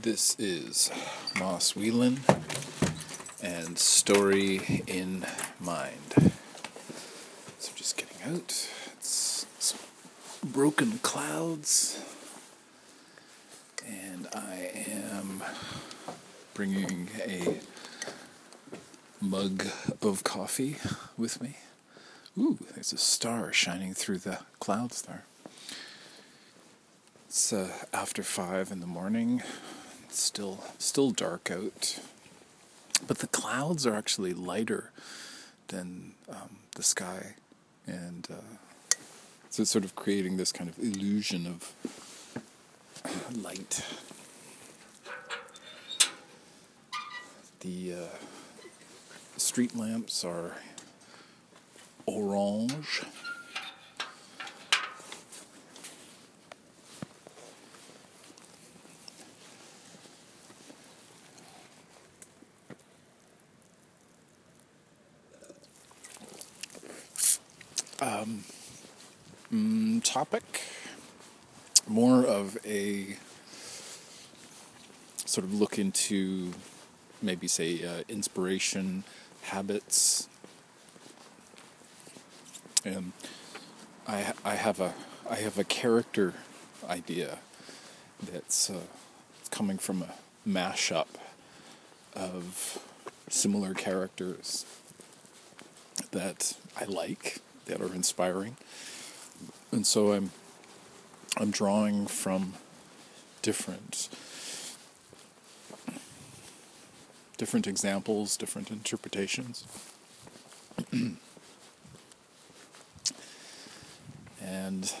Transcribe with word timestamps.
This 0.00 0.34
is 0.38 0.90
Moss 1.38 1.76
Whelan 1.76 2.20
and 3.42 3.78
Story 3.78 4.82
in 4.86 5.24
Mind. 5.60 6.32
So 7.58 7.72
just 7.76 7.96
getting 7.96 8.32
out. 8.32 8.68
It's 8.94 9.46
some 9.58 9.78
broken 10.42 10.98
clouds. 10.98 12.02
And 13.86 14.26
I 14.34 14.72
am 14.88 15.44
bringing 16.54 17.08
a 17.20 17.60
mug 19.20 19.66
of 20.00 20.24
coffee 20.24 20.78
with 21.16 21.40
me. 21.40 21.58
Ooh, 22.36 22.58
there's 22.74 22.92
a 22.92 22.98
star 22.98 23.52
shining 23.52 23.94
through 23.94 24.18
the 24.18 24.38
clouds 24.58 25.02
there. 25.02 25.24
It's 27.28 27.52
uh, 27.52 27.70
after 27.92 28.22
five 28.22 28.72
in 28.72 28.80
the 28.80 28.86
morning. 28.86 29.42
It's 30.12 30.20
still 30.20 30.58
still 30.78 31.10
dark 31.10 31.50
out, 31.50 31.98
but 33.06 33.20
the 33.20 33.28
clouds 33.28 33.86
are 33.86 33.94
actually 33.94 34.34
lighter 34.34 34.90
than 35.68 36.12
um, 36.28 36.58
the 36.76 36.82
sky, 36.82 37.36
and 37.86 38.28
uh, 38.30 38.96
so 39.48 39.62
it's 39.62 39.70
sort 39.70 39.86
of 39.86 39.94
creating 39.96 40.36
this 40.36 40.52
kind 40.52 40.68
of 40.68 40.78
illusion 40.78 41.46
of 41.46 41.72
light. 43.42 43.86
The 47.60 47.94
uh, 47.94 48.58
street 49.38 49.74
lamps 49.74 50.26
are 50.26 50.56
orange. 52.04 53.00
Um, 68.22 68.44
mm, 69.52 70.04
topic? 70.04 70.62
More 71.88 72.24
of 72.24 72.56
a 72.64 73.16
sort 75.24 75.44
of 75.44 75.52
look 75.52 75.76
into 75.76 76.52
maybe 77.20 77.48
say 77.48 77.84
uh, 77.84 78.02
inspiration 78.08 79.02
habits. 79.42 80.28
And 82.84 83.12
I 84.06 84.32
I 84.44 84.54
have 84.54 84.78
a 84.78 84.94
I 85.28 85.36
have 85.36 85.58
a 85.58 85.64
character 85.64 86.34
idea 86.88 87.38
that's 88.30 88.70
uh, 88.70 88.82
coming 89.50 89.78
from 89.78 90.02
a 90.02 90.14
mashup 90.48 91.08
of 92.14 92.78
similar 93.28 93.74
characters 93.74 94.64
that 96.12 96.56
I 96.80 96.84
like 96.84 97.40
that 97.66 97.80
are 97.80 97.94
inspiring, 97.94 98.56
and 99.70 99.86
so 99.86 100.12
I'm 100.12 100.30
I'm 101.36 101.50
drawing 101.50 102.06
from 102.06 102.54
different 103.42 104.08
different 107.38 107.66
examples, 107.66 108.36
different 108.36 108.70
interpretations. 108.70 109.64
and 114.40 114.92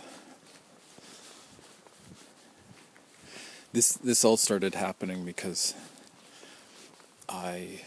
this 3.72 3.92
this 3.94 4.24
all 4.24 4.36
started 4.36 4.74
happening 4.74 5.24
because 5.24 5.74
I, 7.28 7.82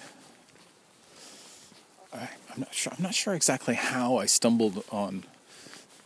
I 2.55 2.57
am 2.57 2.61
not 2.61 2.73
sure 2.73 2.93
I'm 2.95 3.03
not 3.03 3.13
sure 3.13 3.33
exactly 3.33 3.75
how 3.75 4.15
I 4.15 4.27
stumbled 4.27 4.85
on 4.89 5.23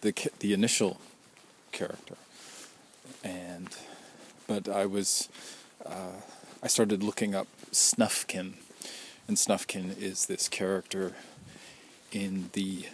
the 0.01 0.16
the 0.40 0.51
initial 0.51 1.00
character, 1.72 2.16
and 3.24 3.68
but 4.47 4.68
I 4.68 4.88
was 4.88 5.29
uh, 5.85 6.22
I 6.63 6.68
started 6.68 7.03
looking 7.03 7.35
up 7.35 7.47
Snufkin, 7.72 8.53
and 9.28 9.38
Snufkin 9.38 9.96
is 9.96 10.25
this 10.25 10.50
character 10.50 11.13
in 12.12 12.50
the 12.53 12.85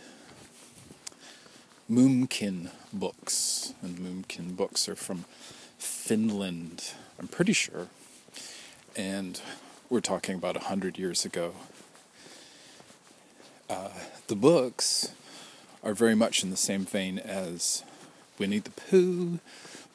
Moomkin 1.90 2.72
books, 2.92 3.74
and 3.82 3.98
Moomkin 4.00 4.58
books 4.58 4.90
are 4.90 4.98
from 4.98 5.24
Finland, 5.78 6.92
I'm 7.18 7.30
pretty 7.30 7.54
sure, 7.54 7.88
and 8.98 9.40
we're 9.90 10.02
talking 10.02 10.36
about 10.36 10.58
a 10.58 10.66
hundred 10.68 11.00
years 11.00 11.24
ago. 11.24 11.54
Uh, 13.70 13.90
the 14.28 14.36
books 14.36 15.12
are 15.84 15.94
very 15.94 16.16
much 16.16 16.44
in 16.44 16.52
the 16.52 16.58
same 16.58 16.86
vein 16.86 17.18
as 17.18 17.84
Winnie 18.38 18.60
the 18.60 18.70
Pooh, 18.70 19.40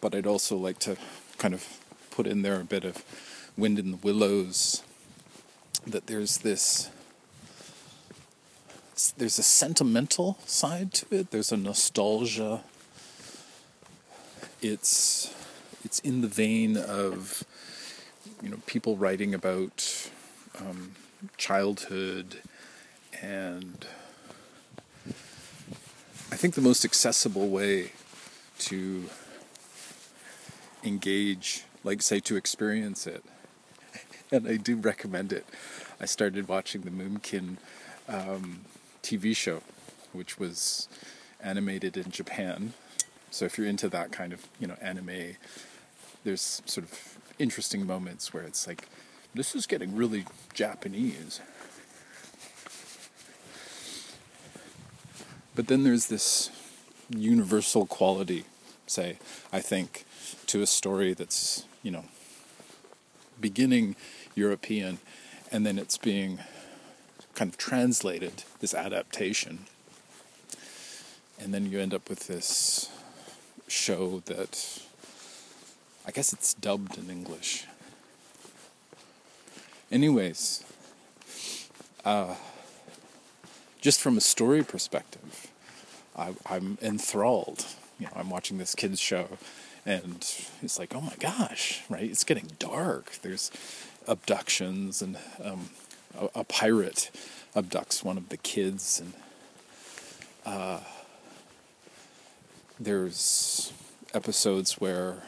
but 0.01 0.15
I'd 0.15 0.27
also 0.27 0.57
like 0.57 0.79
to 0.81 0.97
kind 1.39 1.55
of 1.55 1.79
put 2.11 2.27
in 2.27 2.43
there 2.43 2.61
a 2.61 2.65
bit 2.65 2.85
of 2.85 3.05
Wind 3.57 3.79
in 3.79 3.93
the 3.93 3.97
Willows. 3.97 4.83
That 5.87 6.07
there's 6.07 6.39
this 6.39 6.91
there's 9.17 9.39
a 9.39 9.43
sentimental 9.43 10.37
side 10.45 10.93
to 10.95 11.07
it. 11.11 11.31
There's 11.31 11.53
a 11.53 11.57
nostalgia. 11.57 12.63
It's 14.61 15.35
it's 15.85 16.01
in 16.01 16.21
the 16.21 16.29
vein 16.29 16.77
of 16.77 17.45
you 18.43 18.51
know 18.51 18.59
people 18.67 18.97
writing 18.97 19.33
about 19.33 20.11
um, 20.59 20.93
childhood 21.37 22.43
and 23.23 23.87
I 26.33 26.37
think 26.37 26.55
the 26.55 26.61
most 26.61 26.85
accessible 26.85 27.49
way 27.49 27.93
to 28.61 29.05
engage, 30.85 31.65
like 31.85 32.03
say 32.03 32.21
to 32.21 32.37
experience 32.37 33.07
it, 33.07 33.25
and 34.33 34.47
I 34.47 34.57
do 34.57 34.77
recommend 34.77 35.33
it. 35.33 35.45
I 36.01 36.07
started 36.07 36.49
watching 36.49 36.83
the 36.83 36.91
Moomkin 36.91 37.57
um, 38.09 38.63
TV 39.03 39.37
show, 39.37 39.63
which 40.13 40.39
was 40.39 40.89
animated 41.43 41.97
in 41.97 42.11
Japan. 42.11 42.73
So 43.31 43.45
if 43.45 43.59
you're 43.59 43.67
into 43.67 43.89
that 43.91 44.13
kind 44.13 44.33
of 44.33 44.47
you 44.59 44.67
know 44.67 44.77
anime, 44.81 45.37
there's 46.25 46.63
sort 46.65 46.87
of 46.87 47.19
interesting 47.39 47.87
moments 47.87 48.33
where 48.33 48.45
it's 48.45 48.67
like, 48.67 48.89
this 49.35 49.55
is 49.55 49.67
getting 49.67 49.97
really 49.97 50.25
Japanese. 50.55 51.41
But 55.55 55.67
then 55.67 55.83
there's 55.83 56.07
this 56.07 56.51
universal 57.09 57.87
quality, 57.87 58.45
say, 58.87 59.19
I 59.53 59.61
think, 59.61 60.05
to 60.47 60.63
a 60.63 60.67
story 60.67 61.13
that's, 61.15 61.65
you 61.83 61.91
know, 61.91 62.05
beginning 63.41 63.97
European 64.35 64.99
and 65.51 65.67
then 65.67 65.79
it's 65.79 65.99
being 65.99 66.39
kind 67.35 67.51
of 67.51 67.57
translated, 67.57 68.45
this 68.61 68.75
adaptation. 68.75 69.67
And 71.39 71.53
then 71.53 71.71
you 71.71 71.81
end 71.81 71.95
up 71.95 72.09
with 72.09 72.27
this 72.27 72.91
show 73.67 74.23
that 74.27 74.83
I 76.07 76.11
guess 76.11 76.33
it's 76.33 76.55
dubbed 76.55 76.99
in 76.99 77.11
English. 77.11 77.67
Anyways, 79.91 80.65
uh, 82.05 82.35
just 83.81 84.01
from 84.01 84.17
a 84.17 84.21
story 84.21 84.63
perspective, 84.63 85.51
I, 86.17 86.35
I'm 86.47 86.79
enthralled. 86.83 87.67
You 87.99 88.07
know, 88.07 88.13
I'm 88.17 88.31
watching 88.31 88.59
this 88.59 88.75
kids 88.75 89.01
show, 89.01 89.39
and 89.87 90.17
it's 90.63 90.79
like, 90.79 90.95
oh 90.95 91.01
my 91.01 91.15
gosh, 91.19 91.83
right? 91.89 92.05
It's 92.05 92.25
getting 92.25 92.51
dark. 92.59 93.13
There's 93.23 93.51
abductions, 94.07 95.03
and 95.03 95.17
um, 95.43 95.71
a, 96.19 96.41
a, 96.41 96.45
pirate 96.45 97.11
abducts 97.55 98.03
one 98.03 98.17
of 98.17 98.29
the 98.29 98.37
kids, 98.37 99.01
and 99.01 99.13
uh, 100.45 100.81
there's 102.79 103.73
episodes 104.15 104.81
where, 104.81 105.23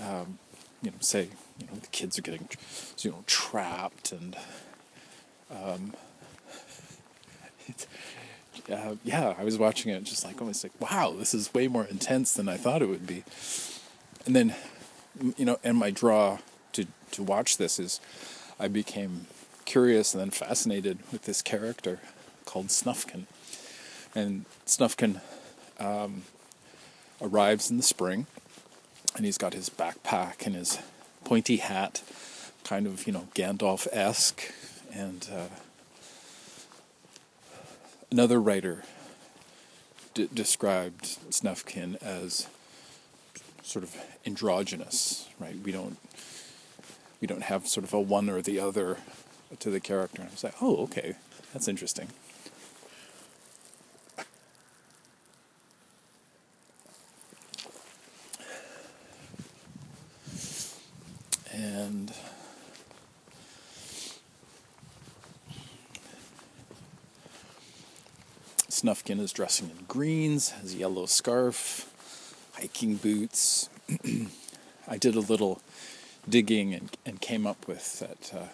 um, 0.00 0.38
you 0.82 0.90
know, 0.90 0.96
say, 1.00 1.28
you 1.60 1.66
know, 1.66 1.74
the 1.80 1.86
kids 1.88 2.18
are 2.18 2.22
getting, 2.22 2.48
you 2.98 3.10
know, 3.10 3.24
trapped 3.26 4.12
and 4.12 4.36
um, 5.62 5.92
uh, 8.72 8.94
yeah, 9.04 9.34
I 9.38 9.44
was 9.44 9.58
watching 9.58 9.92
it 9.92 10.04
just 10.04 10.24
like 10.24 10.40
almost 10.40 10.64
like, 10.64 10.72
wow, 10.80 11.14
this 11.16 11.34
is 11.34 11.52
way 11.52 11.68
more 11.68 11.84
intense 11.84 12.32
than 12.32 12.48
I 12.48 12.56
thought 12.56 12.82
it 12.82 12.88
would 12.88 13.06
be. 13.06 13.24
And 14.26 14.34
then, 14.34 14.54
you 15.36 15.44
know, 15.44 15.58
and 15.62 15.76
my 15.76 15.90
draw 15.90 16.38
to 16.72 16.86
to 17.12 17.22
watch 17.22 17.56
this 17.56 17.78
is, 17.78 18.00
I 18.58 18.68
became 18.68 19.26
curious 19.64 20.14
and 20.14 20.20
then 20.20 20.30
fascinated 20.30 20.98
with 21.12 21.22
this 21.22 21.42
character 21.42 22.00
called 22.44 22.68
Snufkin, 22.68 23.24
and 24.14 24.44
Snufkin 24.66 25.20
um, 25.78 26.22
arrives 27.20 27.70
in 27.70 27.76
the 27.76 27.82
spring, 27.82 28.26
and 29.16 29.24
he's 29.24 29.38
got 29.38 29.54
his 29.54 29.70
backpack 29.70 30.46
and 30.46 30.54
his 30.54 30.78
pointy 31.24 31.56
hat, 31.56 32.02
kind 32.64 32.86
of 32.86 33.06
you 33.06 33.12
know 33.12 33.28
Gandalf 33.34 33.86
esque, 33.92 34.52
and 34.94 35.28
uh, 35.32 35.46
another 38.10 38.40
writer 38.40 38.84
d- 40.14 40.28
described 40.32 41.18
Snufkin 41.30 42.00
as 42.02 42.46
sort 43.62 43.82
of 43.82 43.96
androgynous, 44.24 45.28
right? 45.40 45.56
We 45.62 45.72
don't 45.72 45.98
we 47.20 47.26
don't 47.26 47.42
have 47.42 47.66
sort 47.66 47.84
of 47.84 47.92
a 47.92 48.00
one 48.00 48.28
or 48.28 48.42
the 48.42 48.60
other 48.60 48.98
to 49.58 49.70
the 49.70 49.80
character. 49.80 50.20
And 50.22 50.30
I 50.30 50.32
was 50.32 50.44
like, 50.44 50.54
oh, 50.60 50.82
okay, 50.84 51.16
that's 51.52 51.68
interesting. 51.68 52.08
Snufkin 68.84 69.18
is 69.18 69.32
dressing 69.32 69.70
in 69.70 69.86
greens, 69.88 70.50
has 70.50 70.74
a 70.74 70.76
yellow 70.76 71.06
scarf, 71.06 71.90
hiking 72.52 72.96
boots. 72.96 73.70
I 74.88 74.98
did 74.98 75.14
a 75.14 75.20
little 75.20 75.62
digging 76.28 76.74
and, 76.74 76.94
and 77.06 77.18
came 77.18 77.46
up 77.46 77.66
with 77.66 78.00
that 78.00 78.38
uh, 78.38 78.46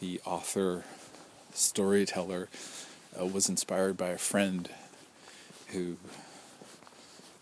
the 0.00 0.20
author, 0.24 0.82
storyteller, 1.54 2.48
uh, 3.18 3.26
was 3.26 3.48
inspired 3.48 3.96
by 3.96 4.08
a 4.08 4.18
friend 4.18 4.68
who 5.68 5.96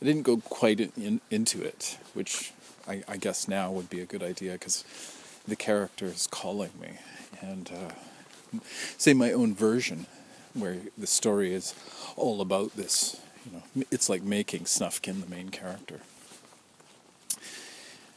I 0.02 0.04
didn't 0.04 0.24
go 0.24 0.36
quite 0.36 0.78
in, 0.78 1.22
into 1.30 1.62
it, 1.62 1.96
which 2.12 2.52
I, 2.86 3.02
I, 3.08 3.16
guess 3.16 3.48
now 3.48 3.70
would 3.70 3.88
be 3.88 4.00
a 4.00 4.06
good 4.06 4.22
idea 4.22 4.52
because 4.52 4.84
the 5.48 5.56
character 5.56 6.04
is 6.04 6.26
calling 6.26 6.72
me. 6.78 6.98
And 7.40 7.70
uh, 7.72 8.60
say 8.98 9.14
my 9.14 9.32
own 9.32 9.54
version, 9.54 10.06
where 10.56 10.78
the 10.96 11.06
story 11.06 11.52
is 11.52 11.74
all 12.16 12.40
about 12.40 12.76
this. 12.76 13.20
You 13.44 13.52
know, 13.52 13.84
it's 13.90 14.08
like 14.08 14.22
making 14.22 14.64
Snufkin 14.64 15.20
the 15.20 15.30
main 15.30 15.50
character. 15.50 16.00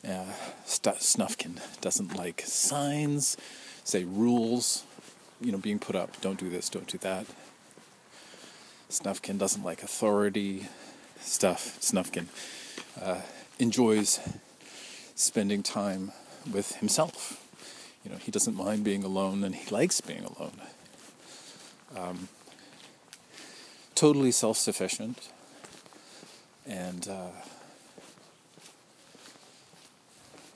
Uh, 0.03 0.33
Snufkin 0.65 1.59
doesn't 1.81 2.15
like 2.15 2.41
signs, 2.45 3.35
say 3.83 4.05
rules, 4.05 4.85
you 5.41 5.51
know, 5.51 5.57
being 5.57 5.79
put 5.79 5.95
up. 5.95 6.19
Don't 6.21 6.39
do 6.39 6.49
this, 6.49 6.69
don't 6.69 6.87
do 6.87 6.97
that. 6.99 7.25
Snufkin 8.89 9.37
doesn't 9.37 9.63
like 9.63 9.83
authority 9.83 10.67
stuff. 11.19 11.77
Snufkin 11.79 12.25
uh, 12.99 13.21
enjoys 13.59 14.19
spending 15.15 15.61
time 15.61 16.11
with 16.51 16.77
himself. 16.77 17.45
You 18.03 18.11
know, 18.11 18.17
he 18.17 18.31
doesn't 18.31 18.55
mind 18.55 18.83
being 18.83 19.03
alone, 19.03 19.43
and 19.43 19.53
he 19.53 19.69
likes 19.69 20.01
being 20.01 20.23
alone. 20.23 20.61
Um, 21.95 22.27
totally 23.95 24.31
self-sufficient, 24.31 25.29
and 26.67 27.07
uh, 27.07 27.31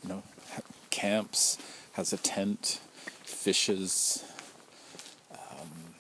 you 0.03 0.09
know, 0.09 0.23
camps, 0.91 1.57
has 1.93 2.13
a 2.13 2.17
tent, 2.17 2.79
fishes. 3.23 4.23
Um, 5.31 5.95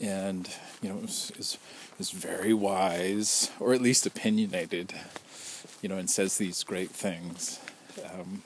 and 0.00 0.48
you 0.80 0.88
know 0.88 1.00
is, 1.00 1.32
is 1.38 1.58
is 1.98 2.10
very 2.10 2.54
wise, 2.54 3.50
or 3.60 3.74
at 3.74 3.82
least 3.82 4.06
opinionated, 4.06 4.94
you 5.82 5.88
know, 5.88 5.98
and 5.98 6.08
says 6.08 6.38
these 6.38 6.62
great 6.64 6.90
things 6.90 7.60
um, 8.04 8.42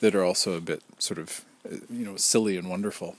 that 0.00 0.14
are 0.14 0.24
also 0.24 0.54
a 0.54 0.60
bit 0.60 0.82
sort 0.98 1.18
of 1.18 1.44
uh, 1.70 1.76
you 1.90 2.04
know 2.04 2.16
silly 2.16 2.56
and 2.56 2.68
wonderful. 2.68 3.16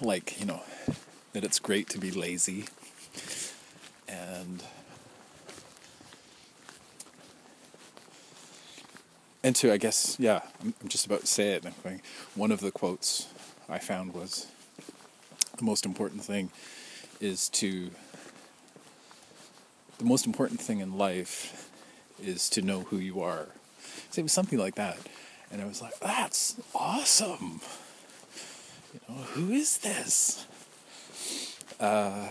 Like 0.00 0.38
you 0.40 0.46
know 0.46 0.62
that 1.32 1.44
it's 1.44 1.58
great 1.58 1.88
to 1.90 1.98
be 1.98 2.10
lazy 2.10 2.66
and 4.08 4.62
and 9.42 9.56
to 9.56 9.72
I 9.72 9.76
guess 9.76 10.16
yeah 10.18 10.40
I'm, 10.60 10.74
I'm 10.80 10.88
just 10.88 11.06
about 11.06 11.20
to 11.20 11.26
say 11.26 11.52
it. 11.54 11.64
I'm 11.64 11.74
going, 11.82 12.02
one 12.34 12.50
of 12.50 12.60
the 12.60 12.70
quotes 12.70 13.28
I 13.68 13.78
found 13.78 14.14
was 14.14 14.46
the 15.56 15.64
most 15.64 15.86
important 15.86 16.24
thing 16.24 16.50
is 17.20 17.48
to 17.50 17.90
the 19.98 20.04
most 20.04 20.26
important 20.26 20.60
thing 20.60 20.80
in 20.80 20.98
life 20.98 21.70
is 22.22 22.48
to 22.50 22.62
know 22.62 22.80
who 22.82 22.98
you 22.98 23.20
are. 23.20 23.48
So 24.10 24.20
it 24.20 24.22
was 24.22 24.32
something 24.32 24.58
like 24.58 24.74
that, 24.76 24.98
and 25.50 25.60
I 25.60 25.64
was 25.64 25.82
like, 25.82 25.98
that's 26.00 26.56
awesome. 26.74 27.60
You 28.94 29.00
know, 29.08 29.22
who 29.22 29.52
is 29.52 29.78
this? 29.78 30.46
Uh, 31.80 32.28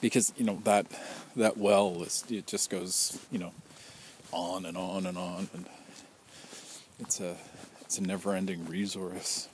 because 0.00 0.32
you 0.36 0.44
know 0.44 0.60
that 0.64 0.86
that 1.36 1.56
well 1.56 2.02
is 2.02 2.24
it 2.30 2.46
just 2.46 2.70
goes 2.70 3.18
you 3.30 3.38
know 3.38 3.52
on 4.32 4.64
and 4.64 4.76
on 4.76 5.06
and 5.06 5.18
on 5.18 5.48
and 5.54 5.66
it's 7.00 7.20
a 7.20 7.36
it's 7.80 7.98
a 7.98 8.02
never-ending 8.02 8.66
resource. 8.66 9.48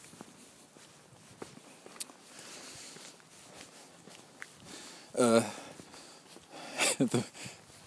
Uh, 5.16 5.42
the 6.98 7.24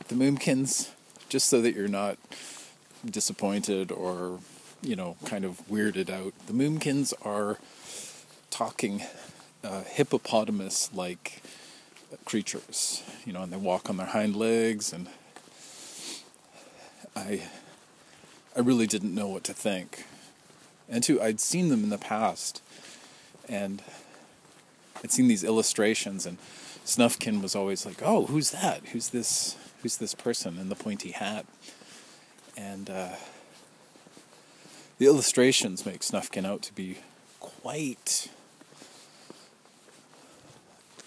the 0.08 0.16
Moomkins, 0.16 0.90
just 1.30 1.48
so 1.48 1.62
that 1.62 1.76
you're 1.76 1.88
not 1.88 2.18
disappointed 3.06 3.92
or 3.92 4.40
you 4.82 4.96
know, 4.96 5.18
kind 5.26 5.46
of 5.46 5.62
weirded 5.68 6.10
out. 6.10 6.34
The 6.48 6.54
Moomkins 6.54 7.14
are 7.26 7.58
talking 8.50 9.04
uh, 9.64 9.84
hippopotamus 9.84 10.90
like 10.94 11.42
creatures, 12.26 13.04
you 13.26 13.34
know, 13.34 13.44
and 13.44 13.52
they 13.52 13.58
walk 13.58 13.90
on 13.90 13.98
their 13.98 14.08
hind 14.08 14.36
legs, 14.36 14.94
and 14.94 15.08
I, 17.16 17.44
I 18.56 18.62
really 18.62 18.88
didn't 18.88 19.14
know 19.14 19.28
what 19.28 19.44
to 19.46 19.54
think. 19.54 20.06
And 20.88 21.04
too, 21.04 21.22
I'd 21.22 21.40
seen 21.40 21.70
them 21.70 21.84
in 21.84 21.90
the 21.90 21.98
past, 21.98 22.62
and 23.48 23.84
I'd 25.04 25.12
seen 25.12 25.28
these 25.28 25.44
illustrations, 25.44 26.26
and 26.26 26.38
Snufkin 26.90 27.44
was 27.44 27.56
always 27.56 27.86
like, 27.86 28.02
"Oh, 28.02 28.26
who's 28.26 28.50
that? 28.50 28.88
Who's 28.88 29.10
this? 29.10 29.56
Who's 29.84 29.98
this 29.98 30.16
person 30.16 30.58
in 30.58 30.70
the 30.70 30.76
pointy 30.76 31.12
hat?" 31.12 31.46
And 32.58 32.90
uh, 32.90 33.16
the 34.98 35.06
illustrations 35.06 35.86
make 35.86 36.02
Snufkin 36.02 36.46
out 36.46 36.64
to 36.64 36.74
be 36.74 36.98
quite 37.40 38.32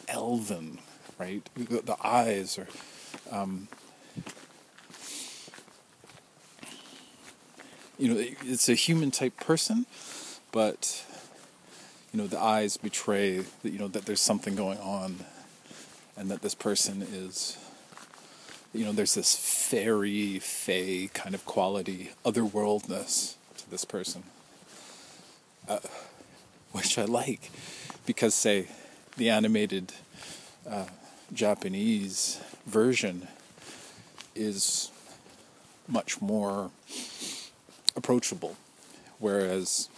elven, 0.06 0.78
right? 1.18 1.48
The, 1.56 1.82
the 1.82 1.96
eyes 2.06 2.58
are. 2.58 2.68
Um, 3.32 3.66
you 7.98 8.14
know, 8.14 8.24
it's 8.44 8.68
a 8.68 8.74
human 8.74 9.10
type 9.10 9.36
person, 9.36 9.86
but 10.52 11.04
you 12.12 12.18
know 12.18 12.28
the 12.28 12.40
eyes 12.40 12.76
betray 12.76 13.38
that 13.38 13.72
you 13.72 13.78
know 13.80 13.88
that 13.88 14.06
there's 14.06 14.20
something 14.20 14.54
going 14.54 14.78
on, 14.78 15.24
and 16.16 16.30
that 16.30 16.42
this 16.42 16.54
person 16.54 17.02
is. 17.02 17.58
You 18.74 18.86
know, 18.86 18.92
there's 18.92 19.14
this 19.14 19.34
fairy, 19.36 20.38
fey 20.38 21.10
kind 21.12 21.34
of 21.34 21.44
quality, 21.44 22.12
otherworldness 22.24 23.34
to 23.58 23.70
this 23.70 23.84
person, 23.84 24.22
uh, 25.68 25.80
which 26.72 26.96
I 26.96 27.04
like 27.04 27.50
because, 28.06 28.34
say, 28.34 28.68
the 29.18 29.28
animated 29.28 29.92
uh, 30.66 30.86
Japanese 31.34 32.40
version 32.66 33.28
is 34.34 34.90
much 35.86 36.22
more 36.22 36.70
approachable, 37.94 38.56
whereas 39.18 39.88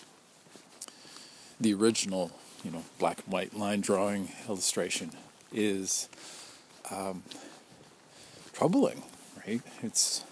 the 1.61 1.73
original, 1.75 2.33
you 2.65 2.71
know, 2.71 2.83
black 2.99 3.23
and 3.25 3.33
white 3.33 3.57
line 3.57 3.81
drawing 3.81 4.33
illustration 4.49 5.13
is 5.55 6.09
um, 6.91 7.23
troubling, 8.53 9.03
right? 9.47 9.63
It's 9.83 10.25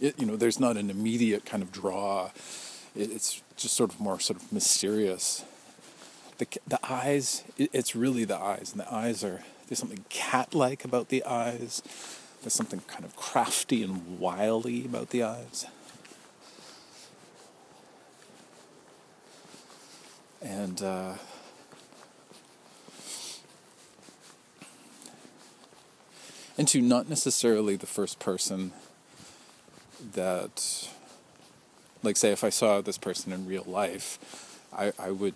it, 0.00 0.18
you 0.18 0.26
know, 0.26 0.36
there's 0.36 0.60
not 0.60 0.76
an 0.76 0.90
immediate 0.90 1.44
kind 1.44 1.62
of 1.62 1.72
draw. 1.72 2.30
It, 2.94 3.10
it's 3.10 3.42
just 3.56 3.74
sort 3.74 3.92
of 3.92 4.00
more 4.00 4.20
sort 4.20 4.40
of 4.40 4.52
mysterious. 4.52 5.44
The 6.38 6.46
the 6.66 6.78
eyes, 6.82 7.44
it, 7.58 7.70
it's 7.72 7.96
really 7.96 8.24
the 8.24 8.38
eyes, 8.38 8.72
and 8.72 8.80
the 8.80 8.92
eyes 8.92 9.24
are 9.24 9.42
there's 9.68 9.78
something 9.78 10.04
cat-like 10.08 10.84
about 10.84 11.08
the 11.08 11.24
eyes. 11.24 11.82
there's 12.42 12.54
something 12.54 12.80
kind 12.86 13.04
of 13.04 13.16
crafty 13.16 13.82
and 13.82 14.20
wily 14.20 14.84
about 14.84 15.10
the 15.10 15.22
eyes. 15.24 15.66
And 20.40 20.80
uh, 20.80 21.14
and 26.58 26.66
to 26.68 26.80
not 26.80 27.08
necessarily 27.08 27.76
the 27.76 27.86
first 27.86 28.18
person 28.18 28.72
that 30.14 30.88
like 32.02 32.16
say 32.16 32.30
if 32.30 32.44
I 32.44 32.50
saw 32.50 32.80
this 32.80 32.98
person 32.98 33.32
in 33.32 33.46
real 33.46 33.64
life, 33.66 34.60
I, 34.72 34.92
I 34.98 35.10
would 35.10 35.34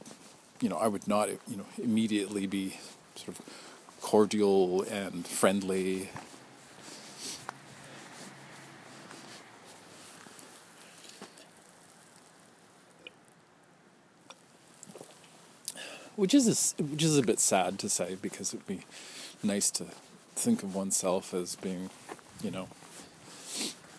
you 0.60 0.68
know, 0.68 0.76
I 0.76 0.88
would 0.88 1.08
not 1.08 1.28
you 1.48 1.56
know 1.56 1.66
immediately 1.78 2.46
be 2.46 2.78
sort 3.14 3.28
of 3.28 3.40
cordial 4.00 4.82
and 4.82 5.26
friendly. 5.26 6.10
Which 16.16 16.34
is 16.34 16.74
a, 16.78 16.82
which 16.82 17.02
is 17.02 17.16
a 17.16 17.22
bit 17.22 17.40
sad 17.40 17.78
to 17.78 17.88
say 17.88 18.16
because 18.20 18.52
it'd 18.52 18.66
be 18.66 18.82
nice 19.42 19.70
to 19.70 19.86
think 20.40 20.62
of 20.62 20.74
oneself 20.74 21.34
as 21.34 21.54
being, 21.56 21.90
you 22.42 22.50
know, 22.50 22.68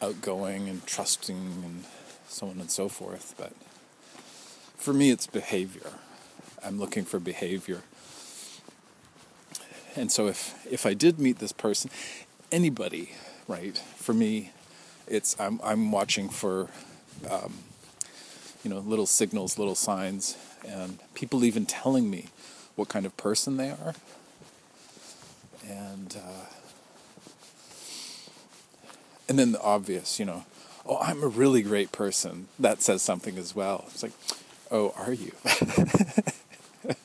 outgoing 0.01 0.67
and 0.67 0.85
trusting 0.87 1.37
and 1.37 1.85
so 2.27 2.47
on 2.47 2.59
and 2.59 2.71
so 2.71 2.89
forth. 2.89 3.35
But 3.37 3.53
for 4.75 4.93
me, 4.93 5.11
it's 5.11 5.27
behavior. 5.27 5.91
I'm 6.65 6.79
looking 6.79 7.05
for 7.05 7.19
behavior. 7.19 7.83
And 9.95 10.11
so 10.11 10.27
if 10.27 10.65
if 10.65 10.85
I 10.85 10.93
did 10.93 11.19
meet 11.19 11.39
this 11.39 11.51
person, 11.51 11.91
anybody, 12.51 13.11
right? 13.47 13.77
For 13.77 14.13
me, 14.13 14.51
it's 15.07 15.39
I'm 15.39 15.59
I'm 15.63 15.91
watching 15.91 16.29
for, 16.29 16.69
um, 17.29 17.53
you 18.63 18.69
know, 18.69 18.79
little 18.79 19.05
signals, 19.05 19.59
little 19.59 19.75
signs, 19.75 20.37
and 20.67 20.99
people 21.13 21.43
even 21.43 21.65
telling 21.65 22.09
me 22.09 22.27
what 22.75 22.89
kind 22.89 23.05
of 23.05 23.15
person 23.17 23.57
they 23.57 23.69
are. 23.69 23.93
And 25.71 26.17
uh, 26.17 26.45
and 29.29 29.39
then 29.39 29.53
the 29.53 29.61
obvious, 29.61 30.19
you 30.19 30.25
know, 30.25 30.43
oh, 30.85 30.97
I'm 30.97 31.23
a 31.23 31.27
really 31.27 31.61
great 31.61 31.93
person. 31.93 32.49
That 32.59 32.81
says 32.81 33.01
something 33.01 33.37
as 33.37 33.55
well. 33.55 33.85
It's 33.87 34.03
like, 34.03 34.11
oh, 34.69 34.93
are 34.97 35.13
you? 35.13 35.31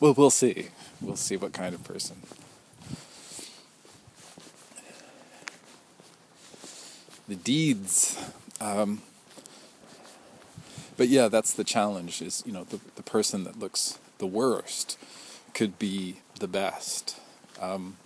well, 0.00 0.14
we'll 0.14 0.30
see. 0.30 0.70
We'll 1.00 1.14
see 1.14 1.36
what 1.36 1.52
kind 1.52 1.74
of 1.74 1.84
person. 1.84 2.16
The 7.28 7.36
deeds. 7.36 8.18
Um, 8.60 9.02
but 10.96 11.06
yeah, 11.08 11.28
that's 11.28 11.52
the 11.52 11.64
challenge. 11.64 12.20
Is 12.20 12.42
you 12.44 12.52
know 12.52 12.64
the 12.64 12.80
the 12.96 13.04
person 13.04 13.44
that 13.44 13.58
looks 13.58 13.98
the 14.18 14.26
worst 14.26 14.98
could 15.52 15.78
be 15.78 16.16
the 16.40 16.48
best, 16.48 17.20
um, 17.60 17.96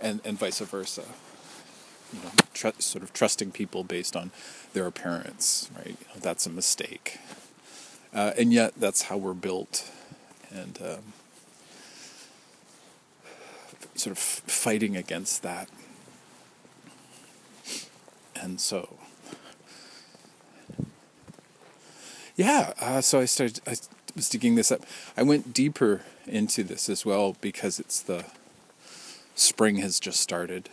and 0.00 0.20
and 0.24 0.38
vice 0.38 0.60
versa. 0.60 1.04
You 2.12 2.20
know, 2.22 2.30
tr- 2.54 2.80
sort 2.80 3.04
of 3.04 3.12
trusting 3.12 3.52
people 3.52 3.84
based 3.84 4.16
on 4.16 4.32
their 4.72 4.86
appearance, 4.86 5.70
right? 5.76 5.96
You 6.00 6.06
know, 6.08 6.20
that's 6.20 6.44
a 6.44 6.50
mistake, 6.50 7.18
uh, 8.12 8.32
and 8.36 8.52
yet 8.52 8.74
that's 8.76 9.02
how 9.02 9.16
we're 9.16 9.32
built, 9.32 9.90
and 10.50 10.78
um, 10.82 11.12
sort 13.94 14.16
of 14.16 14.18
fighting 14.18 14.96
against 14.96 15.42
that, 15.44 15.68
and 18.34 18.60
so 18.60 18.98
yeah, 22.40 22.72
uh, 22.80 23.00
so 23.02 23.20
I 23.20 23.26
started. 23.26 23.60
I 23.66 23.76
was 24.16 24.30
digging 24.30 24.54
this 24.54 24.72
up. 24.72 24.80
I 25.14 25.22
went 25.22 25.52
deeper 25.52 26.00
into 26.30 26.62
this 26.62 26.88
as 26.88 27.04
well 27.04 27.36
because 27.40 27.78
it's 27.78 28.00
the 28.00 28.24
spring 29.34 29.76
has 29.76 30.00
just 30.00 30.20
started, 30.20 30.68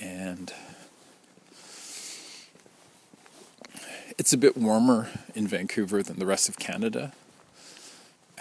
and 0.00 0.52
it's 4.18 4.32
a 4.32 4.38
bit 4.38 4.56
warmer 4.56 5.08
in 5.34 5.46
Vancouver 5.46 6.02
than 6.02 6.18
the 6.18 6.26
rest 6.26 6.48
of 6.48 6.58
Canada. 6.58 7.12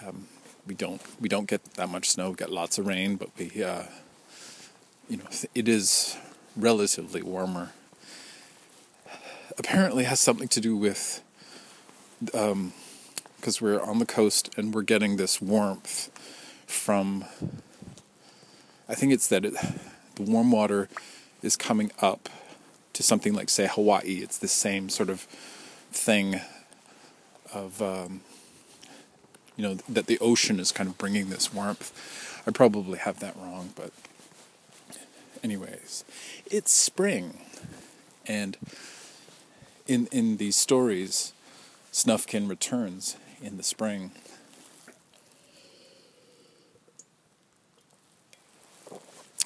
Um, 0.06 0.28
we 0.66 0.76
don't 0.76 1.02
we 1.20 1.30
don't 1.30 1.48
get 1.48 1.64
that 1.76 1.90
much 1.90 2.10
snow. 2.10 2.32
We 2.32 2.36
get 2.36 2.52
lots 2.52 2.78
of 2.78 2.88
rain, 2.88 3.16
but 3.16 3.30
we 3.38 3.64
uh, 3.64 3.84
you 5.10 5.18
know 5.18 5.26
it 5.54 5.68
is 5.68 6.18
relatively 6.56 7.22
warmer 7.22 7.72
apparently 9.58 10.04
has 10.06 10.20
something 10.20 10.48
to 10.48 10.62
do 10.62 10.76
with 10.76 11.22
because 13.44 13.62
we're 13.62 13.82
on 13.82 14.00
the 14.00 14.06
coast 14.06 14.50
and 14.56 14.74
we're 14.74 14.84
getting 14.84 15.18
this 15.18 15.42
warmth 15.42 16.10
from. 16.66 17.26
I 18.88 18.96
think 18.96 19.12
it's 19.12 19.28
that 19.28 19.44
it, 19.44 19.54
the 20.16 20.22
warm 20.22 20.50
water 20.50 20.88
is 21.42 21.58
coming 21.58 21.92
up 22.02 22.30
to 22.94 23.04
something 23.04 23.34
like, 23.34 23.50
say, 23.50 23.68
Hawaii. 23.68 24.22
It's 24.24 24.38
the 24.38 24.48
same 24.48 24.88
sort 24.88 25.10
of 25.10 25.24
thing 25.92 26.40
of, 27.54 27.82
um, 27.82 28.22
you 29.58 29.64
know, 29.64 29.74
that 29.90 30.08
the 30.08 30.18
ocean 30.20 30.58
is 30.58 30.72
kind 30.72 30.88
of 30.88 30.98
bringing 30.98 31.30
this 31.30 31.54
warmth. 31.54 31.92
I 32.48 32.52
probably 32.52 32.98
have 32.98 33.20
that 33.20 33.36
wrong, 33.36 33.74
but, 33.76 33.92
anyways, 35.44 36.06
it's 36.50 36.72
spring. 36.72 37.42
And 38.26 38.56
in 39.86 40.08
in 40.14 40.38
these 40.38 40.56
stories, 40.56 41.34
Snufkin 41.92 42.48
returns 42.48 43.18
in 43.44 43.58
the 43.58 43.64
spring. 43.64 44.12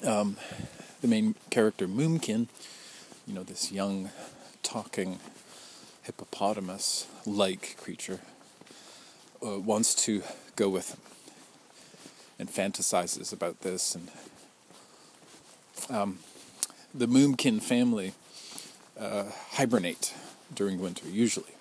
Um, 0.06 0.36
the 1.00 1.08
main 1.08 1.34
character 1.50 1.88
Moomkin, 1.88 2.46
you 3.26 3.34
know, 3.34 3.42
this 3.42 3.72
young, 3.72 4.10
talking 4.62 5.18
hippopotamus-like 6.02 7.76
creature, 7.82 8.20
uh, 9.44 9.58
wants 9.58 9.96
to 10.06 10.22
go 10.54 10.68
with 10.68 10.90
him 10.90 11.00
and 12.38 12.48
fantasizes 12.48 13.32
about 13.32 13.62
this. 13.62 13.96
And 13.96 14.10
um, 15.90 16.20
the 16.94 17.08
Moomkin 17.08 17.60
family 17.60 18.12
uh, 18.98 19.24
hibernate 19.52 20.14
during 20.54 20.78
winter, 20.80 21.08
usually. 21.08 21.57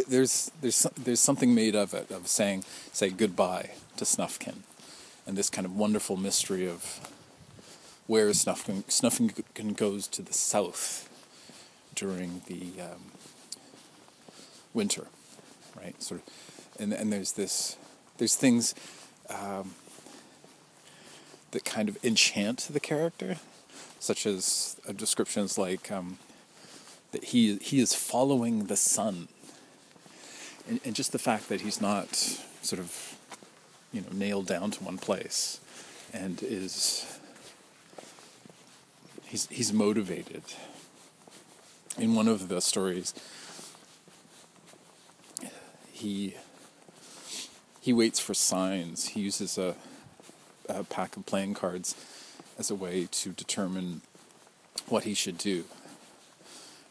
There's 0.00 0.50
there's 0.60 0.86
there's 0.96 1.20
something 1.20 1.54
made 1.54 1.74
of 1.74 1.94
it 1.94 2.10
of 2.10 2.28
saying 2.28 2.64
say 2.92 3.10
goodbye 3.10 3.70
to 3.96 4.04
Snufkin, 4.04 4.58
and 5.26 5.36
this 5.36 5.50
kind 5.50 5.66
of 5.66 5.76
wonderful 5.76 6.16
mystery 6.16 6.68
of 6.68 7.00
whereas 8.06 8.44
Snufkin, 8.44 8.84
Snufkin 8.84 9.76
goes 9.76 10.06
to 10.08 10.22
the 10.22 10.32
south 10.32 11.08
during 11.94 12.42
the 12.46 12.82
um, 12.82 13.12
winter, 14.74 15.06
right? 15.76 16.00
Sort 16.02 16.20
of, 16.20 16.80
and 16.80 16.92
and 16.92 17.12
there's 17.12 17.32
this, 17.32 17.76
there's 18.18 18.36
things 18.36 18.74
um, 19.30 19.74
that 21.52 21.64
kind 21.64 21.88
of 21.88 22.02
enchant 22.04 22.68
the 22.70 22.80
character, 22.80 23.36
such 23.98 24.26
as 24.26 24.76
uh, 24.88 24.92
descriptions 24.92 25.58
like 25.58 25.90
um, 25.92 26.18
that 27.12 27.24
he 27.24 27.56
he 27.58 27.80
is 27.80 27.94
following 27.94 28.66
the 28.66 28.76
sun, 28.76 29.28
and, 30.68 30.80
and 30.84 30.94
just 30.94 31.12
the 31.12 31.18
fact 31.18 31.48
that 31.48 31.60
he's 31.60 31.80
not 31.80 32.14
sort 32.62 32.80
of, 32.80 33.18
you 33.92 34.00
know, 34.00 34.08
nailed 34.12 34.46
down 34.46 34.70
to 34.72 34.84
one 34.84 34.98
place, 34.98 35.60
and 36.12 36.42
is 36.42 37.18
he's 39.24 39.46
he's 39.48 39.72
motivated. 39.72 40.42
In 41.98 42.14
one 42.14 42.28
of 42.28 42.48
the 42.48 42.60
stories, 42.60 43.14
he 45.90 46.34
he 47.80 47.92
waits 47.92 48.20
for 48.20 48.34
signs. 48.34 49.08
He 49.08 49.20
uses 49.20 49.58
a, 49.58 49.74
a 50.68 50.84
pack 50.84 51.16
of 51.16 51.26
playing 51.26 51.54
cards 51.54 51.94
as 52.58 52.70
a 52.70 52.74
way 52.74 53.08
to 53.10 53.30
determine 53.30 54.02
what 54.88 55.04
he 55.04 55.14
should 55.14 55.38
do. 55.38 55.64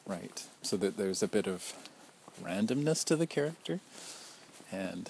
Right, 0.06 0.44
so 0.62 0.78
that 0.78 0.98
there's 0.98 1.24
a 1.24 1.28
bit 1.28 1.48
of 1.48 1.74
randomness 2.44 3.04
to 3.06 3.16
the 3.16 3.28
character, 3.28 3.80
and 4.72 5.10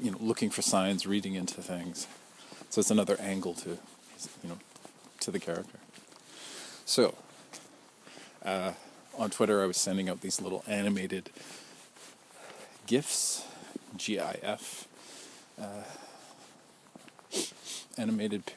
you 0.00 0.10
know, 0.10 0.18
looking 0.20 0.50
for 0.50 0.62
signs, 0.62 1.06
reading 1.06 1.34
into 1.34 1.60
things. 1.60 2.06
So 2.70 2.80
it's 2.80 2.90
another 2.90 3.16
angle 3.20 3.54
to, 3.54 3.70
you 3.70 4.48
know, 4.48 4.58
to 5.20 5.30
the 5.30 5.38
character. 5.38 5.78
So, 6.84 7.14
uh, 8.44 8.72
on 9.16 9.30
Twitter, 9.30 9.62
I 9.62 9.66
was 9.66 9.76
sending 9.76 10.08
out 10.08 10.20
these 10.20 10.40
little 10.40 10.64
animated 10.66 11.30
GIFs, 12.86 13.44
G-I-F, 13.96 14.88
uh, 15.60 15.84
animated 17.98 18.52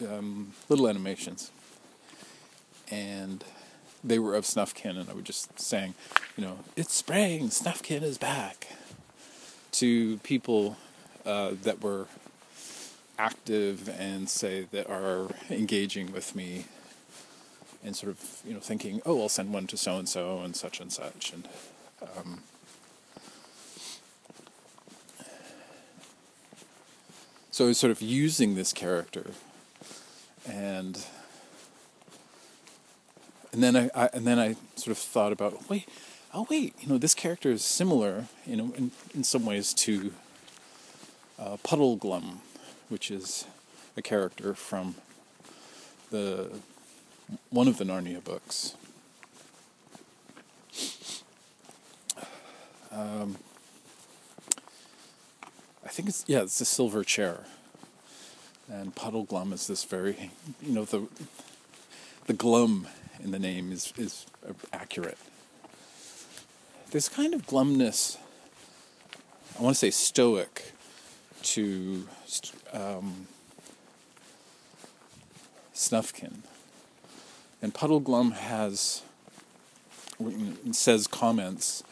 um, 0.00 0.52
little 0.68 0.88
animations, 0.88 1.50
and 2.90 3.44
they 4.02 4.18
were 4.18 4.34
of 4.34 4.44
Snufkin, 4.44 4.98
and 4.98 5.08
I 5.10 5.12
was 5.12 5.24
just 5.24 5.58
saying, 5.58 5.94
you 6.36 6.44
know, 6.44 6.58
it's 6.76 6.94
spring, 6.94 7.48
Snufkin 7.48 8.02
is 8.02 8.18
back, 8.18 8.68
to 9.72 10.18
people 10.18 10.76
uh, 11.26 11.52
that 11.62 11.82
were 11.82 12.06
active 13.18 13.88
and 13.98 14.28
say 14.30 14.66
that 14.70 14.88
are 14.88 15.28
engaging 15.50 16.10
with 16.10 16.34
me 16.34 16.64
and 17.84 17.94
sort 17.94 18.10
of 18.10 18.40
you 18.46 18.54
know 18.54 18.60
thinking 18.60 19.02
oh 19.04 19.20
i'll 19.20 19.28
send 19.28 19.52
one 19.52 19.66
to 19.66 19.76
so 19.76 19.98
and 19.98 20.08
so 20.08 20.40
and 20.40 20.56
such 20.56 20.80
and 20.80 20.90
such 20.90 21.30
and 21.34 21.46
um, 22.16 22.42
so 27.50 27.64
I 27.66 27.68
was 27.68 27.78
sort 27.78 27.90
of 27.90 28.00
using 28.00 28.54
this 28.54 28.72
character 28.72 29.32
and 30.48 31.04
and 33.52 33.62
then 33.62 33.76
I, 33.76 33.90
I, 33.94 34.10
and 34.12 34.26
then 34.26 34.38
I 34.38 34.56
sort 34.76 34.96
of 34.96 34.98
thought 34.98 35.32
about 35.32 35.68
wait 35.68 35.88
oh 36.32 36.46
wait 36.50 36.74
you 36.80 36.88
know 36.88 36.98
this 36.98 37.14
character 37.14 37.50
is 37.50 37.64
similar 37.64 38.26
you 38.46 38.56
know 38.56 38.72
in, 38.76 38.90
in 39.14 39.24
some 39.24 39.44
ways 39.44 39.74
to 39.74 40.12
uh, 41.38 41.56
Puddleglum 41.64 42.38
which 42.88 43.10
is 43.10 43.46
a 43.96 44.02
character 44.02 44.54
from 44.54 44.96
the 46.10 46.50
one 47.50 47.68
of 47.68 47.78
the 47.78 47.84
Narnia 47.84 48.22
books. 48.22 48.74
Um, 52.92 53.36
I 55.84 55.88
think 55.88 56.08
it's 56.08 56.24
yeah, 56.26 56.42
it's 56.42 56.58
the 56.58 56.64
silver 56.64 57.04
chair, 57.04 57.44
and 58.68 58.94
Puddleglum 58.94 59.52
is 59.52 59.66
this 59.66 59.84
very, 59.84 60.30
you 60.60 60.72
know, 60.72 60.84
the 60.84 61.06
the 62.26 62.32
glum 62.32 62.88
in 63.22 63.30
the 63.30 63.38
name 63.38 63.72
is 63.72 63.92
is 63.96 64.26
accurate. 64.72 65.18
This 66.90 67.08
kind 67.08 67.34
of 67.34 67.46
glumness. 67.46 68.16
I 69.58 69.62
want 69.62 69.74
to 69.76 69.78
say 69.78 69.90
stoic 69.90 70.72
to 71.42 72.06
um, 72.72 73.26
Snufkin. 75.74 76.38
And 77.62 77.74
Puddleglum 77.74 78.32
has 78.32 79.02
says 80.72 81.06
comments 81.06 81.82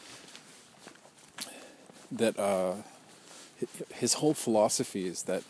that 2.11 2.39
uh, 2.39 2.75
his 3.95 4.15
whole 4.15 4.35
philosophy 4.35 5.07
is 5.07 5.25
that 5.25 5.43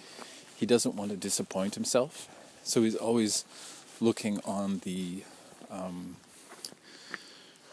he 0.57 0.67
doesn't 0.67 0.95
want 0.95 1.11
to 1.11 1.17
disappoint 1.17 1.75
himself, 1.75 2.29
so 2.63 2.83
he's 2.83 2.97
always 2.97 3.45
looking 4.01 4.41
on 4.45 4.81
the, 4.81 5.23
um, 5.71 6.17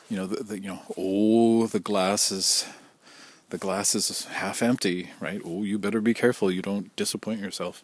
you 0.10 0.18
know, 0.18 0.28
the, 0.28 0.44
the, 0.44 0.60
you 0.60 0.68
know, 0.70 0.82
oh, 0.98 1.68
the 1.68 1.80
glass 1.80 2.32
is 2.32 2.66
the 3.50 3.58
glass 3.58 3.96
is 3.96 4.26
half 4.26 4.62
empty, 4.62 5.12
right? 5.20 5.42
Oh, 5.46 5.64
you 5.64 5.78
better 5.78 6.02
be 6.02 6.14
careful 6.14 6.52
you 6.52 6.62
don't 6.62 6.96
disappoint 6.96 7.40
yourself. 7.40 7.84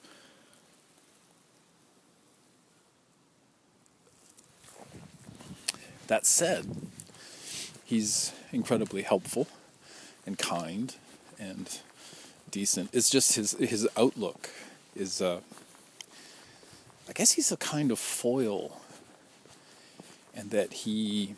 That 6.07 6.25
said, 6.25 6.65
he's 7.85 8.33
incredibly 8.51 9.03
helpful 9.03 9.47
and 10.25 10.37
kind 10.37 10.95
and 11.39 11.79
decent. 12.49 12.89
It's 12.91 13.09
just 13.09 13.35
his 13.35 13.53
his 13.53 13.87
outlook 13.95 14.49
is 14.95 15.21
uh, 15.21 15.39
I 17.07 17.13
guess 17.13 17.31
he's 17.33 17.51
a 17.51 17.57
kind 17.57 17.91
of 17.91 17.99
foil 17.99 18.80
and 20.35 20.49
that 20.51 20.73
he 20.73 21.35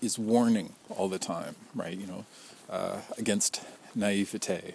is 0.00 0.18
warning 0.18 0.72
all 0.90 1.08
the 1.08 1.18
time, 1.18 1.56
right? 1.74 1.96
You 1.96 2.06
know, 2.06 2.24
uh, 2.68 3.00
against 3.18 3.62
naivete. 3.94 4.74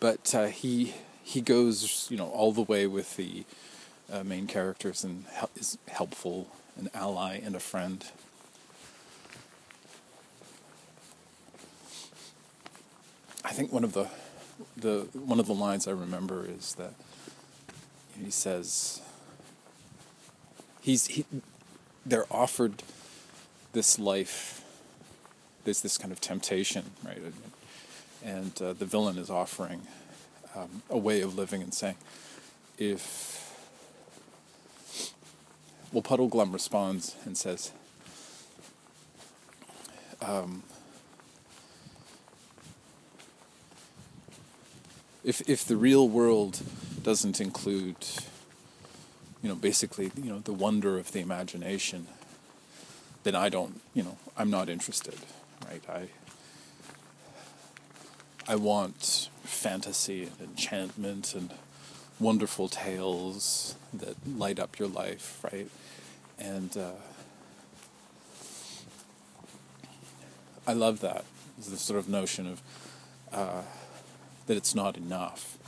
But 0.00 0.34
uh, 0.34 0.46
he 0.46 0.94
he 1.22 1.40
goes, 1.40 2.06
you 2.10 2.16
know, 2.16 2.28
all 2.28 2.52
the 2.52 2.62
way 2.62 2.86
with 2.86 3.16
the 3.16 3.44
uh, 4.10 4.24
main 4.24 4.46
characters 4.46 5.04
and 5.04 5.24
hel- 5.32 5.50
is 5.56 5.76
helpful, 5.88 6.48
an 6.78 6.88
ally 6.94 7.40
and 7.44 7.54
a 7.54 7.60
friend. 7.60 8.04
I 13.44 13.52
think 13.52 13.72
one 13.72 13.84
of 13.84 13.92
the 13.92 14.08
the 14.76 15.08
one 15.12 15.40
of 15.40 15.46
the 15.46 15.54
lines 15.54 15.86
I 15.86 15.92
remember 15.92 16.46
is 16.46 16.74
that 16.74 16.94
he 18.22 18.30
says 18.30 19.00
he's 20.80 21.06
he 21.06 21.24
they're 22.04 22.26
offered 22.30 22.82
this 23.72 23.98
life. 23.98 24.64
There's 25.64 25.82
this 25.82 25.98
kind 25.98 26.12
of 26.12 26.20
temptation, 26.20 26.90
right? 27.04 27.20
And 28.24 28.60
uh, 28.62 28.72
the 28.72 28.86
villain 28.86 29.18
is 29.18 29.30
offering 29.30 29.82
um, 30.56 30.82
a 30.88 30.96
way 30.98 31.20
of 31.20 31.36
living 31.36 31.62
and 31.62 31.74
saying, 31.74 31.96
if 32.78 33.38
well, 35.92 36.02
Puddleglum 36.02 36.52
responds 36.52 37.16
and 37.24 37.36
says, 37.36 37.72
um, 40.20 40.62
if 45.24 45.48
if 45.48 45.64
the 45.64 45.76
real 45.76 46.08
world 46.08 46.60
doesn't 47.02 47.40
include 47.40 47.96
you 49.42 49.48
know, 49.48 49.54
basically, 49.54 50.10
you 50.16 50.30
know, 50.30 50.40
the 50.40 50.52
wonder 50.52 50.98
of 50.98 51.12
the 51.12 51.20
imagination, 51.20 52.06
then 53.22 53.34
I 53.34 53.48
don't, 53.48 53.80
you 53.94 54.02
know, 54.02 54.18
I'm 54.36 54.50
not 54.50 54.68
interested, 54.68 55.14
right? 55.66 55.82
I, 55.88 56.08
I 58.52 58.56
want 58.56 59.28
fantasy 59.44 60.24
and 60.24 60.40
enchantment 60.40 61.34
and 61.34 61.52
wonderful 62.18 62.68
tales 62.68 63.76
that 63.94 64.16
light 64.26 64.58
up 64.58 64.78
your 64.78 64.88
life, 64.88 65.38
right? 65.44 65.68
And 66.38 66.76
uh, 66.76 66.90
I 70.66 70.72
love 70.72 71.00
that, 71.00 71.24
the 71.56 71.76
sort 71.76 71.98
of 71.98 72.08
notion 72.08 72.46
of 72.48 72.62
uh, 73.32 73.62
that 74.48 74.56
it's 74.56 74.74
not 74.74 74.96
enough 74.96 75.58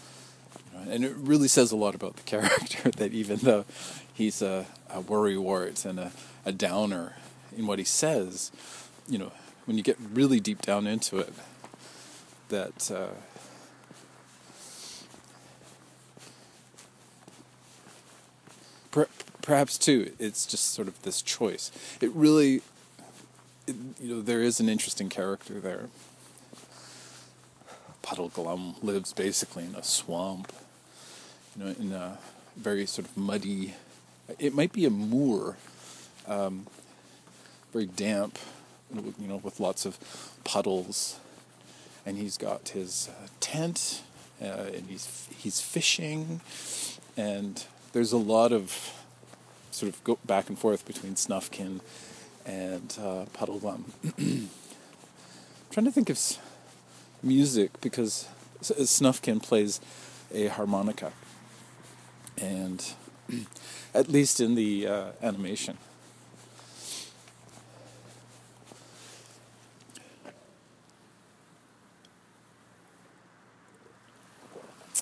and 0.89 1.05
it 1.05 1.15
really 1.17 1.49
says 1.49 1.73
a 1.73 1.77
lot 1.77 1.95
about 1.95 2.17
the 2.17 2.23
character 2.25 2.91
that 2.91 3.13
even 3.13 3.39
though 3.39 3.65
he's 4.13 4.43
a, 4.43 4.67
a 4.89 5.01
worrywart 5.01 5.85
and 5.85 5.99
a, 5.99 6.13
a 6.45 6.53
downer 6.53 7.15
in 7.57 7.67
what 7.67 7.79
he 7.79 7.85
says, 7.85 8.53
you 9.09 9.19
know, 9.19 9.33
when 9.67 9.77
you 9.77 9.83
get 9.83 9.97
really 10.13 10.41
deep 10.41 10.63
down 10.63 10.87
into 10.87 11.19
it, 11.19 11.33
that 12.49 12.91
uh, 12.91 13.09
per- 18.91 19.09
perhaps 19.43 19.79
too, 19.79 20.13
it's 20.19 20.47
just 20.47 20.73
sort 20.73 20.89
of 20.89 21.01
this 21.03 21.23
choice. 21.23 21.71
It 22.01 22.11
really, 22.13 22.63
it, 23.67 23.77
you 24.01 24.15
know, 24.15 24.23
there 24.23 24.43
is 24.43 24.61
an 24.61 24.69
interesting 24.69 25.09
character 25.09 25.61
there. 25.61 25.89
Puddleglum 28.11 28.83
lives 28.83 29.13
basically 29.13 29.65
in 29.65 29.77
a 29.77 29.85
swamp 29.85 30.53
you 31.57 31.65
know, 31.65 31.75
in 31.79 31.93
a 31.93 32.19
very 32.57 32.85
sort 32.85 33.07
of 33.07 33.17
muddy. 33.17 33.75
It 34.39 34.53
might 34.53 34.73
be 34.73 34.85
a 34.85 34.91
moor, 34.91 35.57
um, 36.27 36.67
very 37.73 37.87
damp, 37.87 38.37
you 38.93 39.29
know, 39.29 39.37
with 39.37 39.61
lots 39.61 39.87
of 39.87 39.97
puddles, 40.43 41.21
and 42.05 42.19
he's 42.19 42.37
got 42.37 42.71
his 42.71 43.09
uh, 43.09 43.29
tent, 43.39 44.03
uh, 44.43 44.71
and 44.75 44.87
he's 44.89 45.29
he's 45.37 45.61
fishing, 45.61 46.41
and 47.17 47.65
there's 47.93 48.13
a 48.13 48.19
lot 48.19 48.53
of 48.53 48.93
sort 49.71 49.93
of 49.93 50.03
go 50.03 50.19
back 50.25 50.49
and 50.49 50.59
forth 50.59 50.85
between 50.85 51.15
Snufkin 51.15 51.81
and 52.45 52.97
uh, 53.01 53.27
Puddleglum. 53.33 53.85
trying 55.71 55.87
to 55.87 55.93
think 55.93 56.11
of 56.11 56.19
music 57.23 57.81
because 57.81 58.29
Snufkin 58.63 59.43
plays 59.43 59.81
a 60.33 60.49
harmonica, 60.49 61.13
and 62.39 62.93
at 63.95 64.09
least 64.09 64.41
in 64.41 64.55
the 64.55 64.87
uh, 64.87 65.07
animation. 65.23 65.79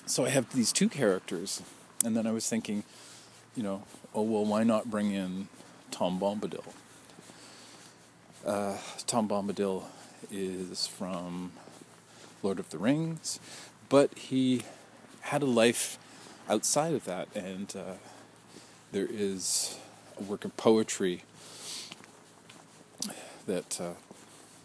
So 0.05 0.25
I 0.25 0.29
have 0.29 0.51
these 0.53 0.73
two 0.73 0.89
characters, 0.89 1.61
and 2.03 2.17
then 2.17 2.25
I 2.25 2.31
was 2.31 2.49
thinking, 2.49 2.83
you 3.55 3.61
know, 3.61 3.83
oh 4.15 4.23
well, 4.23 4.43
why 4.43 4.63
not 4.63 4.89
bring 4.89 5.11
in 5.11 5.47
Tom 5.91 6.19
Bombadil? 6.19 6.65
Uh, 8.43 8.77
Tom 9.05 9.29
Bombadil 9.29 9.83
is 10.31 10.87
from 10.87 11.51
Lord 12.41 12.59
of 12.59 12.69
the 12.69 12.77
Rings, 12.77 13.39
but 13.89 14.17
he 14.17 14.63
had 15.21 15.41
a 15.41 15.47
life 15.47 15.97
outside 16.49 16.93
of 16.93 17.05
that, 17.05 17.27
and 17.35 17.73
uh, 17.75 17.93
there 18.91 19.07
is 19.09 19.77
a 20.19 20.23
work 20.23 20.45
of 20.45 20.55
poetry 20.57 21.23
that 23.45 23.81
uh, 23.81 23.93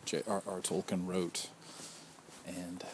J.R.R. 0.04 0.60
Tolkien 0.60 1.06
wrote, 1.06 1.48
and 2.46 2.84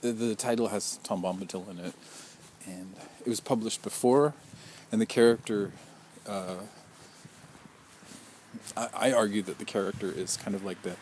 the, 0.00 0.12
the 0.12 0.34
title 0.34 0.68
has 0.68 0.98
Tom 1.02 1.22
Bombadil 1.22 1.70
in 1.70 1.78
it, 1.78 1.94
and 2.66 2.94
it 3.20 3.28
was 3.28 3.40
published 3.40 3.82
before, 3.82 4.34
and 4.90 5.00
the 5.00 5.06
character. 5.06 5.72
Uh, 6.26 6.56
I, 8.76 8.88
I 8.94 9.12
argue 9.12 9.42
that 9.42 9.58
the 9.58 9.64
character 9.64 10.10
is 10.10 10.36
kind 10.36 10.54
of 10.54 10.64
like 10.64 10.82
the 10.82 10.96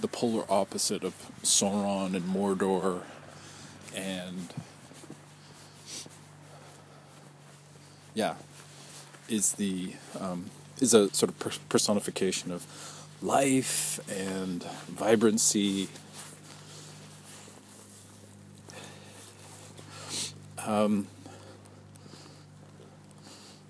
the 0.00 0.08
polar 0.08 0.44
opposite 0.50 1.04
of 1.04 1.14
Sauron 1.42 2.14
and 2.14 2.24
Mordor, 2.24 3.02
and 3.94 4.52
yeah, 8.14 8.34
is 9.28 9.52
the 9.52 9.94
um, 10.18 10.50
is 10.80 10.94
a 10.94 11.12
sort 11.14 11.30
of 11.30 11.68
personification 11.68 12.50
of 12.50 12.66
life 13.22 14.00
and 14.10 14.62
vibrancy. 14.88 15.88
Um, 20.58 21.08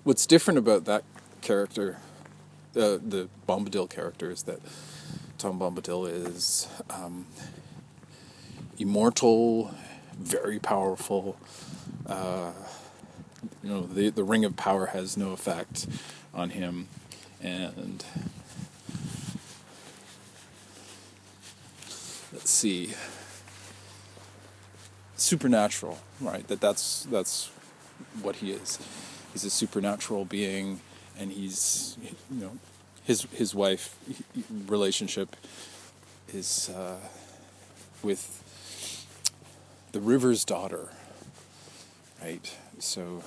what's 0.03 0.25
different 0.25 0.57
about 0.57 0.85
that 0.85 1.03
character, 1.41 1.97
uh, 2.75 2.97
the 3.03 3.27
Bombadil 3.47 3.89
character, 3.89 4.31
is 4.31 4.43
that 4.43 4.59
Tom 5.37 5.59
Bombadil 5.59 6.09
is 6.09 6.67
um, 6.89 7.25
immortal, 8.77 9.71
very 10.17 10.59
powerful. 10.59 11.37
Uh, 12.05 12.51
you 13.63 13.69
know, 13.69 13.81
the 13.81 14.09
the 14.09 14.23
ring 14.23 14.45
of 14.45 14.55
power 14.55 14.87
has 14.87 15.17
no 15.17 15.31
effect 15.31 15.87
on 16.33 16.51
him, 16.51 16.87
and 17.41 18.03
let's 22.31 22.49
see, 22.49 22.93
supernatural, 25.17 25.99
right? 26.21 26.47
That 26.47 26.61
that's 26.61 27.03
that's 27.03 27.51
what 28.21 28.37
he 28.37 28.51
is. 28.51 28.79
He's 29.33 29.43
a 29.43 29.49
supernatural 29.49 30.25
being, 30.25 30.79
and 31.19 31.31
he's 31.31 31.97
you 32.31 32.39
know 32.39 32.51
his 33.05 33.23
his 33.33 33.53
wife 33.55 33.95
relationship 34.67 35.35
is 36.33 36.69
uh, 36.69 36.97
with 38.03 38.41
the 39.91 39.99
river's 39.99 40.43
daughter, 40.43 40.89
right? 42.21 42.55
So 42.79 43.23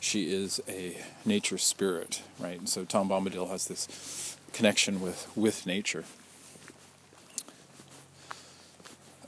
she 0.00 0.30
is 0.30 0.60
a 0.68 1.02
nature 1.24 1.58
spirit, 1.58 2.22
right? 2.38 2.58
And 2.58 2.68
so 2.68 2.84
Tom 2.84 3.08
Bombadil 3.08 3.48
has 3.48 3.66
this 3.66 4.36
connection 4.52 5.00
with 5.00 5.26
with 5.34 5.66
nature. 5.66 6.04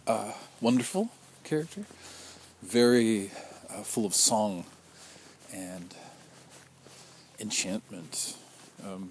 Uh, 0.06 0.32
wonderful 0.60 1.10
character, 1.44 1.84
very 2.62 3.30
uh, 3.70 3.82
full 3.82 4.06
of 4.06 4.14
song 4.14 4.64
and 5.52 5.94
enchantment. 7.38 8.36
Um, 8.84 9.10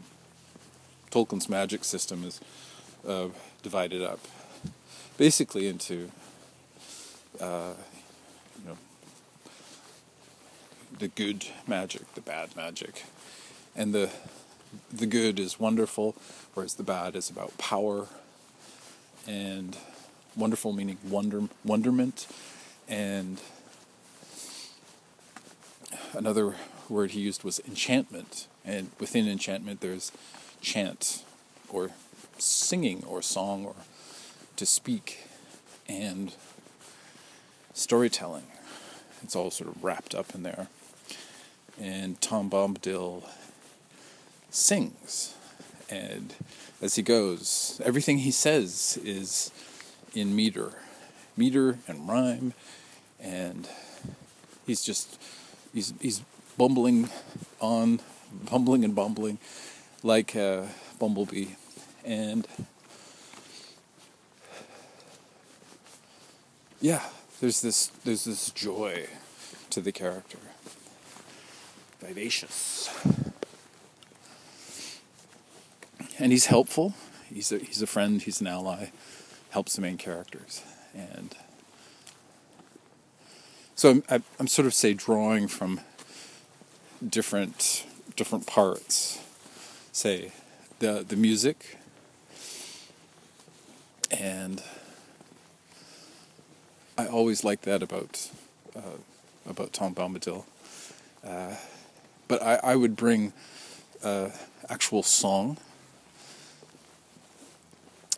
Tolkien's 1.11 1.49
magic 1.49 1.83
system 1.83 2.23
is 2.23 2.41
uh, 3.07 3.27
divided 3.63 4.01
up 4.01 4.19
basically 5.17 5.67
into 5.67 6.11
uh, 7.41 7.73
you 8.61 8.69
know 8.69 8.77
the 10.99 11.07
good 11.07 11.45
magic, 11.67 12.13
the 12.15 12.21
bad 12.21 12.55
magic, 12.55 13.03
and 13.75 13.93
the 13.93 14.09
the 14.91 15.05
good 15.05 15.39
is 15.39 15.59
wonderful, 15.59 16.15
whereas 16.53 16.75
the 16.75 16.83
bad 16.83 17.15
is 17.15 17.29
about 17.29 17.57
power 17.57 18.07
and 19.27 19.77
wonderful 20.35 20.73
meaning 20.73 20.97
wonder 21.03 21.43
wonderment. 21.63 22.27
And 22.87 23.41
another 26.13 26.55
word 26.89 27.11
he 27.11 27.21
used 27.21 27.43
was 27.43 27.59
enchantment 27.67 28.47
and 28.67 28.91
within 28.99 29.27
enchantment 29.27 29.81
there's 29.81 30.11
chant 30.61 31.23
or 31.69 31.89
singing 32.37 33.03
or 33.07 33.21
song 33.23 33.65
or 33.65 33.75
to 34.55 34.65
speak 34.65 35.27
and 35.87 36.35
storytelling. 37.73 38.43
It's 39.23 39.35
all 39.35 39.49
sort 39.49 39.69
of 39.69 39.83
wrapped 39.83 40.13
up 40.13 40.35
in 40.35 40.43
there. 40.43 40.67
And 41.79 42.19
Tom 42.21 42.49
Bombadil 42.49 43.23
sings. 44.49 45.35
And 45.89 46.35
as 46.81 46.95
he 46.95 47.01
goes, 47.01 47.81
everything 47.83 48.19
he 48.19 48.31
says 48.31 48.99
is 49.03 49.51
in 50.13 50.35
meter, 50.35 50.73
meter 51.35 51.79
and 51.87 52.07
rhyme, 52.07 52.53
and 53.19 53.69
he's 54.65 54.81
just 54.81 55.21
he's 55.73 55.93
he's 56.01 56.21
bumbling 56.57 57.09
on, 57.59 57.99
bumbling 58.31 58.83
and 58.83 58.95
bumbling 58.95 59.39
like 60.03 60.35
a 60.35 60.69
bumblebee, 60.99 61.49
and 62.05 62.47
yeah, 66.81 67.03
there's 67.39 67.61
this 67.61 67.87
there's 68.03 68.25
this 68.25 68.51
joy 68.51 69.07
to 69.69 69.81
the 69.81 69.91
character 69.91 70.39
vivacious. 71.99 72.89
And 76.19 76.31
he's 76.31 76.47
helpful. 76.47 76.93
He's 77.33 77.51
a, 77.51 77.59
he's 77.59 77.81
a 77.81 77.87
friend, 77.87 78.21
he's 78.21 78.41
an 78.41 78.47
ally, 78.47 78.87
helps 79.51 79.75
the 79.75 79.81
main 79.81 79.97
characters. 79.97 80.63
And 80.95 81.35
so 83.75 84.01
I'm, 84.09 84.23
I'm 84.39 84.47
sort 84.47 84.65
of, 84.65 84.73
say, 84.73 84.93
drawing 84.93 85.47
from 85.47 85.81
different, 87.07 87.85
different 88.17 88.45
parts. 88.45 89.23
Say, 89.93 90.31
the, 90.79 91.05
the 91.07 91.15
music 91.15 91.77
and 94.11 94.61
I 96.97 97.07
always 97.07 97.43
like 97.43 97.61
that 97.61 97.83
about 97.83 98.29
uh, 98.75 98.97
about 99.47 99.73
Tom 99.73 99.93
Bombadil. 99.93 100.45
Uh, 101.25 101.55
but 102.27 102.41
I, 102.41 102.59
I 102.63 102.75
would 102.75 102.95
bring 102.95 103.33
uh, 104.03 104.29
actual 104.69 105.03
song. 105.03 105.57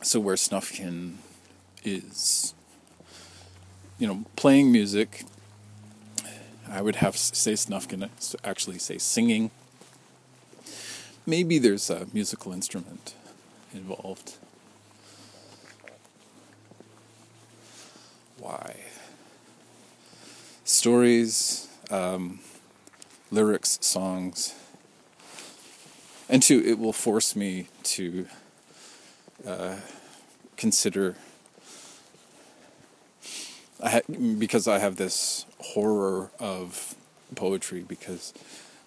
So 0.02 0.20
where 0.20 0.36
Snufkin 0.36 1.16
is, 1.84 2.54
you 3.98 4.08
know, 4.08 4.24
playing 4.38 4.72
music, 4.72 5.24
I 6.70 6.82
would 6.82 6.98
have 6.98 7.18
say 7.18 7.54
Snufkin 7.54 8.10
actually 8.46 8.80
say 8.80 8.98
singing. 8.98 9.52
Maybe 11.30 11.60
there's 11.60 11.92
a 11.92 12.08
musical 12.12 12.54
instrument 12.54 13.14
involved. 13.72 14.38
Why? 18.40 18.78
Stories. 20.64 21.68
Um, 21.92 22.40
lyrics, 23.30 23.78
songs. 23.80 24.56
And 26.28 26.42
two, 26.42 26.64
it 26.66 26.80
will 26.80 26.94
force 26.94 27.36
me 27.36 27.68
to 27.84 28.26
uh, 29.46 29.76
consider, 30.58 31.16
I 33.80 33.90
ha- 33.90 34.00
because 34.40 34.68
I 34.68 34.80
have 34.80 34.96
this 34.96 35.46
horror 35.60 36.32
of 36.40 36.96
poetry 37.36 37.82
because 37.88 38.34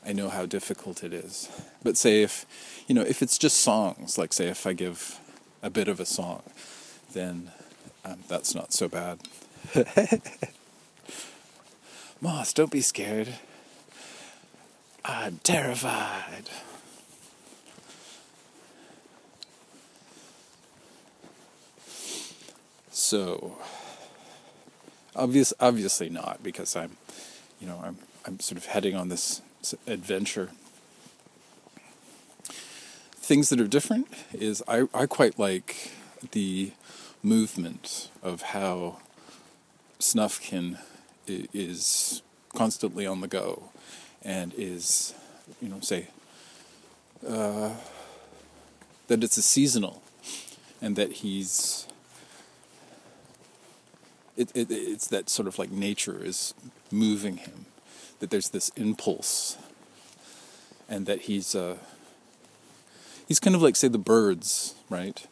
I 0.04 0.12
know 0.12 0.28
how 0.28 0.46
difficult 0.46 1.04
it 1.04 1.12
is. 1.12 1.48
But 1.82 1.96
say 1.96 2.22
if, 2.22 2.44
you 2.88 2.94
know, 2.94 3.02
if 3.02 3.22
it's 3.22 3.38
just 3.38 3.60
songs, 3.60 4.18
like 4.18 4.32
say 4.32 4.48
if 4.48 4.66
I 4.66 4.72
give 4.72 5.20
a 5.62 5.70
bit 5.70 5.88
of 5.88 6.00
a 6.00 6.06
song, 6.06 6.42
then 7.12 7.52
um, 8.04 8.18
that's 8.28 8.54
not 8.54 8.72
so 8.72 8.88
bad. 8.88 9.20
Moss, 12.20 12.52
don't 12.52 12.70
be 12.70 12.80
scared. 12.80 13.28
I'm 15.04 15.38
terrified. 15.42 16.48
So, 22.90 23.58
obvious, 25.14 25.52
obviously 25.58 26.08
not, 26.08 26.42
because 26.42 26.76
I'm, 26.76 26.96
you 27.60 27.66
know, 27.66 27.80
I'm, 27.82 27.98
I'm 28.26 28.38
sort 28.40 28.58
of 28.58 28.66
heading 28.66 28.94
on 28.94 29.08
this 29.08 29.42
adventure. 29.86 30.50
Things 33.14 33.48
that 33.50 33.60
are 33.60 33.68
different 33.68 34.08
is 34.32 34.62
I, 34.66 34.88
I 34.92 35.06
quite 35.06 35.38
like 35.38 35.92
the 36.32 36.72
movement 37.22 38.10
of 38.22 38.42
how 38.42 38.98
Snufkin 40.00 40.78
is 41.26 42.22
constantly 42.54 43.06
on 43.06 43.20
the 43.20 43.28
go 43.28 43.70
and 44.22 44.52
is, 44.56 45.14
you 45.60 45.68
know, 45.68 45.80
say, 45.80 46.08
uh, 47.26 47.70
that 49.06 49.22
it's 49.22 49.36
a 49.36 49.42
seasonal 49.42 50.02
and 50.80 50.96
that 50.96 51.12
he's 51.12 51.86
it, 54.36 54.50
it, 54.54 54.68
it's 54.70 55.06
that 55.08 55.28
sort 55.28 55.46
of 55.46 55.58
like 55.58 55.70
nature 55.70 56.24
is 56.24 56.54
moving 56.90 57.36
him 57.36 57.66
that 58.22 58.30
there's 58.30 58.50
this 58.50 58.68
impulse 58.76 59.58
and 60.88 61.06
that 61.06 61.22
he's 61.22 61.56
uh, 61.56 61.76
he's 63.26 63.40
kind 63.40 63.56
of 63.56 63.62
like 63.62 63.74
say 63.74 63.88
the 63.88 63.98
birds 63.98 64.76
right? 64.88 65.26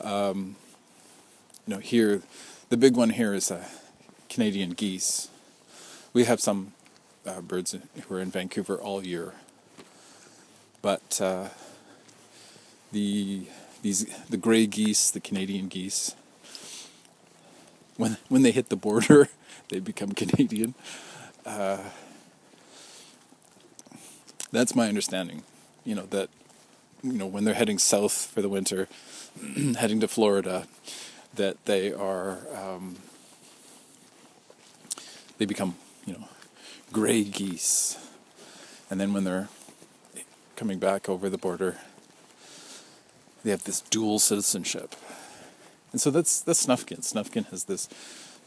Um, 0.00 0.54
you 1.66 1.74
know 1.74 1.80
here 1.80 2.22
the 2.68 2.76
big 2.76 2.96
one 2.96 3.10
here 3.10 3.34
is 3.34 3.50
uh, 3.50 3.64
Canadian 4.28 4.70
geese. 4.70 5.30
We 6.12 6.26
have 6.26 6.40
some 6.40 6.74
uh, 7.26 7.40
birds 7.40 7.74
who 7.74 8.14
are 8.14 8.20
in 8.20 8.30
Vancouver 8.30 8.76
all 8.76 9.04
year. 9.04 9.32
But 10.80 11.20
uh, 11.20 11.48
the 12.92 13.48
these 13.82 14.06
the 14.30 14.36
gray 14.36 14.68
geese, 14.68 15.10
the 15.10 15.18
Canadian 15.18 15.66
geese, 15.66 16.14
when 17.96 18.16
when 18.28 18.42
they 18.42 18.52
hit 18.52 18.68
the 18.68 18.76
border, 18.76 19.28
they 19.70 19.80
become 19.80 20.12
Canadian. 20.12 20.76
That's 24.50 24.74
my 24.74 24.88
understanding. 24.88 25.42
You 25.84 25.94
know 25.94 26.06
that 26.06 26.30
you 27.02 27.12
know 27.12 27.26
when 27.26 27.44
they're 27.44 27.54
heading 27.54 27.78
south 27.78 28.26
for 28.32 28.42
the 28.42 28.48
winter, 28.48 28.88
heading 29.78 30.00
to 30.00 30.08
Florida, 30.08 30.66
that 31.34 31.64
they 31.66 31.92
are 31.92 32.38
um, 32.54 32.96
they 35.38 35.44
become 35.44 35.76
you 36.06 36.14
know 36.14 36.28
gray 36.92 37.24
geese, 37.24 37.96
and 38.90 39.00
then 39.00 39.12
when 39.12 39.24
they're 39.24 39.48
coming 40.56 40.78
back 40.78 41.08
over 41.08 41.28
the 41.28 41.38
border, 41.38 41.76
they 43.44 43.50
have 43.50 43.64
this 43.64 43.80
dual 43.80 44.18
citizenship. 44.18 44.94
And 45.92 46.00
so 46.00 46.10
that's 46.10 46.40
that's 46.40 46.66
Snufkin. 46.66 47.00
Snufkin 47.00 47.46
has 47.50 47.64
this 47.64 47.88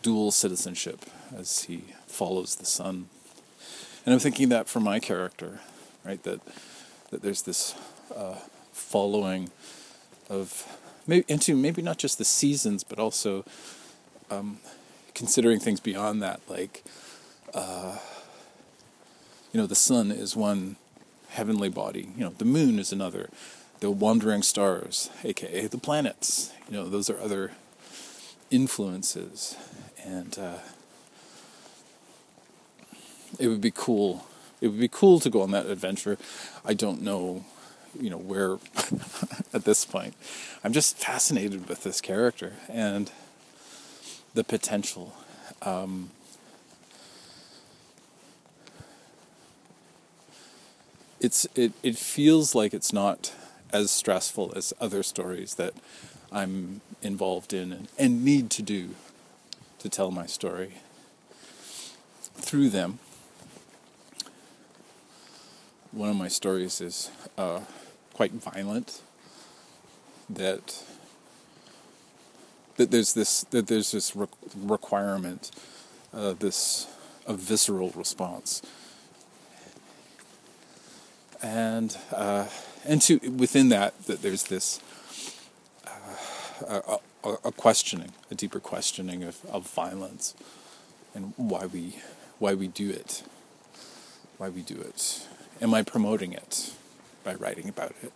dual 0.02 0.32
citizenship 0.32 1.06
as 1.36 1.64
he 1.64 1.86
follows 2.08 2.56
the 2.56 2.66
sun. 2.66 3.08
And 4.06 4.14
I'm 4.14 4.20
thinking 4.20 4.50
that 4.50 4.68
for 4.68 4.80
my 4.80 5.00
character, 5.00 5.60
right? 6.04 6.22
That 6.24 6.42
that 7.12 7.22
there's 7.22 7.42
this 7.44 7.76
uh, 8.16 8.36
following 8.72 9.52
of 10.30 10.66
maybe 11.08 11.26
into 11.28 11.56
maybe 11.56 11.82
not 11.82 11.98
just 11.98 12.18
the 12.18 12.26
seasons, 12.26 12.84
but 12.84 13.00
also 13.00 13.46
um, 14.30 14.60
considering 15.14 15.60
things 15.60 15.80
beyond 15.80 16.22
that. 16.22 16.42
Like, 16.48 16.84
uh, 17.54 17.98
you 19.52 19.60
know, 19.60 19.68
the 19.68 19.76
sun 19.76 20.12
is 20.12 20.36
one 20.36 20.78
heavenly 21.30 21.70
body. 21.70 22.10
You 22.18 22.26
know, 22.26 22.34
the 22.38 22.46
moon 22.46 22.80
is 22.80 22.92
another 22.92 23.30
the 23.82 23.92
wandering 23.92 24.44
stars, 24.44 25.10
aka 25.24 25.68
the 25.68 25.78
planets. 25.78 26.54
You 26.68 26.78
know, 26.78 26.88
those 26.88 27.10
are 27.10 27.20
other 27.20 27.52
influences, 28.50 29.58
and 30.04 30.38
uh, 30.40 30.60
it 33.40 33.48
would 33.48 33.62
be 33.62 33.72
cool. 33.72 34.26
It 34.62 34.68
would 34.68 34.80
be 34.80 34.88
cool 34.88 35.20
to 35.20 35.30
go 35.30 35.42
on 35.42 35.52
that 35.52 35.66
adventure. 35.66 36.18
I 36.64 36.74
don't 36.76 37.02
know, 37.02 37.44
you 38.00 38.10
know, 38.10 38.18
where 38.18 38.60
at 39.54 39.66
this 39.66 39.86
point. 39.86 40.14
I'm 40.64 40.72
just 40.72 40.98
fascinated 40.98 41.68
with 41.68 41.84
this 41.84 42.00
character 42.00 42.54
and 42.70 43.12
the 44.36 44.44
potential. 44.44 45.14
Um, 45.64 46.12
it's 51.20 51.48
it, 51.56 51.74
it 51.84 51.98
feels 51.98 52.56
like 52.56 52.74
it's 52.74 52.94
not 52.94 53.34
as 53.74 53.90
stressful 53.90 54.54
as 54.56 54.74
other 54.80 55.02
stories 55.02 55.56
that 55.56 55.74
I'm 56.32 56.82
involved 57.02 57.54
in 57.54 57.72
and, 57.72 57.88
and 57.98 58.24
need 58.24 58.50
to 58.52 58.62
do 58.62 58.92
to 59.80 59.90
tell 59.90 60.12
my 60.12 60.26
story 60.26 60.74
through 62.34 62.70
them. 62.70 63.00
One 65.92 66.10
of 66.10 66.16
my 66.16 66.30
stories 66.30 66.82
is 66.82 67.12
uh, 67.38 67.62
quite 68.14 68.32
violent. 68.32 69.02
That 70.30 70.84
that 72.78 72.92
there's 72.92 73.14
this 73.14 73.44
that 73.52 73.68
there's 73.68 73.92
this 73.92 74.16
re- 74.16 74.28
requirement, 74.56 75.52
uh, 76.14 76.34
this 76.34 76.88
a 77.28 77.34
visceral 77.34 77.92
response, 77.96 78.62
and. 81.42 81.98
Uh, 82.12 82.48
and 82.86 83.02
to 83.02 83.20
within 83.30 83.70
that, 83.70 84.06
that 84.06 84.22
there's 84.22 84.44
this 84.44 84.80
uh, 85.86 86.82
a, 87.24 87.28
a, 87.28 87.38
a, 87.46 87.52
questioning, 87.52 88.12
a 88.30 88.36
deeper 88.36 88.60
questioning 88.60 89.24
of, 89.24 89.44
of 89.46 89.68
violence, 89.70 90.34
and 91.14 91.34
why 91.38 91.66
we 91.66 91.98
why 92.40 92.54
we 92.54 92.68
do 92.68 92.90
it, 92.90 93.24
why 94.38 94.50
we 94.50 94.62
do 94.62 94.76
it. 94.76 95.28
Am 95.62 95.74
I 95.76 95.84
promoting 95.84 96.34
it 96.34 96.74
by 97.24 97.36
writing 97.36 97.70
about 97.70 97.94
it? 98.02 98.12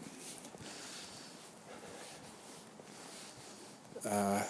Uh, 4.04 4.42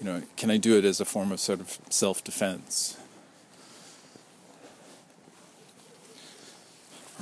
you 0.00 0.06
know, 0.06 0.22
can 0.36 0.50
I 0.50 0.56
do 0.56 0.78
it 0.78 0.84
as 0.86 1.00
a 1.00 1.04
form 1.04 1.32
of 1.32 1.40
sort 1.40 1.60
of 1.60 1.78
self-defense? 1.90 2.96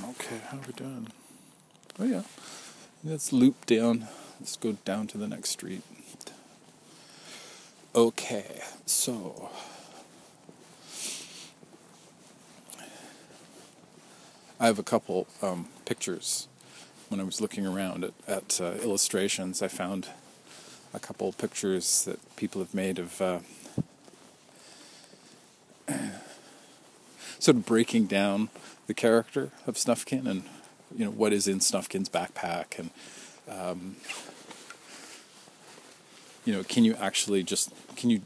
Okay, 0.03 0.39
how 0.47 0.57
are 0.57 0.61
we 0.65 0.73
doing? 0.73 1.07
Oh 1.99 2.05
yeah. 2.05 2.21
Let's 3.03 3.33
loop 3.33 3.65
down. 3.65 4.07
Let's 4.39 4.55
go 4.55 4.73
down 4.85 5.07
to 5.07 5.17
the 5.17 5.27
next 5.27 5.49
street. 5.49 5.83
Okay, 7.93 8.61
so 8.85 9.49
I 14.61 14.65
have 14.65 14.77
a 14.77 14.83
couple 14.83 15.25
um, 15.41 15.67
pictures. 15.85 16.47
When 17.07 17.21
I 17.21 17.23
was 17.23 17.39
looking 17.39 17.65
around 17.65 18.03
at, 18.03 18.13
at 18.27 18.59
uh, 18.61 18.73
illustrations, 18.83 19.61
I 19.61 19.69
found 19.69 20.07
a 20.93 20.99
couple 20.99 21.31
pictures 21.31 22.03
that 22.03 22.19
people 22.35 22.59
have 22.59 22.73
made 22.73 22.99
of 22.99 23.21
uh, 23.21 23.39
sort 27.39 27.55
of 27.55 27.65
breaking 27.65 28.07
down 28.07 28.49
the 28.87 28.93
character 28.93 29.51
of 29.65 29.75
Snufkin 29.75 30.27
and 30.27 30.43
you 30.95 31.05
know 31.05 31.11
what 31.11 31.31
is 31.31 31.47
in 31.47 31.59
Snufkin's 31.59 32.09
backpack 32.09 32.79
and 32.79 32.89
um, 33.47 33.95
you 36.43 36.53
know 36.53 36.63
can 36.63 36.83
you 36.83 36.95
actually 36.95 37.43
just 37.43 37.71
can 37.95 38.09
you 38.09 38.21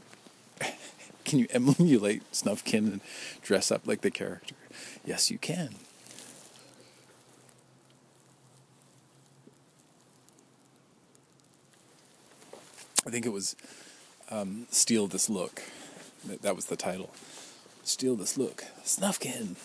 can 1.24 1.38
you 1.38 1.46
emulate 1.50 2.28
Snufkin 2.32 2.90
and 2.90 3.00
dress 3.42 3.70
up 3.70 3.86
like 3.86 4.00
the 4.00 4.10
character? 4.10 4.54
Yes, 5.04 5.30
you 5.30 5.38
can. 5.38 5.76
I 13.06 13.10
think 13.10 13.26
it 13.26 13.32
was 13.32 13.56
um, 14.30 14.66
"Steal 14.70 15.06
This 15.06 15.28
Look." 15.28 15.62
That, 16.42 16.56
was 16.56 16.66
the 16.66 16.76
title. 16.76 17.10
"Steal 17.82 18.16
This 18.16 18.38
Look," 18.38 18.64
Snufkin. 18.84 19.56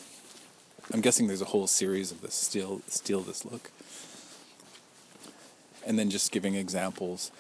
I'm 0.93 1.02
guessing 1.02 1.28
there's 1.28 1.41
a 1.41 1.45
whole 1.45 1.67
series 1.67 2.12
of 2.12 2.21
this 2.21 2.34
steal 2.34 2.82
steal 2.88 3.21
this 3.21 3.45
look, 3.45 3.69
and 5.86 5.99
then 5.99 6.10
just 6.10 6.32
giving 6.32 6.56
examples, 6.56 7.32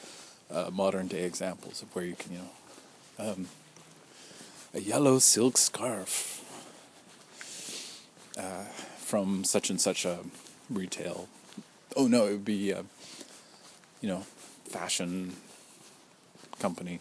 uh, 0.51 0.69
modern 0.71 1.07
day 1.07 1.23
examples 1.23 1.81
of 1.81 1.93
where 1.95 2.05
you 2.05 2.15
can 2.15 2.33
you 2.33 2.37
know, 2.37 3.31
um, 3.31 3.47
a 4.73 4.81
yellow 4.81 5.17
silk 5.17 5.57
scarf 5.57 6.45
uh, 8.37 8.65
from 8.97 9.43
such 9.43 9.71
and 9.71 9.81
such 9.81 10.05
a 10.05 10.19
retail. 10.69 11.27
Oh 11.95 12.07
no, 12.07 12.27
it 12.27 12.31
would 12.31 12.45
be 12.45 12.71
uh, 12.71 12.83
you 13.99 14.09
know 14.09 14.19
fashion 14.65 15.35
company. 16.59 16.99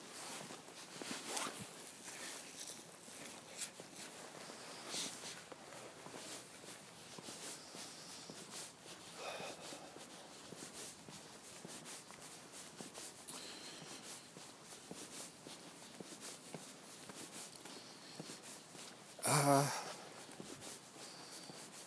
Uh, 19.27 19.67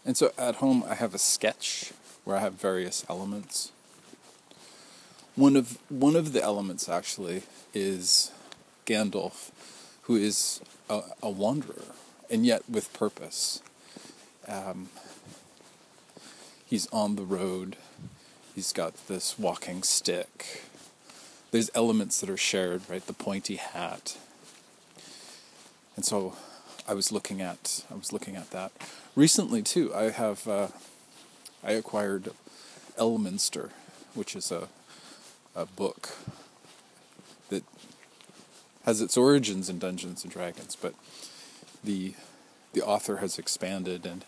and 0.06 0.16
so 0.16 0.32
at 0.38 0.56
home, 0.56 0.84
I 0.88 0.94
have 0.94 1.16
a 1.16 1.18
sketch 1.18 1.92
where 2.24 2.38
I 2.38 2.40
have 2.42 2.54
various 2.54 3.04
elements. 3.10 3.72
One 5.42 5.56
of 5.56 5.80
one 5.90 6.16
of 6.16 6.34
the 6.34 6.44
elements 6.44 6.88
actually 6.88 7.42
is 7.74 8.30
Gandalf, 8.86 9.50
who 10.04 10.16
is 10.16 10.62
a, 10.88 11.02
a 11.24 11.32
wanderer 11.32 11.96
and 12.30 12.46
yet 12.46 12.62
with 12.70 12.94
purpose. 12.94 13.64
Um, 14.48 14.90
he's 16.64 16.86
on 16.94 17.16
the 17.16 17.24
road. 17.24 17.76
He's 18.54 18.72
got 18.72 19.08
this 19.08 19.40
walking 19.40 19.82
stick. 19.82 20.62
There's 21.50 21.72
elements 21.74 22.22
that 22.22 22.30
are 22.30 22.38
shared, 22.38 22.88
right? 22.88 23.04
The 23.04 23.12
pointy 23.12 23.56
hat. 23.56 24.20
And 25.96 26.06
so 26.06 26.36
I 26.88 26.94
was 26.94 27.12
looking 27.12 27.42
at 27.42 27.84
I 27.90 27.96
was 27.96 28.14
looking 28.14 28.36
at 28.36 28.52
that 28.52 28.74
recently 29.16 29.64
too. 29.64 29.92
I 29.96 30.12
have 30.12 30.48
uh, 30.48 30.68
I 31.64 31.72
acquired 31.72 32.30
Elminster, 32.96 33.72
which 34.14 34.36
is 34.36 34.52
a 34.52 34.68
a 35.56 35.66
book 35.66 36.10
that 37.50 37.64
has 38.86 39.02
its 39.02 39.18
origins 39.18 39.70
in 39.70 39.80
Dungeons 39.80 40.24
and 40.24 40.32
Dragons, 40.32 40.76
but 40.76 40.94
the 41.84 42.14
the 42.74 42.82
author 42.82 43.18
has 43.18 43.38
expanded 43.38 44.06
and 44.06 44.24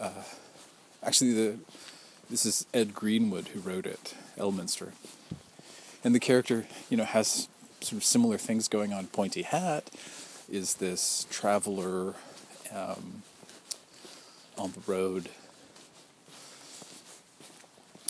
uh, 0.00 0.22
actually 1.02 1.32
the 1.32 1.58
this 2.30 2.46
is 2.46 2.66
Ed 2.72 2.94
Greenwood 2.94 3.48
who 3.48 3.60
wrote 3.60 3.86
it, 3.86 4.14
Elminster, 4.38 4.92
and 6.02 6.14
the 6.14 6.20
character 6.20 6.66
you 6.88 6.96
know 6.96 7.04
has 7.04 7.48
sort 7.80 7.98
of 7.98 8.04
similar 8.04 8.38
things 8.38 8.68
going 8.68 8.92
on. 8.92 9.06
Pointy 9.08 9.42
hat 9.42 9.90
is 10.50 10.74
this 10.74 11.26
traveler 11.30 12.14
um, 12.74 13.22
on 14.56 14.72
the 14.72 14.80
road, 14.86 15.28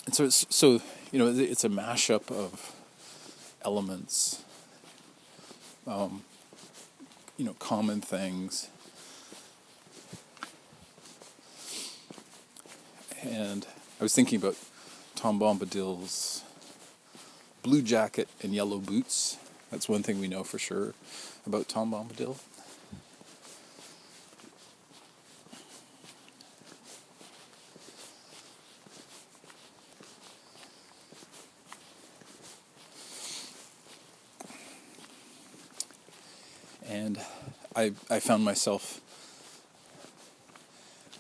and 0.07 0.15
so 0.15 0.29
so 0.29 0.81
you 1.15 1.21
know 1.21 1.29
it's 1.29 1.63
a 1.63 1.69
mashup 1.69 2.29
of 2.33 2.75
elements, 3.65 4.43
um, 5.87 6.25
you 7.37 7.45
know, 7.45 7.55
common 7.61 8.01
things. 8.01 8.69
And 13.23 13.65
I 14.01 14.03
was 14.03 14.13
thinking 14.13 14.41
about 14.41 14.57
Tom 15.15 15.39
Bombadil's 15.39 16.43
blue 17.63 17.81
jacket 17.81 18.29
and 18.43 18.53
yellow 18.53 18.79
boots. 18.79 19.37
That's 19.71 19.89
one 19.89 20.03
thing 20.03 20.19
we 20.21 20.27
know 20.27 20.43
for 20.43 20.59
sure 20.59 20.95
about 21.47 21.69
Tom 21.69 21.93
Bombadil. 21.93 22.37
And 36.95 37.19
I, 37.77 37.93
I 38.09 38.21
found 38.21 38.45
myself 38.45 39.01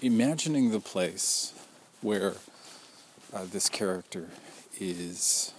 imagining 0.01 0.71
the 0.71 0.81
place 0.81 1.53
where 2.01 2.35
uh, 3.33 3.45
this 3.51 3.69
character 3.69 4.29
is 4.79 5.53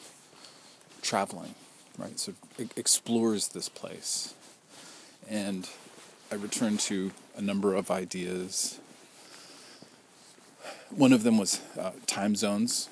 traveling, 1.01 1.55
right? 1.97 2.17
So 2.17 2.33
it 2.57 2.71
explores 2.77 3.49
this 3.49 3.67
place. 3.67 4.33
And 5.29 5.67
I 6.31 6.35
returned 6.35 6.79
to 6.81 7.11
a 7.35 7.41
number 7.41 7.73
of 7.73 7.91
ideas. 7.91 8.79
One 10.89 11.11
of 11.11 11.23
them 11.23 11.37
was 11.37 11.59
uh, 11.77 11.91
time 12.07 12.35
zones. 12.35 12.89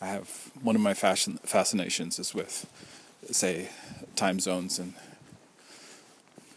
I 0.00 0.06
have 0.06 0.50
one 0.60 0.74
of 0.74 0.82
my 0.82 0.94
fashion, 0.94 1.38
fascinations 1.44 2.18
is 2.18 2.34
with, 2.34 2.66
say, 3.30 3.68
time 4.16 4.40
zones, 4.40 4.80
and 4.80 4.94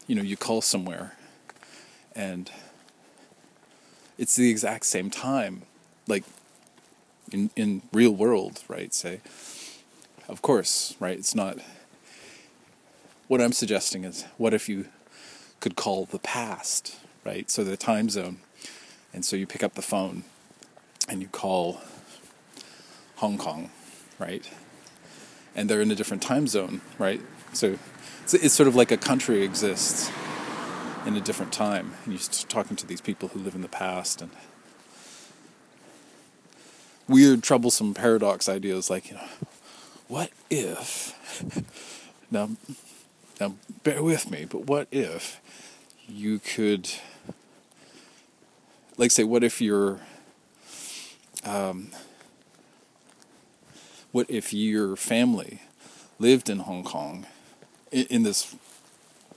you 0.06 0.14
know, 0.14 0.22
you 0.22 0.36
call 0.36 0.60
somewhere, 0.60 1.14
and 2.14 2.50
it's 4.18 4.36
the 4.36 4.50
exact 4.50 4.86
same 4.86 5.10
time 5.10 5.62
like 6.06 6.24
in 7.32 7.50
in 7.56 7.82
real 7.92 8.12
world, 8.12 8.62
right? 8.68 8.92
Say, 8.94 9.20
of 10.28 10.42
course, 10.42 10.94
right? 11.00 11.18
It's 11.18 11.34
not. 11.34 11.58
What 13.28 13.40
I'm 13.40 13.52
suggesting 13.52 14.04
is, 14.04 14.24
what 14.36 14.54
if 14.54 14.68
you 14.68 14.86
could 15.58 15.74
call 15.74 16.04
the 16.04 16.20
past, 16.20 16.96
right? 17.24 17.50
So 17.50 17.64
the 17.64 17.76
time 17.76 18.08
zone, 18.08 18.38
and 19.12 19.24
so 19.24 19.34
you 19.34 19.46
pick 19.46 19.64
up 19.64 19.74
the 19.74 19.82
phone, 19.82 20.22
and 21.08 21.20
you 21.20 21.28
call 21.28 21.80
Hong 23.16 23.36
Kong, 23.36 23.70
right? 24.18 24.48
And 25.56 25.68
they're 25.68 25.80
in 25.80 25.90
a 25.90 25.94
different 25.96 26.22
time 26.22 26.46
zone, 26.46 26.82
right? 26.98 27.20
So 27.56 27.78
it's, 28.22 28.34
it's 28.34 28.54
sort 28.54 28.68
of 28.68 28.76
like 28.76 28.92
a 28.92 28.98
country 28.98 29.42
exists 29.42 30.10
in 31.06 31.16
a 31.16 31.22
different 31.22 31.54
time, 31.54 31.94
and 32.04 32.12
you're 32.12 32.22
talking 32.48 32.76
to 32.76 32.86
these 32.86 33.00
people 33.00 33.30
who 33.30 33.40
live 33.40 33.54
in 33.54 33.62
the 33.62 33.68
past 33.68 34.20
and 34.20 34.30
weird, 37.08 37.42
troublesome 37.42 37.94
paradox 37.94 38.46
ideas 38.46 38.90
like, 38.90 39.08
you 39.08 39.14
know, 39.14 39.28
what 40.06 40.30
if? 40.50 41.14
Now, 42.30 42.50
now, 43.40 43.54
bear 43.84 44.02
with 44.02 44.30
me, 44.30 44.44
but 44.44 44.66
what 44.66 44.88
if 44.90 45.40
you 46.08 46.40
could, 46.40 46.90
like, 48.98 49.12
say, 49.12 49.24
what 49.24 49.42
if 49.42 49.62
you're, 49.62 50.00
um, 51.44 51.90
what 54.12 54.28
if 54.28 54.52
your 54.52 54.96
family 54.96 55.62
lived 56.18 56.50
in 56.50 56.58
Hong 56.58 56.82
Kong 56.82 57.26
in, 57.92 58.22
this, 58.22 58.54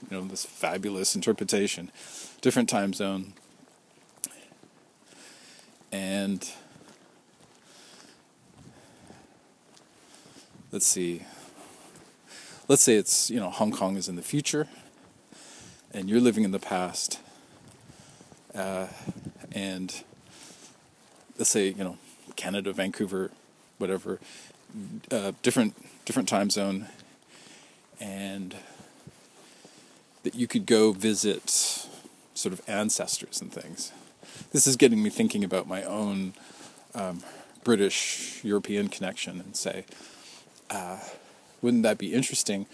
you 0.10 0.18
know, 0.18 0.26
this 0.26 0.46
fabulous 0.46 1.16
interpretation, 1.16 1.92
different 2.42 2.70
time 2.70 2.94
zone, 2.94 3.34
and 5.92 6.52
let's 10.72 10.86
see. 10.86 11.24
Let's 12.68 12.84
say 12.84 12.96
it's, 12.96 13.32
you 13.32 13.40
know, 13.40 13.50
Hong 13.50 13.72
Kong 13.72 13.98
is 13.98 14.08
in 14.08 14.16
the 14.16 14.22
future 14.22 14.68
and 15.94 16.10
you're 16.10 16.22
living 16.22 16.44
in 16.44 16.52
the 16.52 16.60
past. 16.60 17.20
Uh, 18.54 18.88
and 19.52 20.04
let's 21.38 21.50
say, 21.50 21.70
you 21.70 21.84
know, 21.84 21.98
Canada, 22.36 22.72
Vancouver, 22.74 23.32
whatever, 23.78 24.20
uh, 25.12 25.32
different 25.42 25.76
different 26.06 26.30
time 26.30 26.50
zone, 26.50 26.88
and 28.00 28.56
that 30.24 30.36
you 30.36 30.48
could 30.48 30.66
go 30.66 30.92
visit 30.92 31.50
sort 32.34 32.54
of 32.54 32.62
ancestors 32.68 33.42
and 33.42 33.52
things. 33.52 33.92
This 34.52 34.68
is 34.68 34.76
getting 34.76 35.02
me 35.04 35.10
thinking 35.10 35.44
about 35.44 35.68
my 35.68 35.84
own 35.84 36.34
um, 36.96 37.22
British 37.64 38.44
European 38.44 38.88
connection 38.88 39.40
and 39.40 39.56
say, 39.56 39.86
uh, 40.70 41.00
wouldn't 41.62 41.84
that 41.84 41.98
be 41.98 42.14
interesting? 42.14 42.66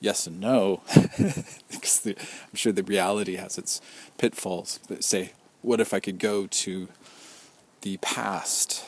Yes 0.00 0.26
and 0.26 0.40
no, 0.40 0.82
because 0.94 2.00
the, 2.00 2.16
I'm 2.16 2.54
sure 2.54 2.72
the 2.72 2.84
reality 2.84 3.36
has 3.36 3.58
its 3.58 3.80
pitfalls. 4.16 4.78
But 4.88 5.02
say, 5.02 5.32
what 5.62 5.80
if 5.80 5.92
I 5.92 5.98
could 5.98 6.18
go 6.18 6.46
to 6.46 6.88
the 7.82 7.96
past? 7.96 8.84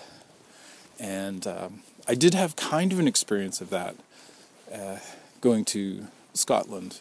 And 1.01 1.47
um, 1.47 1.81
I 2.07 2.15
did 2.15 2.35
have 2.35 2.55
kind 2.55 2.93
of 2.93 3.01
an 3.01 3.09
experience 3.09 3.61
of 3.61 3.71
that, 3.71 3.97
uh, 4.73 4.99
going 5.41 5.65
to 5.67 6.07
Scotland, 6.35 7.01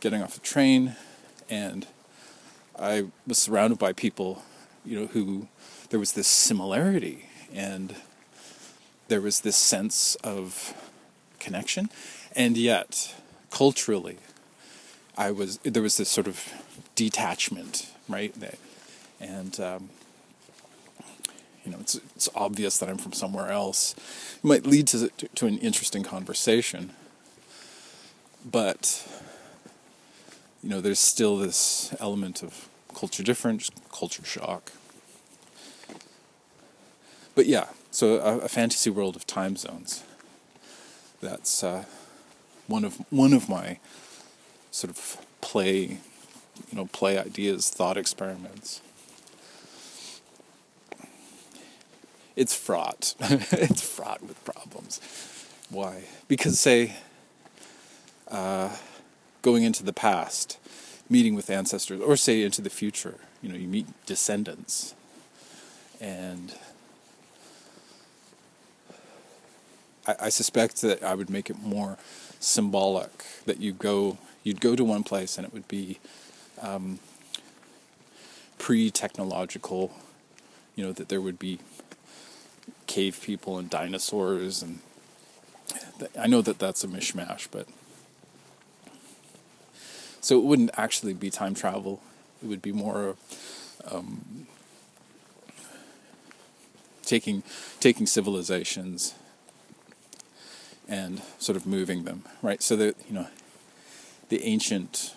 getting 0.00 0.22
off 0.22 0.36
a 0.36 0.40
train, 0.40 0.96
and 1.50 1.86
I 2.78 3.06
was 3.26 3.38
surrounded 3.38 3.78
by 3.78 3.92
people, 3.92 4.42
you 4.84 4.98
know, 4.98 5.06
who 5.06 5.48
there 5.90 6.00
was 6.00 6.12
this 6.12 6.26
similarity, 6.26 7.26
and 7.52 7.94
there 9.08 9.20
was 9.20 9.40
this 9.40 9.56
sense 9.56 10.14
of 10.24 10.74
connection, 11.38 11.90
and 12.34 12.56
yet 12.56 13.14
culturally, 13.50 14.18
I 15.16 15.30
was 15.30 15.58
there 15.58 15.82
was 15.82 15.98
this 15.98 16.08
sort 16.08 16.26
of 16.26 16.52
detachment, 16.94 17.90
right? 18.08 18.34
And 19.20 19.60
um, 19.60 19.90
you 21.64 21.72
know, 21.72 21.78
it's 21.80 21.96
it's 22.16 22.28
obvious 22.34 22.78
that 22.78 22.88
I'm 22.88 22.98
from 22.98 23.12
somewhere 23.12 23.50
else. 23.50 23.94
It 24.36 24.44
might 24.44 24.66
lead 24.66 24.86
to 24.88 25.08
to, 25.08 25.28
to 25.28 25.46
an 25.46 25.58
interesting 25.58 26.02
conversation, 26.02 26.92
but 28.44 29.06
you 30.62 30.68
know, 30.68 30.80
there's 30.80 30.98
still 30.98 31.36
this 31.36 31.94
element 32.00 32.42
of 32.42 32.68
culture 32.94 33.22
difference, 33.22 33.70
culture 33.92 34.24
shock. 34.24 34.72
But 37.34 37.46
yeah, 37.46 37.68
so 37.90 38.16
a, 38.16 38.38
a 38.38 38.48
fantasy 38.48 38.90
world 38.90 39.16
of 39.16 39.26
time 39.26 39.56
zones 39.56 40.04
that's 41.20 41.62
uh, 41.64 41.84
one 42.66 42.84
of 42.84 42.96
one 43.10 43.32
of 43.32 43.48
my 43.48 43.78
sort 44.70 44.90
of 44.90 45.16
play 45.40 45.98
you 46.70 46.78
know, 46.78 46.86
play 46.86 47.18
ideas, 47.18 47.70
thought 47.70 47.96
experiments. 47.96 48.80
It's 52.34 52.54
fraught. 52.54 53.14
it's 53.20 53.82
fraught 53.82 54.22
with 54.22 54.42
problems. 54.44 55.00
Why? 55.68 56.04
Because, 56.28 56.58
say, 56.58 56.94
uh, 58.32 58.70
going 59.42 59.62
into 59.62 59.84
the 59.84 59.92
past, 59.92 60.58
meeting 61.08 61.34
with 61.34 61.50
ancestors, 61.50 62.00
or 62.00 62.16
say 62.16 62.42
into 62.42 62.60
the 62.60 62.70
future, 62.70 63.16
you 63.42 63.48
know, 63.48 63.54
you 63.54 63.68
meet 63.68 63.86
descendants, 64.06 64.94
and 66.00 66.54
I, 70.06 70.16
I 70.20 70.28
suspect 70.30 70.80
that 70.82 71.02
I 71.02 71.14
would 71.14 71.30
make 71.30 71.50
it 71.50 71.60
more 71.60 71.98
symbolic 72.40 73.24
that 73.46 73.60
you 73.60 73.72
go, 73.72 74.18
you'd 74.42 74.60
go 74.60 74.74
to 74.74 74.84
one 74.84 75.04
place 75.04 75.38
and 75.38 75.46
it 75.46 75.52
would 75.52 75.68
be 75.68 76.00
um, 76.60 76.98
pre-technological, 78.58 79.92
you 80.74 80.84
know, 80.84 80.92
that 80.92 81.08
there 81.08 81.20
would 81.20 81.38
be 81.38 81.60
cave 82.86 83.20
people 83.22 83.58
and 83.58 83.70
dinosaurs 83.70 84.62
and 84.62 84.80
I 86.18 86.26
know 86.26 86.42
that 86.42 86.58
that's 86.58 86.84
a 86.84 86.88
mishmash, 86.88 87.48
but 87.50 87.66
so 90.22 90.38
it 90.38 90.44
wouldn't 90.44 90.70
actually 90.74 91.12
be 91.12 91.28
time 91.28 91.54
travel. 91.54 92.00
It 92.42 92.46
would 92.46 92.62
be 92.62 92.72
more 92.72 93.16
um, 93.84 94.46
taking 97.04 97.42
taking 97.80 98.06
civilizations 98.06 99.14
and 100.88 101.22
sort 101.38 101.56
of 101.56 101.66
moving 101.66 102.04
them, 102.04 102.22
right? 102.40 102.62
So 102.62 102.76
that 102.76 102.96
you 103.08 103.14
know, 103.14 103.26
the 104.28 104.42
ancient 104.44 105.14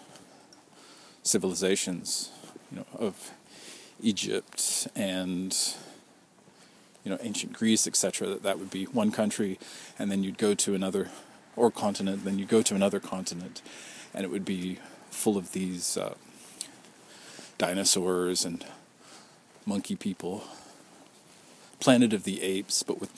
civilizations, 1.22 2.32
you 2.72 2.78
know, 2.80 2.86
of 2.98 3.32
Egypt 4.02 4.88
and 4.96 5.56
you 7.04 7.12
know 7.12 7.20
ancient 7.22 7.54
Greece, 7.54 7.86
etc. 7.86 8.28
That 8.28 8.44
that 8.44 8.60
would 8.60 8.72
be 8.72 8.86
one 8.86 9.12
country, 9.12 9.60
and 10.00 10.12
then 10.12 10.24
you'd 10.24 10.40
go 10.40 10.56
to 10.56 10.74
another 10.74 11.10
or 11.56 11.70
continent, 11.70 12.26
then 12.26 12.40
you'd 12.40 12.50
go 12.50 12.64
to 12.64 12.74
another 12.74 13.00
continent, 13.00 13.62
and 14.14 14.26
it 14.26 14.32
would 14.32 14.46
be 14.46 14.80
full 15.16 15.38
of 15.38 15.54
these 15.54 15.98
uh, 15.98 16.14
dinosaurs 17.58 18.46
and 18.46 18.66
monkey 19.66 19.96
people. 19.96 20.44
Planet 21.80 22.14
of 22.14 22.24
the 22.24 22.42
Apes, 22.42 22.84
but 22.84 23.00
with 23.00 23.12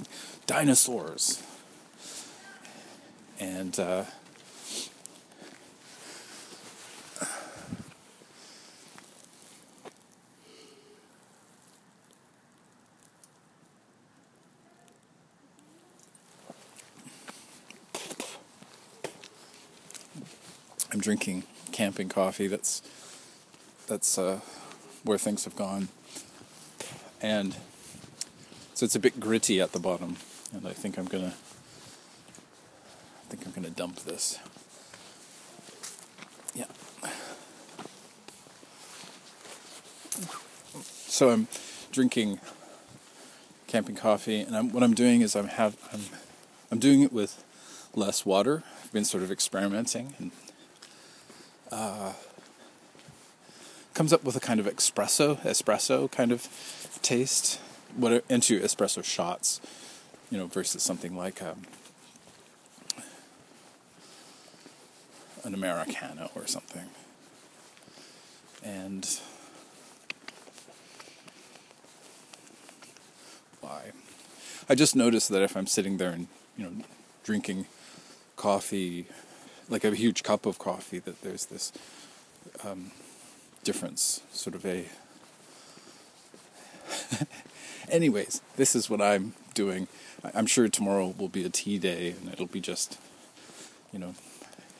dinosaurs 0.45 1.43
and 3.39 3.80
uh, 3.80 4.04
I'm 20.91 21.00
drinking 21.00 21.43
camping 21.78 22.09
coffee. 22.09 22.47
That's 22.47 22.82
that's 23.86 24.17
uh, 24.17 24.39
where 25.03 25.19
things 25.19 25.45
have 25.45 25.55
gone, 25.55 25.89
and 27.21 27.55
so 28.73 28.84
it's 28.84 28.95
a 28.95 28.99
bit 28.99 29.19
gritty 29.19 29.61
at 29.61 29.73
the 29.73 29.80
bottom, 29.80 30.17
and 30.51 30.67
I 30.67 30.73
think 30.73 30.97
I'm 30.97 31.05
gonna 31.05 31.36
I 33.23 33.30
think 33.30 33.45
I'm 33.45 33.63
to 33.63 33.69
dump 33.69 33.99
this. 33.99 34.39
Yeah. 36.55 36.65
So 41.07 41.30
I'm 41.30 41.47
drinking 41.91 42.39
camping 43.67 43.95
coffee, 43.95 44.41
and 44.41 44.57
I'm, 44.57 44.71
what 44.71 44.82
I'm 44.82 44.95
doing 44.95 45.21
is 45.21 45.36
I'm 45.36 45.47
have 45.47 45.78
I'm 45.93 46.01
I'm 46.71 46.80
doing 46.80 47.03
it 47.03 47.13
with 47.13 47.43
less 47.93 48.25
water. 48.25 48.63
I've 48.84 48.91
been 48.91 49.05
sort 49.05 49.21
of 49.21 49.32
experimenting 49.32 50.15
and 50.17 50.32
uh, 51.72 52.13
comes 53.93 54.13
up 54.13 54.24
with 54.24 54.36
a 54.36 54.39
kind 54.39 54.59
of 54.59 54.68
espresso 54.68 55.38
espresso 55.41 56.09
kind 56.11 56.32
of 56.32 56.47
taste. 57.01 57.59
What 57.95 58.24
into 58.30 58.59
espresso 58.59 59.03
shots, 59.03 59.59
you 60.30 60.38
know, 60.38 60.47
versus 60.47 60.84
something 60.84 61.15
like 61.15 61.41
um, 61.41 61.63
an 65.43 65.53
Americano 65.53 66.30
or 66.36 66.45
something. 66.45 66.89
And 68.63 69.20
why? 73.61 73.91
I 74.70 74.76
just 74.76 74.95
noticed 74.95 75.30
that 75.30 75.41
if 75.41 75.55
I'm 75.55 75.68
sitting 75.68 75.97
there 75.97 76.11
and, 76.11 76.28
you 76.57 76.65
know, 76.65 76.72
drinking 77.24 77.65
coffee, 78.36 79.07
like 79.70 79.84
a 79.84 79.93
huge 79.95 80.24
cup 80.24 80.45
of 80.45 80.59
coffee, 80.59 80.99
that 80.99 81.22
there's 81.22 81.45
this 81.45 81.72
um, 82.65 82.91
difference, 83.63 84.22
sort 84.32 84.55
of 84.55 84.65
a. 84.65 84.86
Anyways, 87.89 88.41
this 88.55 88.76
is 88.76 88.89
what 88.89 89.01
I'm 89.01 89.34
doing. 89.53 89.88
I'm 90.34 90.45
sure 90.45 90.68
tomorrow 90.68 91.13
will 91.18 91.30
be 91.30 91.43
a 91.45 91.49
tea 91.49 91.78
day 91.78 92.15
and 92.20 92.32
it'll 92.32 92.47
be 92.47 92.59
just, 92.59 92.97
you 93.93 93.99
know, 93.99 94.15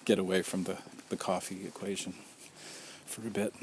get 0.06 0.20
away 0.20 0.42
from 0.42 0.64
the, 0.64 0.78
the 1.10 1.18
coffee 1.18 1.66
equation 1.66 2.14
for 3.06 3.26
a 3.26 3.30
bit. 3.30 3.54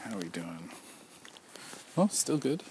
How 0.00 0.16
are 0.16 0.18
we 0.18 0.28
doing? 0.28 0.70
Well, 1.94 2.08
still 2.08 2.38
good. 2.38 2.62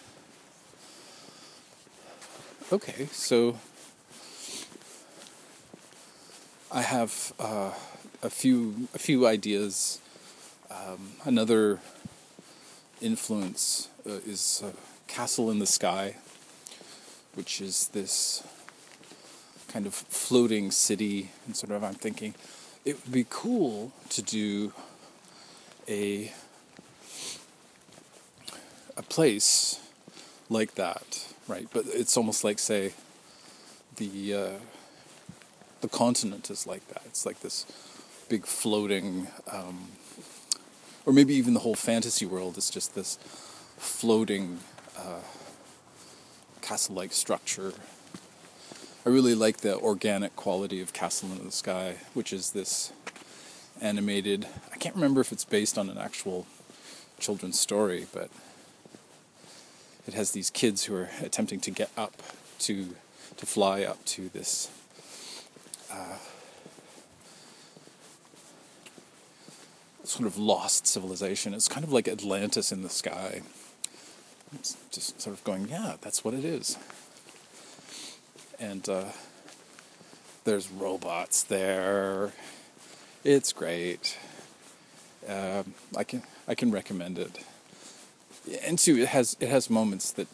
Okay, 2.71 3.07
so 3.11 3.57
I 6.71 6.81
have 6.81 7.33
uh, 7.39 7.71
a 8.23 8.29
few 8.29 8.87
a 8.93 8.99
few 8.99 9.27
ideas. 9.27 9.99
Um, 10.69 11.13
another 11.25 11.79
influence 13.01 13.89
uh, 14.07 14.19
is 14.25 14.63
uh, 14.63 14.71
Castle 15.07 15.51
in 15.51 15.59
the 15.59 15.65
Sky 15.65 16.15
which 17.33 17.61
is 17.61 17.87
this 17.89 18.43
kind 19.67 19.85
of 19.85 19.93
floating 19.93 20.71
city, 20.71 21.31
and 21.45 21.55
sort 21.55 21.71
of 21.71 21.83
I'm 21.83 21.93
thinking 21.93 22.35
it 22.83 23.01
would 23.03 23.13
be 23.13 23.25
cool 23.29 23.91
to 24.09 24.21
do 24.21 24.73
a 25.87 26.31
a 28.97 29.01
place 29.03 29.79
like 30.49 30.75
that, 30.75 31.30
right? 31.51 31.67
But 31.71 31.85
it's 31.87 32.15
almost 32.17 32.43
like 32.43 32.59
say 32.59 32.93
the 33.97 34.33
uh, 34.33 34.49
the 35.81 35.89
continent 35.89 36.49
is 36.49 36.65
like 36.65 36.87
that. 36.87 37.01
It's 37.05 37.25
like 37.25 37.41
this 37.41 37.65
big 38.29 38.45
floating, 38.45 39.27
um, 39.51 39.89
or 41.05 41.13
maybe 41.13 41.33
even 41.35 41.53
the 41.53 41.59
whole 41.59 41.75
fantasy 41.75 42.25
world 42.25 42.57
is 42.57 42.69
just 42.69 42.95
this 42.95 43.17
floating. 43.77 44.59
Uh, 44.97 45.21
castle 46.61 46.95
like 46.95 47.11
structure. 47.11 47.73
I 49.05 49.09
really 49.09 49.35
like 49.35 49.57
the 49.57 49.77
organic 49.77 50.35
quality 50.35 50.79
of 50.79 50.93
Castle 50.93 51.29
in 51.31 51.43
the 51.43 51.51
Sky, 51.51 51.95
which 52.13 52.31
is 52.31 52.51
this 52.51 52.93
animated. 53.81 54.47
I 54.71 54.77
can't 54.77 54.95
remember 54.95 55.21
if 55.21 55.31
it's 55.31 55.43
based 55.43 55.77
on 55.77 55.89
an 55.89 55.97
actual 55.97 56.45
children's 57.19 57.59
story, 57.59 58.07
but 58.13 58.29
it 60.07 60.13
has 60.13 60.31
these 60.31 60.49
kids 60.49 60.85
who 60.85 60.95
are 60.95 61.09
attempting 61.21 61.59
to 61.61 61.71
get 61.71 61.89
up 61.97 62.13
to 62.59 62.95
to 63.37 63.45
fly 63.45 63.83
up 63.83 64.03
to 64.05 64.29
this 64.29 64.69
uh, 65.91 66.17
sort 70.03 70.27
of 70.27 70.37
lost 70.37 70.87
civilization. 70.87 71.53
It's 71.53 71.67
kind 71.67 71.83
of 71.83 71.91
like 71.91 72.07
Atlantis 72.07 72.71
in 72.71 72.81
the 72.81 72.89
sky 72.89 73.41
It's 74.53 74.75
just 74.91 75.21
sort 75.21 75.35
of 75.35 75.43
going, 75.43 75.69
yeah, 75.69 75.95
that's 76.01 76.23
what 76.23 76.33
it 76.33 76.43
is. 76.43 76.77
And 78.59 78.87
uh, 78.87 79.05
there's 80.43 80.69
robots 80.69 81.43
there. 81.43 82.33
It's 83.23 83.53
great. 83.53 84.17
Um, 85.27 85.73
I 85.95 86.03
can 86.03 86.23
I 86.47 86.55
can 86.55 86.71
recommend 86.71 87.17
it. 87.19 87.37
And 88.63 88.77
two, 88.77 88.97
it 88.97 89.09
has 89.09 89.37
it 89.39 89.49
has 89.49 89.69
moments 89.69 90.11
that 90.13 90.27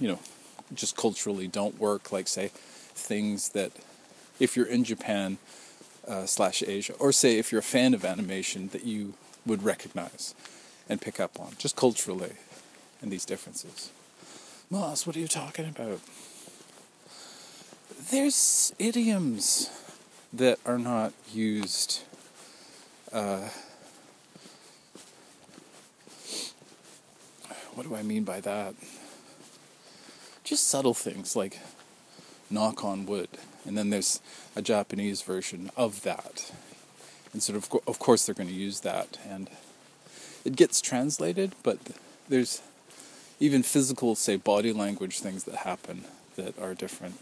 you 0.00 0.08
know 0.08 0.18
just 0.74 0.96
culturally 0.96 1.48
don't 1.48 1.78
work. 1.78 2.12
Like 2.12 2.28
say 2.28 2.50
things 2.94 3.50
that 3.50 3.72
if 4.40 4.56
you're 4.56 4.66
in 4.66 4.84
Japan 4.84 5.38
uh, 6.08 6.26
slash 6.26 6.62
Asia, 6.62 6.94
or 6.94 7.12
say 7.12 7.38
if 7.38 7.52
you're 7.52 7.60
a 7.60 7.62
fan 7.62 7.94
of 7.94 8.04
animation 8.04 8.68
that 8.68 8.84
you 8.84 9.14
would 9.44 9.62
recognize 9.62 10.34
and 10.88 11.00
pick 11.00 11.20
up 11.20 11.38
on, 11.38 11.52
just 11.58 11.76
culturally, 11.76 12.32
and 13.00 13.10
these 13.10 13.24
differences. 13.24 13.90
Moss, 14.70 15.06
what 15.06 15.16
are 15.16 15.20
you 15.20 15.28
talking 15.28 15.68
about? 15.68 16.00
there's 18.10 18.74
idioms 18.78 19.70
that 20.32 20.58
are 20.66 20.78
not 20.78 21.12
used. 21.32 22.02
Uh, 23.12 23.48
what 27.74 27.88
do 27.88 27.94
I 27.94 28.02
mean 28.02 28.24
by 28.24 28.40
that? 28.40 28.74
Just 30.44 30.68
subtle 30.68 30.94
things 30.94 31.36
like 31.36 31.58
knock 32.50 32.84
on 32.84 33.06
wood. 33.06 33.28
And 33.64 33.78
then 33.78 33.90
there's 33.90 34.20
a 34.56 34.62
Japanese 34.62 35.22
version 35.22 35.70
of 35.76 36.02
that. 36.02 36.52
And 37.32 37.42
sort 37.42 37.56
of, 37.56 37.68
of 37.86 37.98
course, 37.98 38.26
they're 38.26 38.34
going 38.34 38.48
to 38.48 38.54
use 38.54 38.80
that. 38.80 39.18
And 39.26 39.48
it 40.44 40.56
gets 40.56 40.80
translated, 40.80 41.54
but 41.62 41.78
there's 42.28 42.60
even 43.40 43.62
physical, 43.62 44.14
say, 44.14 44.36
body 44.36 44.72
language 44.72 45.20
things 45.20 45.44
that 45.44 45.56
happen 45.56 46.04
that 46.36 46.58
are 46.58 46.74
different. 46.74 47.18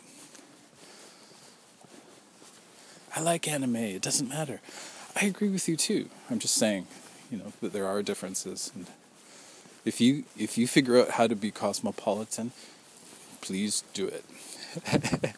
I 3.15 3.21
like 3.21 3.49
anime, 3.49 3.77
it 3.77 4.03
doesn't 4.03 4.29
matter. 4.29 4.61
I 5.21 5.27
agree 5.27 5.49
with 5.49 5.69
you 5.69 5.77
too. 5.77 6.09
I'm 6.31 6.39
just 6.39 6.55
saying, 6.55 6.87
you 7.31 7.39
know, 7.39 7.53
that 7.61 7.73
there 7.73 7.87
are 7.87 8.03
differences. 8.03 8.71
And 8.75 8.87
if 9.85 10.01
you 10.01 10.25
if 10.39 10.59
you 10.59 10.67
figure 10.67 10.99
out 10.99 11.11
how 11.13 11.27
to 11.27 11.35
be 11.35 11.51
cosmopolitan, 11.51 12.53
please 13.41 13.83
do 13.95 14.07
it. 14.07 14.25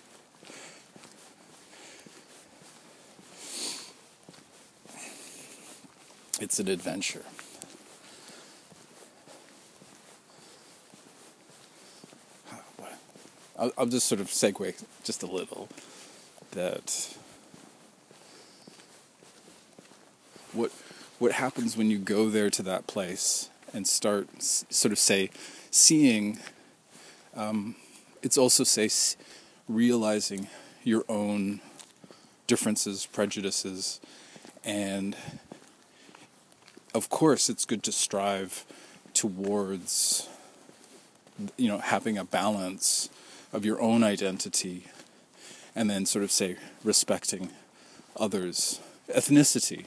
it's 6.40 6.58
an 6.58 6.68
adventure. 6.68 7.22
I'll, 13.58 13.72
I'll 13.78 13.86
just 13.86 14.08
sort 14.08 14.20
of 14.20 14.26
segue 14.26 14.82
just 15.04 15.22
a 15.22 15.26
little 15.26 15.68
that 16.50 17.16
what 20.52 20.72
what 21.20 21.32
happens 21.32 21.76
when 21.76 21.88
you 21.88 21.98
go 21.98 22.28
there 22.28 22.50
to 22.50 22.62
that 22.64 22.88
place 22.88 23.48
and 23.72 23.86
start 23.86 24.28
sort 24.42 24.92
of 24.92 24.98
say 24.98 25.30
seeing 25.70 26.38
um, 27.34 27.74
it's 28.22 28.36
also 28.36 28.64
say 28.64 28.88
realizing 29.68 30.48
your 30.84 31.04
own 31.08 31.60
differences 32.46 33.06
prejudices 33.06 34.00
and 34.64 35.16
of 36.94 37.08
course 37.08 37.48
it's 37.48 37.64
good 37.64 37.82
to 37.82 37.92
strive 37.92 38.64
towards 39.14 40.28
you 41.56 41.68
know 41.68 41.78
having 41.78 42.18
a 42.18 42.24
balance 42.24 43.08
of 43.52 43.64
your 43.64 43.80
own 43.80 44.02
identity 44.02 44.84
and 45.74 45.88
then 45.88 46.04
sort 46.04 46.22
of 46.22 46.30
say 46.30 46.56
respecting 46.84 47.50
others 48.16 48.80
ethnicity 49.08 49.86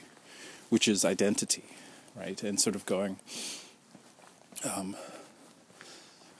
which 0.68 0.88
is 0.88 1.04
identity 1.04 1.64
right? 2.16 2.42
And 2.42 2.60
sort 2.60 2.74
of 2.74 2.86
going 2.86 3.16
um, 4.64 4.96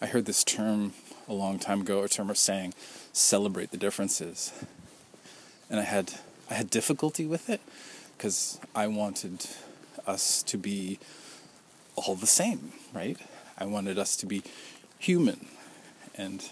i 0.01 0.07
heard 0.07 0.25
this 0.25 0.45
term 0.45 0.93
a 1.29 1.33
long 1.33 1.59
time 1.59 1.81
ago 1.81 2.03
a 2.03 2.09
term 2.09 2.31
of 2.31 2.39
saying 2.39 2.73
celebrate 3.13 3.71
the 3.71 3.77
differences. 3.77 4.53
And 5.71 5.81
i 5.81 5.85
had 5.85 6.13
i 6.51 6.55
had 6.55 6.71
difficulty 6.71 7.27
with 7.27 7.49
it 7.51 7.61
because 8.17 8.61
i 8.75 8.87
wanted 8.87 9.47
us 10.07 10.43
to 10.45 10.57
be 10.57 10.99
all 11.97 12.15
the 12.15 12.27
same 12.27 12.73
right? 12.97 13.19
I 13.59 13.67
wanted 13.67 13.99
us 13.99 14.17
to 14.17 14.27
be 14.27 14.43
human. 14.99 15.47
And 16.15 16.43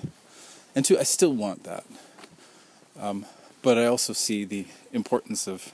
and 0.75 0.85
two, 0.85 0.99
I 0.99 1.05
still 1.05 1.33
want 1.33 1.65
that. 1.65 1.85
Um, 3.01 3.27
but 3.63 3.79
I 3.79 3.87
also 3.87 4.13
see 4.13 4.45
the 4.45 4.67
importance 4.93 5.47
of 5.47 5.73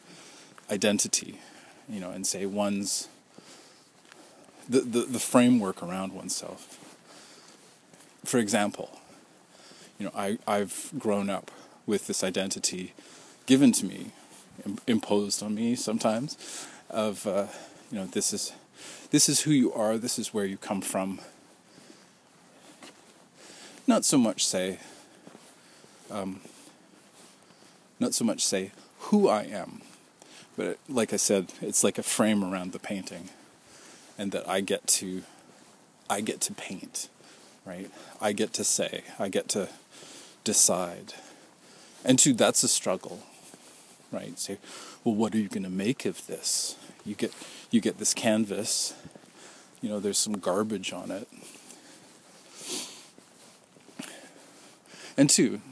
identity, 0.70 1.40
you 1.88 2.00
know, 2.00 2.10
and 2.10 2.26
say 2.26 2.46
one's 2.46 3.08
the, 4.70 4.80
the, 4.80 5.00
the 5.00 5.18
framework 5.18 5.82
around 5.82 6.12
oneself. 6.12 6.78
For 8.24 8.38
example, 8.38 9.00
you 9.98 10.06
know, 10.06 10.12
I, 10.14 10.38
I've 10.46 10.90
grown 10.96 11.28
up 11.28 11.50
with 11.86 12.06
this 12.06 12.22
identity 12.22 12.94
given 13.46 13.72
to 13.72 13.84
me, 13.84 14.12
imposed 14.86 15.42
on 15.42 15.56
me 15.56 15.74
sometimes, 15.74 16.66
of 16.88 17.26
uh, 17.26 17.46
you 17.90 17.98
know, 17.98 18.06
this 18.06 18.32
is 18.32 18.52
this 19.10 19.28
is 19.28 19.40
who 19.40 19.50
you 19.50 19.72
are, 19.72 19.98
this 19.98 20.18
is 20.18 20.32
where 20.32 20.44
you 20.44 20.56
come 20.56 20.80
from. 20.80 21.20
Not 23.88 24.04
so 24.04 24.16
much 24.16 24.46
say 24.46 24.78
um, 26.10 26.40
not 27.98 28.14
so 28.14 28.24
much 28.24 28.44
say 28.44 28.70
who 28.98 29.28
I 29.28 29.42
am, 29.42 29.82
but 30.56 30.78
like 30.88 31.12
I 31.12 31.16
said, 31.16 31.52
it's 31.60 31.82
like 31.82 31.98
a 31.98 32.02
frame 32.02 32.44
around 32.44 32.72
the 32.72 32.78
painting, 32.78 33.30
and 34.20 34.32
that 34.32 34.46
I 34.46 34.60
get 34.60 34.86
to, 34.86 35.22
I 36.10 36.20
get 36.20 36.42
to 36.42 36.52
paint, 36.52 37.08
right? 37.64 37.90
I 38.20 38.32
get 38.32 38.52
to 38.52 38.64
say, 38.64 39.02
I 39.18 39.30
get 39.30 39.48
to 39.48 39.70
decide, 40.44 41.14
and 42.04 42.18
two, 42.18 42.34
that's 42.34 42.62
a 42.62 42.68
struggle, 42.68 43.22
right? 44.12 44.38
Say, 44.38 44.58
well, 45.04 45.14
what 45.14 45.34
are 45.34 45.38
you 45.38 45.48
going 45.48 45.62
to 45.62 45.70
make 45.70 46.04
of 46.04 46.26
this? 46.26 46.76
You 47.06 47.14
get, 47.14 47.32
you 47.70 47.80
get 47.80 47.96
this 47.98 48.12
canvas, 48.12 48.92
you 49.80 49.88
know, 49.88 50.00
there's 50.00 50.18
some 50.18 50.34
garbage 50.34 50.92
on 50.92 51.10
it. 51.10 51.26
And 55.16 55.30
two, 55.30 55.62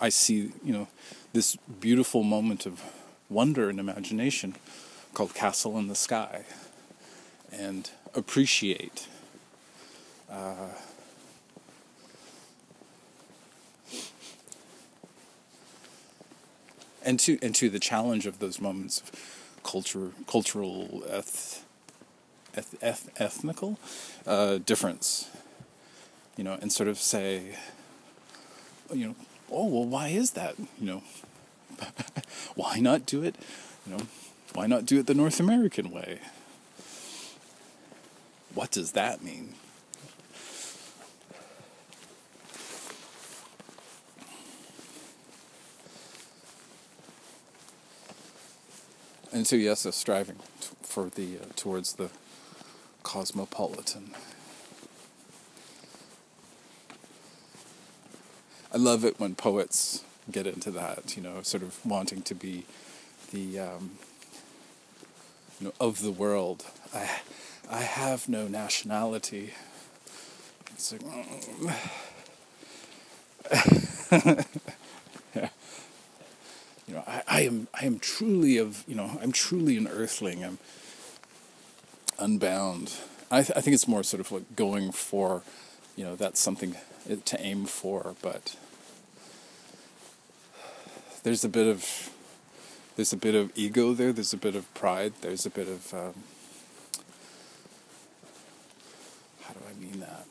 I 0.00 0.10
see, 0.10 0.52
you 0.64 0.72
know, 0.72 0.86
this 1.32 1.56
beautiful 1.56 2.22
moment 2.22 2.66
of 2.66 2.84
wonder 3.28 3.68
and 3.68 3.80
imagination 3.80 4.54
called 5.12 5.34
Castle 5.34 5.76
in 5.76 5.88
the 5.88 5.96
Sky 5.96 6.44
and 7.58 7.90
appreciate 8.14 9.08
uh, 10.30 10.68
and 17.04 17.18
to 17.20 17.38
and 17.40 17.54
to 17.54 17.70
the 17.70 17.78
challenge 17.78 18.26
of 18.26 18.38
those 18.38 18.60
moments 18.60 19.00
of 19.00 19.60
culture 19.62 20.10
cultural 20.26 21.04
eth, 21.08 21.64
eth, 22.54 22.74
eth 22.82 23.10
ethnical 23.16 23.78
uh, 24.26 24.58
difference. 24.58 25.30
You 26.36 26.44
know 26.44 26.58
and 26.60 26.70
sort 26.70 26.88
of 26.88 26.98
say 26.98 27.56
you 28.92 29.06
know 29.06 29.14
oh 29.50 29.66
well 29.66 29.84
why 29.84 30.08
is 30.08 30.32
that? 30.32 30.56
You 30.58 30.86
know 30.86 31.02
why 32.54 32.78
not 32.80 33.06
do 33.06 33.22
it? 33.22 33.36
You 33.86 33.96
know 33.96 34.06
why 34.52 34.66
not 34.66 34.86
do 34.86 34.98
it 34.98 35.06
the 35.06 35.14
north 35.14 35.38
american 35.38 35.90
way 35.90 36.18
what 38.56 38.70
does 38.70 38.92
that 38.92 39.22
mean 39.22 39.54
and 49.32 49.46
so 49.46 49.54
yes 49.54 49.84
a 49.84 49.92
striving 49.92 50.36
for 50.82 51.08
the 51.10 51.36
uh, 51.36 51.44
towards 51.54 51.94
the 51.94 52.10
cosmopolitan 53.02 54.14
I 58.72 58.78
love 58.78 59.06
it 59.06 59.18
when 59.18 59.34
poets 59.34 60.04
get 60.30 60.46
into 60.46 60.70
that, 60.72 61.16
you 61.16 61.22
know, 61.22 61.40
sort 61.42 61.62
of 61.62 61.84
wanting 61.86 62.20
to 62.20 62.34
be 62.34 62.64
the, 63.32 63.58
um, 63.60 63.92
you 65.58 65.68
know, 65.68 65.72
of 65.80 66.02
the 66.02 66.10
world. 66.10 66.64
I, 66.92 67.08
I 67.70 67.82
have 67.82 68.28
no 68.28 68.46
nationality. 68.48 69.52
It's 70.72 70.92
like, 70.92 71.02
yeah. 75.34 75.48
You 76.86 76.94
know, 76.94 77.02
I, 77.06 77.22
I 77.26 77.40
am, 77.42 77.68
I 77.74 77.86
am 77.86 77.98
truly 77.98 78.58
of, 78.58 78.84
you 78.86 78.94
know, 78.94 79.18
I'm 79.22 79.32
truly 79.32 79.76
an 79.76 79.88
earthling. 79.88 80.44
I'm 80.44 80.58
unbound. 82.18 82.92
I, 83.30 83.42
th- 83.42 83.56
I 83.56 83.60
think 83.60 83.74
it's 83.74 83.88
more 83.88 84.02
sort 84.02 84.20
of 84.20 84.30
like 84.30 84.54
going 84.54 84.92
for, 84.92 85.42
you 85.96 86.04
know, 86.04 86.14
that's 86.14 86.38
something 86.40 86.76
to 87.24 87.40
aim 87.40 87.66
for, 87.66 88.14
but 88.22 88.56
there's 91.22 91.44
a 91.44 91.48
bit 91.48 91.66
of 91.66 92.10
there's 92.96 93.12
a 93.12 93.16
bit 93.16 93.34
of 93.34 93.52
ego 93.54 93.92
there. 93.92 94.12
There's 94.12 94.32
a 94.32 94.38
bit 94.38 94.54
of 94.54 94.72
pride. 94.74 95.12
There's 95.20 95.44
a 95.44 95.50
bit 95.50 95.68
of 95.68 95.92
um, 95.92 96.14
how 99.42 99.52
do 99.52 99.60
I 99.68 99.74
mean 99.80 100.00
that? 100.00 100.24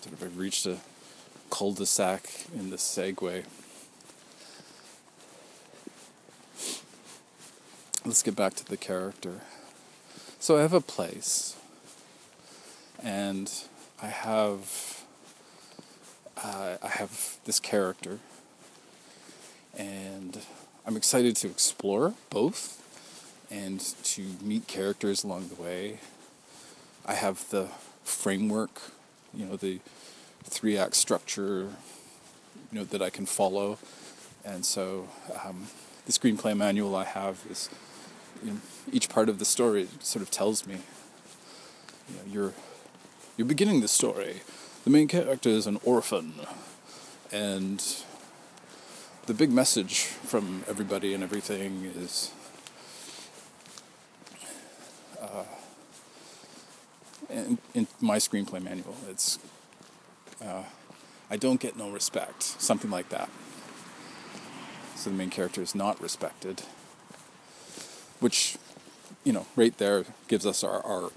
Sort 0.00 0.11
of, 0.11 0.11
I've 0.22 0.38
reached 0.38 0.66
a 0.66 0.78
cul-de-sac 1.50 2.28
in 2.54 2.70
the 2.70 2.76
segue. 2.76 3.44
Let's 8.04 8.22
get 8.22 8.36
back 8.36 8.54
to 8.54 8.64
the 8.64 8.76
character. 8.76 9.40
So 10.38 10.58
I 10.58 10.62
have 10.62 10.72
a 10.72 10.80
place, 10.80 11.56
and 13.02 13.52
I 14.00 14.06
have 14.06 15.04
uh, 16.36 16.76
I 16.82 16.88
have 16.88 17.38
this 17.44 17.60
character, 17.60 18.18
and 19.76 20.38
I'm 20.86 20.96
excited 20.96 21.36
to 21.36 21.48
explore 21.48 22.14
both 22.30 22.80
and 23.50 23.80
to 24.04 24.22
meet 24.40 24.66
characters 24.66 25.24
along 25.24 25.48
the 25.48 25.60
way. 25.60 25.98
I 27.04 27.14
have 27.14 27.48
the 27.50 27.68
framework, 28.04 28.80
you 29.34 29.46
know, 29.46 29.56
the 29.56 29.80
three 30.44 30.76
act 30.76 30.96
structure, 30.96 31.68
you 32.70 32.78
know, 32.78 32.84
that 32.84 33.02
I 33.02 33.10
can 33.10 33.26
follow, 33.26 33.78
and 34.44 34.64
so 34.64 35.08
um, 35.44 35.66
the 36.06 36.12
screenplay 36.12 36.56
manual 36.56 36.94
I 36.96 37.04
have 37.04 37.44
is, 37.48 37.68
you 38.44 38.52
know, 38.52 38.60
each 38.90 39.08
part 39.08 39.28
of 39.28 39.38
the 39.38 39.44
story 39.44 39.88
sort 40.00 40.22
of 40.22 40.30
tells 40.30 40.66
me, 40.66 40.78
you 42.08 42.16
know, 42.16 42.22
you're 42.26 42.52
you're 43.36 43.46
beginning 43.46 43.80
the 43.80 43.88
story. 43.88 44.42
The 44.84 44.90
main 44.90 45.08
character 45.08 45.48
is 45.48 45.66
an 45.66 45.78
orphan, 45.84 46.34
and 47.30 47.82
the 49.26 49.34
big 49.34 49.52
message 49.52 50.00
from 50.00 50.64
everybody 50.68 51.14
and 51.14 51.22
everything 51.22 51.92
is 51.96 52.32
uh, 55.20 55.44
in, 57.30 57.58
in, 57.74 57.86
my 58.00 58.16
screenplay 58.16 58.60
manual. 58.60 58.96
It's 59.08 59.38
uh, 60.44 60.64
I 61.30 61.36
don't 61.36 61.60
get 61.60 61.76
no 61.76 61.90
respect, 61.90 62.42
something 62.42 62.90
like 62.90 63.08
that. 63.10 63.30
So 64.96 65.10
the 65.10 65.16
main 65.16 65.30
character 65.30 65.62
is 65.62 65.74
not 65.74 66.00
respected, 66.00 66.62
which 68.20 68.56
you 69.24 69.32
know, 69.32 69.46
right 69.56 69.76
there 69.78 70.04
gives 70.28 70.46
us 70.46 70.64
our 70.64 70.84
arc. 70.84 71.14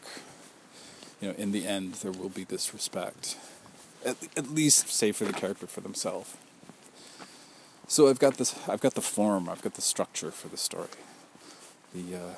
You 1.21 1.29
know, 1.29 1.35
in 1.37 1.51
the 1.51 1.65
end, 1.65 1.95
there 1.95 2.11
will 2.11 2.29
be 2.29 2.43
this 2.43 2.73
respect, 2.73 3.37
at, 4.05 4.17
at 4.37 4.51
least 4.51 4.89
say 4.89 5.11
for 5.11 5.25
the 5.25 5.33
character 5.33 5.65
for 5.65 5.81
themselves. 5.81 6.35
So 7.87 8.09
I've 8.09 8.19
got 8.19 8.37
this. 8.37 8.55
I've 8.67 8.81
got 8.81 8.95
the 8.95 9.01
form. 9.01 9.47
I've 9.47 9.61
got 9.61 9.75
the 9.75 9.81
structure 9.81 10.31
for 10.31 10.47
the 10.47 10.57
story. 10.57 10.87
The 11.93 12.15
uh, 12.15 12.35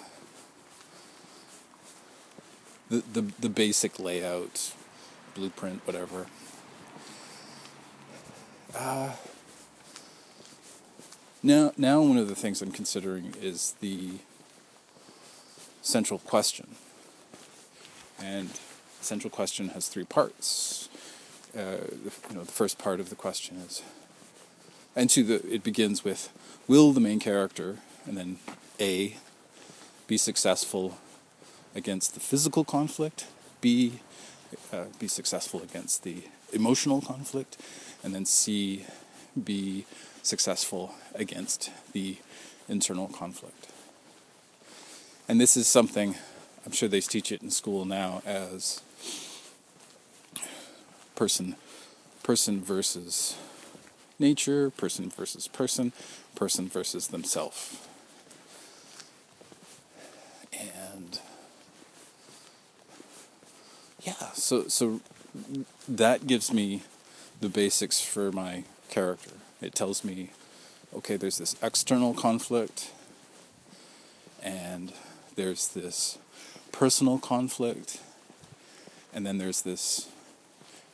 the, 2.89 3.03
the 3.13 3.31
the 3.39 3.49
basic 3.49 3.99
layout, 3.99 4.73
blueprint, 5.35 5.85
whatever. 5.87 6.27
Uh, 8.75 9.11
now, 11.43 11.71
now 11.77 12.01
one 12.01 12.17
of 12.17 12.27
the 12.27 12.35
things 12.35 12.61
I'm 12.61 12.71
considering 12.71 13.33
is 13.41 13.75
the 13.79 14.19
central 15.81 16.19
question, 16.19 16.75
and 18.19 18.49
the 18.49 19.05
central 19.05 19.29
question 19.29 19.69
has 19.69 19.87
three 19.87 20.03
parts. 20.03 20.89
Uh, 21.57 21.77
you 22.29 22.35
know, 22.35 22.43
the 22.43 22.51
first 22.51 22.77
part 22.77 22.99
of 22.99 23.09
the 23.09 23.15
question 23.15 23.57
is 23.57 23.81
and 24.97 25.11
to 25.11 25.23
the 25.23 25.53
it 25.53 25.63
begins 25.63 26.03
with 26.03 26.33
will 26.67 26.91
the 26.91 26.99
main 26.99 27.19
character 27.19 27.77
and 28.05 28.17
then 28.17 28.37
a 28.81 29.15
be 30.07 30.17
successful 30.17 30.97
against 31.75 32.15
the 32.15 32.19
physical 32.19 32.65
conflict 32.65 33.27
b 33.61 33.99
uh, 34.73 34.85
be 34.99 35.07
successful 35.07 35.61
against 35.61 36.03
the 36.03 36.23
emotional 36.51 36.99
conflict 36.99 37.57
and 38.03 38.13
then 38.13 38.25
c 38.25 38.85
be 39.41 39.85
successful 40.23 40.95
against 41.15 41.71
the 41.93 42.17
internal 42.67 43.07
conflict 43.07 43.67
and 45.27 45.39
this 45.39 45.55
is 45.55 45.67
something 45.67 46.15
i'm 46.65 46.71
sure 46.71 46.89
they 46.89 47.01
teach 47.01 47.31
it 47.31 47.41
in 47.41 47.49
school 47.49 47.85
now 47.85 48.21
as 48.25 48.81
person 51.15 51.55
person 52.23 52.61
versus 52.61 53.37
nature, 54.19 54.69
person 54.69 55.09
versus 55.09 55.47
person, 55.47 55.93
person 56.35 56.67
versus 56.67 57.07
themselves. 57.07 57.77
And 60.51 61.19
yeah, 64.03 64.31
so 64.33 64.67
so 64.67 65.01
that 65.87 66.27
gives 66.27 66.51
me 66.51 66.83
the 67.39 67.49
basics 67.49 68.01
for 68.01 68.31
my 68.31 68.63
character. 68.89 69.31
It 69.61 69.75
tells 69.75 70.03
me, 70.03 70.31
okay, 70.93 71.17
there's 71.17 71.37
this 71.37 71.55
external 71.61 72.13
conflict, 72.13 72.91
and 74.41 74.93
there's 75.35 75.67
this 75.67 76.17
personal 76.71 77.17
conflict, 77.19 77.99
and 79.13 79.25
then 79.25 79.37
there's 79.37 79.61
this 79.61 80.09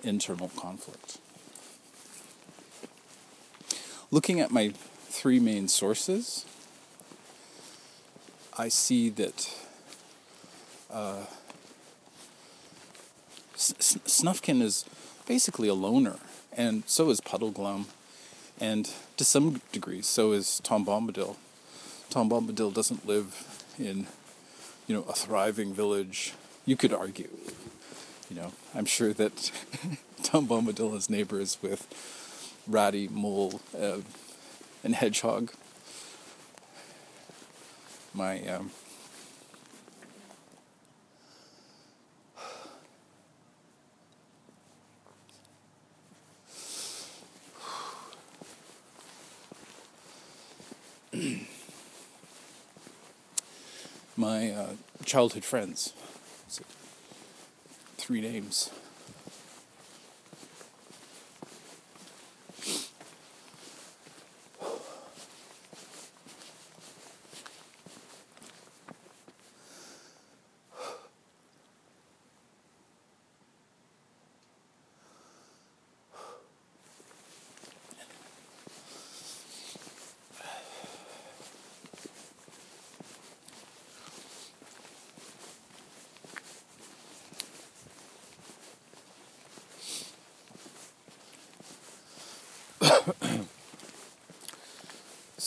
internal 0.04 0.50
conflict 0.50 1.18
looking 4.14 4.40
at 4.40 4.52
my 4.52 4.72
three 5.10 5.40
main 5.40 5.68
sources, 5.68 6.46
I 8.56 8.68
see 8.68 9.10
that 9.10 9.52
uh, 10.92 11.26
S- 13.56 13.74
Snufkin 14.06 14.62
is 14.62 14.86
basically 15.28 15.68
a 15.68 15.74
loner, 15.74 16.18
and 16.58 16.84
so 16.86 17.10
is 17.10 17.22
Puddleglum, 17.22 17.86
and 18.60 18.90
to 19.18 19.24
some 19.24 19.62
degree, 19.72 20.02
so 20.02 20.32
is 20.32 20.60
Tom 20.62 20.86
Bombadil. 20.86 21.36
Tom 22.10 22.30
Bombadil 22.30 22.74
doesn't 22.74 23.08
live 23.08 23.64
in, 23.80 24.08
you 24.88 24.96
know, 24.96 25.04
a 25.10 25.14
thriving 25.14 25.74
village. 25.74 26.34
You 26.66 26.76
could 26.76 26.94
argue, 26.94 27.30
you 28.30 28.36
know, 28.36 28.52
I'm 28.76 28.86
sure 28.86 29.14
that 29.14 29.52
Tom 30.24 30.48
Bombadil 30.48 31.10
neighbors 31.10 31.58
with 31.62 31.88
ratty 32.68 33.08
mole 33.08 33.62
uh, 33.80 33.98
and 34.84 34.96
hedgehog. 34.96 35.52
My 38.14 38.46
um, 38.48 38.70
my 54.16 54.52
uh, 54.52 54.70
childhood 55.14 55.46
friends. 55.46 55.94
Three 57.98 58.20
names. 58.20 58.72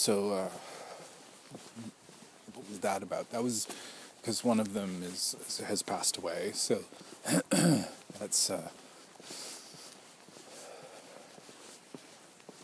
So, 0.06 0.30
uh, 0.30 0.48
what 2.54 2.68
was 2.68 2.78
that 2.78 3.02
about? 3.02 3.28
That 3.32 3.42
was 3.42 3.66
because 4.20 4.44
one 4.44 4.60
of 4.60 4.72
them 4.72 5.02
is 5.02 5.34
has 5.66 5.82
passed 5.82 6.16
away. 6.16 6.52
So 6.54 6.84
that's 7.50 8.48
uh, 8.48 8.68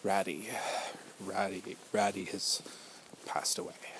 Ratty. 0.04 0.50
Ratty. 1.18 1.76
Ratty 1.92 2.26
has 2.26 2.62
passed 3.26 3.58
away. 3.58 3.91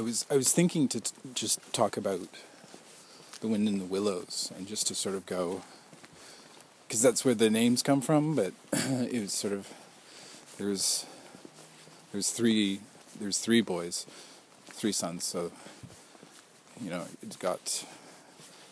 I 0.00 0.02
was 0.02 0.24
I 0.30 0.36
was 0.36 0.50
thinking 0.50 0.88
to 0.88 1.00
t- 1.00 1.12
just 1.34 1.60
talk 1.74 1.98
about 1.98 2.20
the 3.42 3.48
wind 3.48 3.68
in 3.68 3.78
the 3.78 3.84
willows 3.84 4.50
and 4.56 4.66
just 4.66 4.86
to 4.86 4.94
sort 4.94 5.14
of 5.14 5.26
go 5.26 5.60
because 6.88 7.02
that's 7.02 7.22
where 7.22 7.34
the 7.34 7.50
names 7.50 7.82
come 7.82 8.00
from. 8.00 8.34
But 8.34 8.54
it 8.72 9.20
was 9.20 9.34
sort 9.34 9.52
of 9.52 9.68
there's 10.56 11.04
there's 12.12 12.30
three 12.30 12.80
there's 13.20 13.36
three 13.36 13.60
boys, 13.60 14.06
three 14.68 14.92
sons. 14.92 15.24
So 15.24 15.52
you 16.82 16.88
know 16.88 17.04
it's 17.22 17.36
got 17.36 17.84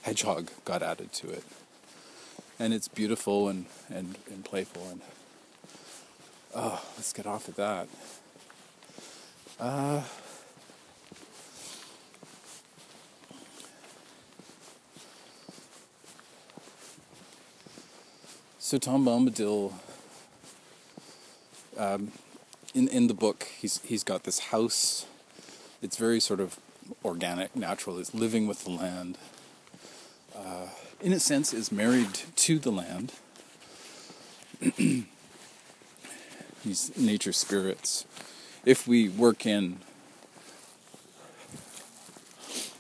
hedgehog 0.05 0.49
got 0.65 0.83
added 0.83 1.13
to 1.13 1.29
it, 1.29 1.45
and 2.59 2.73
it's 2.73 2.89
beautiful 2.89 3.51
and 3.51 3.67
and 3.91 4.17
and 4.31 4.47
playful 4.47 4.89
and 4.91 5.03
oh 6.55 6.83
let's 6.97 7.13
get 7.13 7.27
off 7.27 7.49
of 7.49 7.57
that. 7.57 7.87
Uh, 9.61 10.05
so 18.69 18.77
Tom 18.77 19.07
Bombadil, 19.07 19.73
um, 21.79 22.13
in 22.75 22.87
in 22.89 23.07
the 23.07 23.15
book, 23.15 23.49
he's 23.59 23.81
he's 23.83 24.05
got 24.05 24.25
this 24.25 24.51
house. 24.51 25.07
It's 25.81 25.97
very 25.97 26.21
sort 26.21 26.39
of 26.39 26.59
organic, 27.03 27.57
natural. 27.57 27.99
It's 27.99 28.13
living 28.13 28.47
with 28.47 28.65
the 28.65 28.73
land. 28.73 29.17
Uh, 30.37 30.67
in 31.01 31.15
a 31.15 31.19
sense, 31.19 31.55
is 31.55 31.73
married 31.73 32.21
to 32.37 32.59
the 32.59 32.71
land. 32.71 33.15
These 36.63 36.95
nature 36.95 37.33
spirits. 37.33 38.05
If 38.67 38.87
we 38.87 39.09
work 39.09 39.47
in 39.47 39.79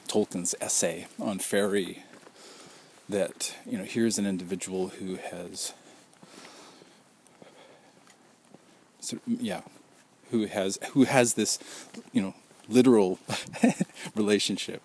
Tolkien's 0.06 0.54
essay 0.60 1.06
on 1.18 1.38
fairy, 1.38 2.02
that 3.08 3.54
you 3.66 3.78
know, 3.78 3.84
here's 3.84 4.18
an 4.18 4.26
individual 4.26 4.88
who 4.88 5.16
has, 5.16 5.72
yeah, 9.26 9.62
who 10.30 10.46
has 10.46 10.78
who 10.92 11.04
has 11.04 11.34
this, 11.34 11.58
you 12.12 12.22
know, 12.22 12.34
literal 12.68 13.18
relationship. 14.14 14.82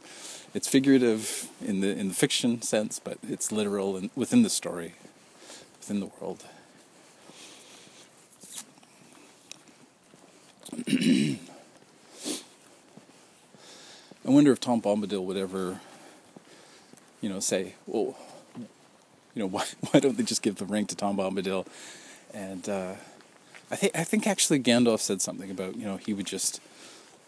It's 0.53 0.67
figurative 0.67 1.49
in 1.65 1.81
the 1.81 1.89
in 1.97 2.09
the 2.09 2.13
fiction 2.13 2.61
sense, 2.61 2.99
but 2.99 3.17
it's 3.27 3.51
literal 3.51 3.97
in, 3.97 4.09
within 4.15 4.43
the 4.43 4.49
story, 4.49 4.93
within 5.79 5.99
the 5.99 6.07
world. 6.19 6.43
I 14.25 14.29
wonder 14.29 14.51
if 14.51 14.59
Tom 14.59 14.81
Bombadil 14.81 15.23
would 15.25 15.37
ever, 15.37 15.79
you 17.19 17.29
know, 17.29 17.39
say, 17.39 17.75
"Well, 17.85 18.15
you 18.57 18.67
know, 19.35 19.47
why 19.47 19.65
why 19.91 19.99
don't 19.99 20.17
they 20.17 20.23
just 20.23 20.41
give 20.41 20.55
the 20.55 20.65
ring 20.65 20.85
to 20.87 20.95
Tom 20.95 21.17
Bombadil?" 21.17 21.65
And 22.33 22.67
uh, 22.69 22.93
I 23.73 23.75
think 23.75 23.95
I 23.95 24.03
think 24.03 24.27
actually 24.27 24.59
Gandalf 24.59 24.99
said 24.99 25.19
something 25.19 25.49
about 25.49 25.75
you 25.77 25.85
know 25.85 25.97
he 25.97 26.13
would 26.13 26.27
just 26.27 26.61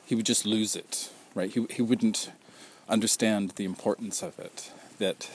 he 0.05 0.13
would 0.13 0.27
just 0.27 0.45
lose 0.45 0.75
it, 0.75 1.09
right? 1.33 1.51
He 1.51 1.65
he 1.71 1.81
wouldn't 1.81 2.31
understand 2.87 3.53
the 3.55 3.65
importance 3.65 4.21
of 4.21 4.37
it. 4.37 4.71
That 4.99 5.31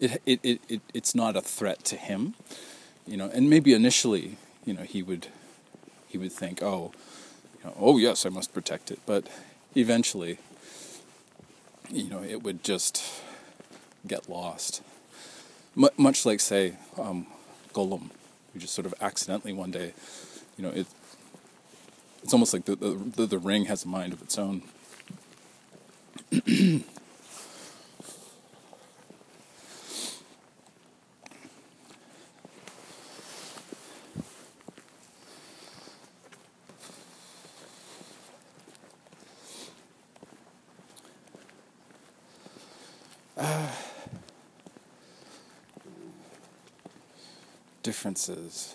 it 0.00 0.22
it 0.24 0.40
it, 0.42 0.60
it 0.66 0.80
it's 0.94 1.14
not 1.14 1.36
a 1.36 1.42
threat 1.42 1.84
to 1.84 1.96
him, 1.96 2.36
you 3.06 3.18
know. 3.18 3.28
And 3.34 3.50
maybe 3.50 3.74
initially, 3.74 4.38
you 4.64 4.72
know, 4.72 4.82
he 4.82 5.02
would 5.02 5.26
he 6.08 6.16
would 6.16 6.32
think, 6.32 6.62
oh, 6.62 6.92
you 7.58 7.66
know, 7.66 7.76
oh 7.78 7.98
yes, 7.98 8.24
I 8.24 8.30
must 8.30 8.54
protect 8.54 8.90
it. 8.90 8.98
But 9.04 9.26
eventually, 9.74 10.38
you 11.90 12.08
know, 12.08 12.22
it 12.22 12.42
would 12.42 12.64
just 12.64 13.04
get 14.06 14.26
lost. 14.30 14.80
M- 15.76 15.90
much 15.98 16.24
like, 16.24 16.40
say, 16.40 16.76
um, 16.96 17.26
Gollum, 17.74 18.08
who 18.58 18.62
just 18.62 18.74
sort 18.74 18.86
of 18.86 18.94
accidentally 19.00 19.52
one 19.52 19.70
day, 19.70 19.92
you 20.56 20.64
know, 20.64 20.70
it. 20.70 20.86
It's 22.22 22.32
almost 22.32 22.52
like 22.52 22.64
the 22.64 22.74
the, 22.74 23.26
the 23.26 23.38
ring 23.38 23.66
has 23.66 23.84
a 23.84 23.88
mind 23.88 24.12
of 24.12 24.20
its 24.20 24.36
own. 24.38 24.62
differences. 47.88 48.74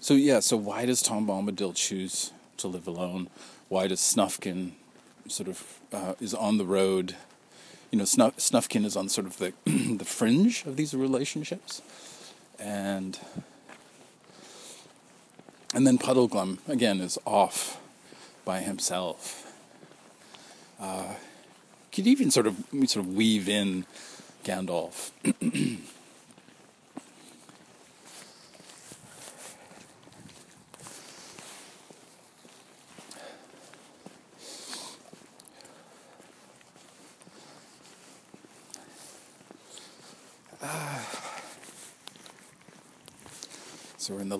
So 0.00 0.14
yeah, 0.14 0.40
so 0.40 0.56
why 0.56 0.86
does 0.86 1.00
Tom 1.00 1.24
Bombadil 1.24 1.76
choose 1.76 2.32
to 2.56 2.66
live 2.66 2.88
alone? 2.88 3.28
Why 3.68 3.86
does 3.86 4.00
Snufkin 4.00 4.72
sort 5.28 5.48
of 5.48 5.78
uh, 5.92 6.14
is 6.20 6.34
on 6.34 6.58
the 6.58 6.64
road? 6.64 7.14
You 7.92 7.98
know, 7.98 8.04
Snufkin 8.04 8.84
is 8.84 8.96
on 8.96 9.08
sort 9.08 9.28
of 9.28 9.36
the 9.38 9.52
the 9.66 10.04
fringe 10.04 10.64
of 10.66 10.76
these 10.76 10.94
relationships, 10.94 11.80
and 12.58 13.20
and 15.72 15.86
then 15.86 15.96
Puddleglum 15.96 16.58
again 16.68 17.00
is 17.00 17.20
off 17.24 17.80
by 18.44 18.62
himself. 18.62 19.54
Uh, 20.80 21.14
could 21.92 22.08
even 22.08 22.32
sort 22.32 22.48
of 22.48 22.64
sort 22.86 23.06
of 23.06 23.14
weave 23.14 23.48
in 23.48 23.86
Gandalf. 24.42 25.12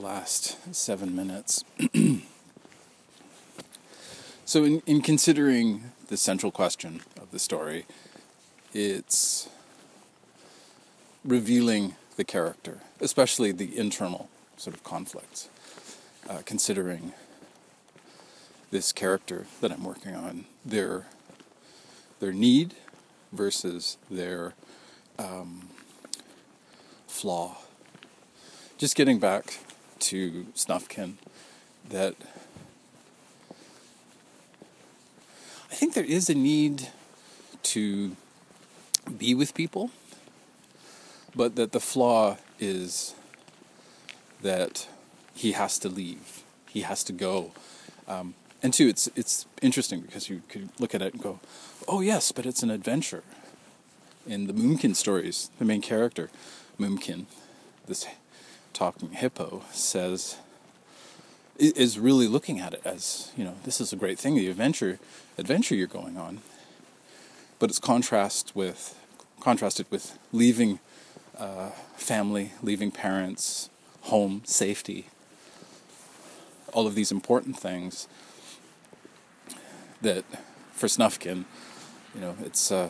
last 0.04 0.58
seven 0.74 1.16
minutes. 1.16 1.64
so, 4.44 4.62
in, 4.62 4.82
in 4.84 5.00
considering 5.00 5.92
the 6.08 6.18
central 6.18 6.52
question 6.52 7.00
of 7.18 7.30
the 7.30 7.38
story, 7.38 7.86
it's 8.74 9.48
revealing 11.24 11.96
the 12.16 12.24
character, 12.24 12.80
especially 13.00 13.50
the 13.50 13.78
internal 13.78 14.28
sort 14.58 14.76
of 14.76 14.84
conflicts, 14.84 15.48
uh, 16.28 16.42
considering 16.44 17.14
this 18.70 18.92
character 18.92 19.46
that 19.62 19.72
I'm 19.72 19.84
working 19.84 20.14
on, 20.14 20.44
their 20.66 21.06
their 22.20 22.32
need 22.32 22.74
versus 23.32 23.96
their 24.10 24.52
um, 25.18 25.70
flaw 27.06 27.56
just 28.76 28.96
getting 28.96 29.18
back 29.18 29.58
to 30.00 30.46
Snufkin, 30.54 31.14
that 31.88 32.14
I 35.70 35.74
think 35.74 35.94
there 35.94 36.04
is 36.04 36.30
a 36.30 36.34
need 36.34 36.88
to 37.64 38.16
be 39.18 39.34
with 39.34 39.54
people, 39.54 39.90
but 41.34 41.56
that 41.56 41.72
the 41.72 41.80
flaw 41.80 42.36
is 42.60 43.14
that 44.42 44.86
he 45.34 45.52
has 45.52 45.78
to 45.80 45.88
leave, 45.88 46.42
he 46.68 46.82
has 46.82 47.02
to 47.04 47.12
go. 47.12 47.52
Um, 48.06 48.34
and 48.62 48.72
two, 48.72 48.88
it's 48.88 49.10
it's 49.16 49.46
interesting 49.62 50.00
because 50.00 50.30
you 50.30 50.42
could 50.48 50.68
look 50.78 50.94
at 50.94 51.02
it 51.02 51.12
and 51.12 51.22
go, 51.22 51.40
"Oh 51.88 52.00
yes, 52.00 52.32
but 52.32 52.46
it's 52.46 52.62
an 52.62 52.70
adventure." 52.70 53.22
In 54.26 54.46
the 54.46 54.54
Moomin 54.54 54.94
stories, 54.94 55.50
the 55.58 55.66
main 55.66 55.82
character, 55.82 56.30
Moomin, 56.78 57.26
this 57.86 58.06
talking 58.74 59.10
hippo 59.12 59.62
says 59.70 60.36
is 61.58 61.98
really 61.98 62.26
looking 62.26 62.58
at 62.58 62.74
it 62.74 62.82
as 62.84 63.30
you 63.36 63.44
know 63.44 63.54
this 63.64 63.80
is 63.80 63.92
a 63.92 63.96
great 63.96 64.18
thing 64.18 64.34
the 64.34 64.48
adventure 64.48 64.98
adventure 65.38 65.74
you're 65.74 65.86
going 65.86 66.16
on. 66.16 66.40
But 67.58 67.70
it's 67.70 67.78
contrast 67.78 68.52
with 68.54 68.98
contrasted 69.40 69.86
with 69.90 70.18
leaving 70.32 70.80
uh, 71.38 71.70
family 71.96 72.52
leaving 72.62 72.90
parents 72.90 73.70
home 74.02 74.42
safety 74.44 75.06
all 76.72 76.86
of 76.86 76.94
these 76.94 77.12
important 77.12 77.58
things 77.58 78.08
that 80.02 80.24
for 80.72 80.86
Snufkin 80.86 81.44
you 82.14 82.20
know 82.20 82.36
it's 82.40 82.72
uh, 82.72 82.88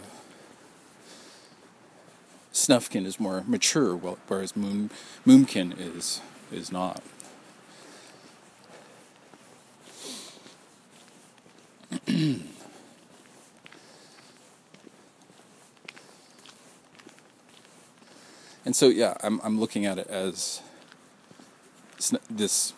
Snufkin 2.55 3.05
is 3.05 3.19
more 3.19 3.43
mature, 3.49 3.97
whereas 3.97 4.55
Moon, 4.55 4.91
Moomin 5.27 5.75
is 5.77 6.21
is 6.53 6.71
not. 6.71 7.03
and 12.07 12.47
so, 18.71 18.87
yeah, 18.87 19.15
I'm 19.25 19.41
I'm 19.43 19.59
looking 19.59 19.85
at 19.85 19.99
it 19.99 20.07
as 20.07 20.63
this 22.31 22.73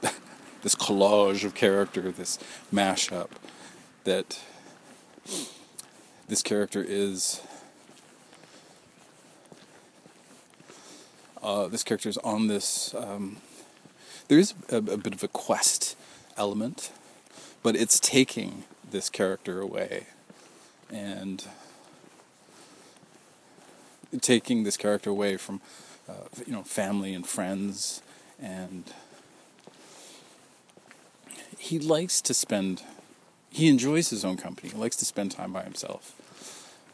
this 0.62 0.74
collage 0.74 1.44
of 1.44 1.54
character, 1.54 2.10
this 2.10 2.38
mashup 2.72 3.28
that 4.04 4.40
this 6.28 6.42
character 6.42 6.82
is 6.82 7.42
uh, 11.42 11.68
this 11.68 11.82
character 11.82 12.08
is 12.08 12.18
on 12.18 12.46
this 12.48 12.94
um, 12.94 13.36
there 14.30 14.38
is 14.38 14.54
a, 14.68 14.76
a 14.76 14.96
bit 14.96 15.12
of 15.12 15.24
a 15.24 15.28
quest 15.28 15.96
element, 16.36 16.92
but 17.64 17.74
it's 17.74 17.98
taking 17.98 18.62
this 18.88 19.10
character 19.10 19.60
away 19.60 20.06
and 20.88 21.46
taking 24.20 24.62
this 24.62 24.76
character 24.76 25.10
away 25.10 25.36
from 25.36 25.60
uh, 26.08 26.12
you 26.46 26.52
know 26.52 26.62
family 26.62 27.12
and 27.12 27.26
friends 27.26 28.02
and 28.40 28.92
he 31.58 31.78
likes 31.78 32.20
to 32.20 32.34
spend 32.34 32.82
he 33.50 33.68
enjoys 33.68 34.10
his 34.10 34.24
own 34.24 34.36
company 34.36 34.68
he 34.68 34.76
likes 34.76 34.96
to 34.96 35.04
spend 35.04 35.30
time 35.30 35.52
by 35.52 35.62
himself 35.62 36.14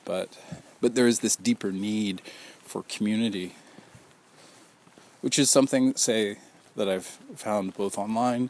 but 0.04 0.38
but 0.80 0.94
there 0.94 1.06
is 1.06 1.20
this 1.20 1.36
deeper 1.36 1.72
need 1.72 2.20
for 2.62 2.82
community 2.82 3.54
which 5.26 5.40
is 5.40 5.50
something 5.50 5.92
say 5.96 6.36
that 6.76 6.88
I've 6.88 7.18
found 7.34 7.74
both 7.74 7.98
online 7.98 8.48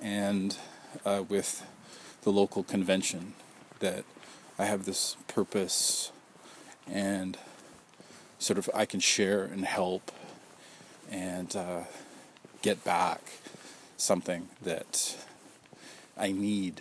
and 0.00 0.56
uh, 1.04 1.22
with 1.28 1.62
the 2.22 2.32
local 2.32 2.62
convention 2.62 3.34
that 3.80 4.06
I 4.58 4.64
have 4.64 4.86
this 4.86 5.18
purpose 5.28 6.12
and 6.90 7.36
sort 8.38 8.58
of 8.58 8.70
I 8.72 8.86
can 8.86 9.00
share 9.00 9.44
and 9.44 9.66
help 9.66 10.10
and 11.10 11.54
uh, 11.54 11.80
get 12.62 12.82
back 12.84 13.20
something 13.98 14.48
that 14.62 15.18
I 16.16 16.32
need. 16.32 16.80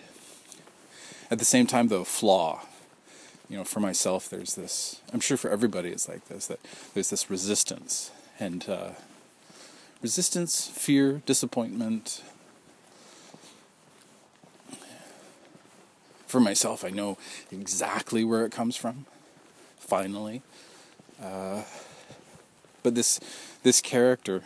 At 1.29 1.39
the 1.39 1.43
same 1.43 1.67
time, 1.67 1.89
though, 1.89 2.05
flaw. 2.05 2.61
You 3.49 3.57
know, 3.57 3.65
for 3.65 3.81
myself, 3.81 4.29
there's 4.29 4.55
this. 4.55 5.01
I'm 5.11 5.19
sure 5.19 5.35
for 5.35 5.49
everybody, 5.49 5.89
it's 5.89 6.07
like 6.07 6.29
this. 6.29 6.47
That 6.47 6.61
there's 6.93 7.09
this 7.09 7.29
resistance 7.29 8.09
and 8.39 8.69
uh, 8.69 8.91
resistance, 10.03 10.67
fear, 10.67 11.21
disappointment. 11.25 12.21
For 16.27 16.39
myself, 16.39 16.83
I 16.83 16.89
know 16.89 17.17
exactly 17.51 18.23
where 18.23 18.45
it 18.45 18.51
comes 18.51 18.75
from. 18.75 19.05
Finally, 19.79 20.41
uh, 21.21 21.63
but 22.81 22.95
this 22.95 23.19
this 23.63 23.81
character, 23.81 24.41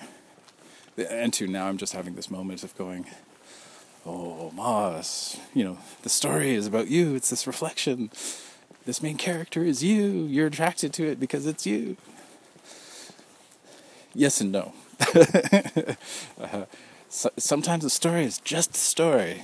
and 0.97 1.33
to 1.33 1.47
now 1.47 1.67
I'm 1.67 1.77
just 1.77 1.93
having 1.93 2.15
this 2.15 2.29
moment 2.29 2.63
of 2.63 2.77
going, 2.77 3.05
oh 4.05 4.51
Moss, 4.51 5.37
you 5.53 5.63
know, 5.63 5.77
the 6.03 6.09
story 6.09 6.53
is 6.53 6.67
about 6.67 6.87
you. 6.87 7.15
It's 7.15 7.29
this 7.29 7.47
reflection. 7.47 8.11
This 8.85 9.01
main 9.01 9.17
character 9.17 9.63
is 9.63 9.83
you. 9.83 10.25
You're 10.25 10.47
attracted 10.47 10.93
to 10.93 11.05
it 11.05 11.19
because 11.19 11.45
it's 11.45 11.65
you. 11.65 11.97
Yes 14.13 14.41
and 14.41 14.51
no. 14.51 14.73
so, 17.09 17.29
sometimes 17.37 17.83
the 17.83 17.89
story 17.89 18.23
is 18.23 18.39
just 18.39 18.75
a 18.75 18.79
story. 18.79 19.43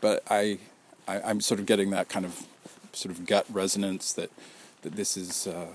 But 0.00 0.22
I, 0.30 0.58
I, 1.06 1.20
I'm 1.22 1.40
sort 1.40 1.60
of 1.60 1.66
getting 1.66 1.90
that 1.90 2.08
kind 2.08 2.24
of 2.24 2.46
sort 2.92 3.14
of 3.14 3.26
gut 3.26 3.46
resonance 3.50 4.12
that 4.14 4.30
that 4.82 4.96
this 4.96 5.16
is 5.16 5.46
uh, 5.46 5.66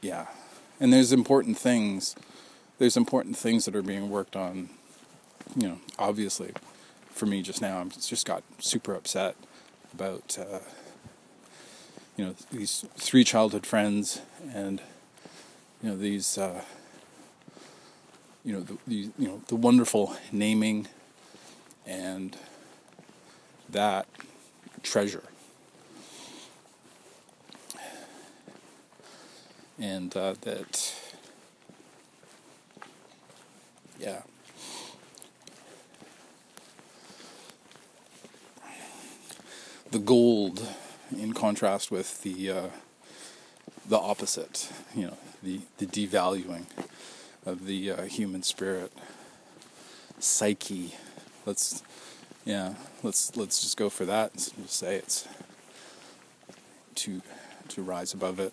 yeah 0.00 0.26
and 0.80 0.92
there's 0.92 1.12
important 1.12 1.56
things 1.58 2.16
there's 2.78 2.96
important 2.96 3.36
things 3.36 3.64
that 3.64 3.76
are 3.76 3.82
being 3.82 4.10
worked 4.10 4.36
on 4.36 4.68
you 5.56 5.68
know 5.68 5.78
obviously 5.98 6.52
for 7.10 7.26
me 7.26 7.42
just 7.42 7.60
now 7.60 7.78
i'm 7.78 7.90
just 7.90 8.26
got 8.26 8.42
super 8.58 8.94
upset 8.94 9.36
about 9.92 10.38
uh, 10.40 10.58
you 12.16 12.24
know 12.24 12.34
these 12.50 12.84
three 12.96 13.24
childhood 13.24 13.66
friends 13.66 14.20
and 14.54 14.80
you 15.82 15.90
know 15.90 15.96
these 15.96 16.38
uh, 16.38 16.62
you 18.44 18.52
know 18.52 18.60
the, 18.60 18.78
the 18.86 18.96
you 19.18 19.28
know 19.28 19.40
the 19.48 19.56
wonderful 19.56 20.14
naming 20.30 20.88
and 21.86 22.36
that 23.70 24.06
treasure. 24.82 25.22
And 29.78 30.16
uh, 30.16 30.34
that, 30.42 30.94
yeah. 33.98 34.22
The 39.90 39.98
gold, 39.98 40.66
in 41.18 41.32
contrast 41.32 41.90
with 41.90 42.22
the 42.22 42.50
uh, 42.50 42.66
the 43.88 43.98
opposite, 43.98 44.70
you 44.94 45.06
know, 45.06 45.16
the 45.42 45.60
the 45.78 45.86
devaluing 45.86 46.66
of 47.44 47.66
the 47.66 47.90
uh, 47.90 48.02
human 48.02 48.42
spirit, 48.42 48.92
psyche. 50.18 50.94
Let's 51.46 51.82
yeah, 52.44 52.74
let's 53.02 53.36
let's 53.36 53.60
just 53.62 53.76
go 53.76 53.88
for 53.88 54.04
that. 54.04 54.52
And 54.56 54.68
say 54.68 54.96
it's 54.96 55.26
to 56.96 57.22
to 57.68 57.82
rise 57.82 58.14
above 58.14 58.40
it. 58.40 58.52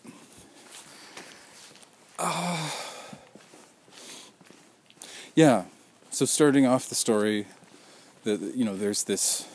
Uh, 2.17 2.69
yeah. 5.35 5.65
So 6.11 6.25
starting 6.25 6.65
off 6.65 6.89
the 6.89 6.95
story, 6.95 7.45
that 8.23 8.41
you 8.55 8.65
know, 8.65 8.75
there's 8.75 9.03
this 9.03 9.47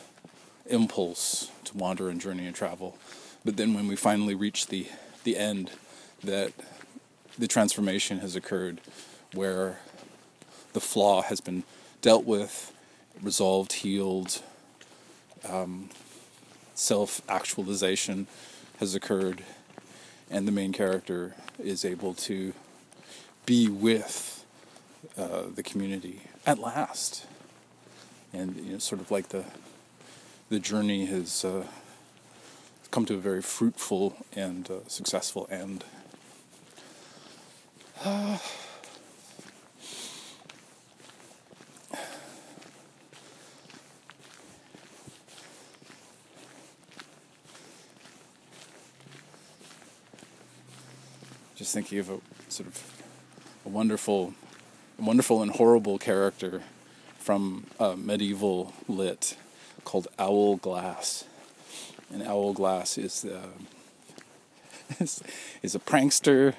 impulse 0.67 1.51
wander 1.75 2.09
and 2.09 2.19
journey 2.21 2.45
and 2.47 2.55
travel, 2.55 2.97
but 3.43 3.57
then 3.57 3.73
when 3.73 3.87
we 3.87 3.95
finally 3.95 4.35
reach 4.35 4.67
the 4.67 4.87
the 5.23 5.37
end, 5.37 5.71
that 6.23 6.53
the 7.37 7.47
transformation 7.47 8.19
has 8.19 8.35
occurred, 8.35 8.79
where 9.33 9.79
the 10.73 10.79
flaw 10.79 11.21
has 11.21 11.41
been 11.41 11.63
dealt 12.01 12.25
with 12.25 12.71
resolved, 13.21 13.73
healed, 13.73 14.41
um, 15.47 15.89
self 16.73 17.21
actualization 17.29 18.27
has 18.79 18.95
occurred, 18.95 19.43
and 20.29 20.47
the 20.47 20.51
main 20.51 20.73
character 20.73 21.35
is 21.59 21.85
able 21.85 22.13
to 22.13 22.53
be 23.45 23.69
with 23.69 24.45
uh, 25.17 25.43
the 25.53 25.63
community 25.63 26.21
at 26.45 26.59
last. 26.59 27.25
And 28.33 28.55
you 28.57 28.73
know, 28.73 28.79
sort 28.79 28.99
of 28.99 29.11
like 29.11 29.29
the 29.29 29.45
the 30.49 30.59
journey 30.59 31.05
has 31.05 31.43
uh, 31.43 31.65
come 32.91 33.05
to 33.05 33.15
a 33.15 33.17
very 33.17 33.41
fruitful 33.41 34.15
and 34.35 34.69
uh, 34.69 34.75
successful 34.87 35.47
end. 35.49 35.83
just 51.55 51.73
thinking 51.73 51.97
of 51.97 52.09
a 52.09 52.19
sort 52.49 52.67
of 52.67 53.03
a 53.65 53.69
wonderful, 53.69 54.35
wonderful 54.99 55.41
and 55.41 55.51
horrible 55.53 55.97
character 55.97 56.61
from 57.17 57.65
uh, 57.79 57.95
medieval 57.97 58.73
lit 58.87 59.35
called 59.85 60.07
Owl 60.19 60.57
Glass. 60.57 61.25
And 62.13 62.23
Owl 62.23 62.53
Glass 62.53 62.97
is 62.97 63.25
uh, 63.25 63.47
is, 64.99 65.23
is 65.63 65.75
a 65.75 65.79
prankster, 65.79 66.55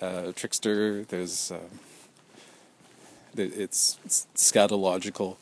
uh, 0.00 0.32
trickster. 0.32 1.04
There's 1.04 1.50
uh, 1.50 1.58
it's, 3.36 3.98
it's 4.04 4.26
scatological, 4.34 5.36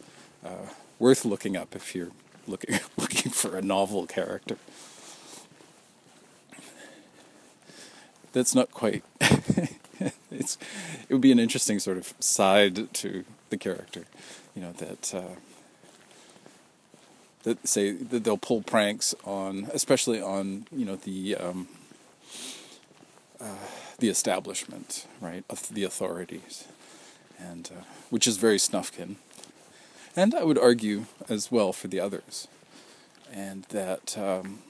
uh, 0.45 0.69
worth 0.99 1.25
looking 1.25 1.57
up 1.57 1.75
if 1.75 1.95
you're 1.95 2.11
looking 2.47 2.79
looking 2.97 3.33
for 3.33 3.57
a 3.57 3.63
novel 3.63 4.07
character. 4.07 4.59
that's 8.35 8.55
not 8.55 8.71
quite. 8.73 9.03
it's 10.31 10.59
it 11.09 11.13
would 11.13 11.23
be 11.23 11.33
an 11.33 11.39
interesting 11.39 11.79
sort 11.79 11.97
of 11.97 12.13
side 12.21 12.93
to 12.93 13.25
the 13.49 13.57
character, 13.57 14.05
you 14.55 14.61
know 14.61 14.73
that. 14.73 15.15
Uh, 15.15 15.37
that 17.45 17.69
say 17.69 17.93
that 17.93 18.25
they'll 18.25 18.37
pull 18.37 18.63
pranks 18.63 19.15
on, 19.25 19.69
especially 19.73 20.21
on 20.21 20.67
you 20.73 20.85
know 20.85 20.97
the 20.97 21.37
um, 21.37 21.69
uh, 23.41 23.69
the 23.99 24.09
establishment, 24.09 25.07
right, 25.21 25.45
of 25.49 25.69
the 25.69 25.85
authorities, 25.85 26.65
and 27.39 27.71
uh, 27.73 27.85
which 28.11 28.27
is 28.27 28.39
very 28.39 28.57
Snufkin, 28.57 29.17
and 30.17 30.35
I 30.35 30.43
would 30.43 30.59
argue 30.59 31.07
as 31.29 31.53
well 31.53 31.73
for 31.73 31.89
the 31.89 32.01
others, 32.01 32.49
and 33.33 33.65
that 33.65 34.17
um, 34.19 34.61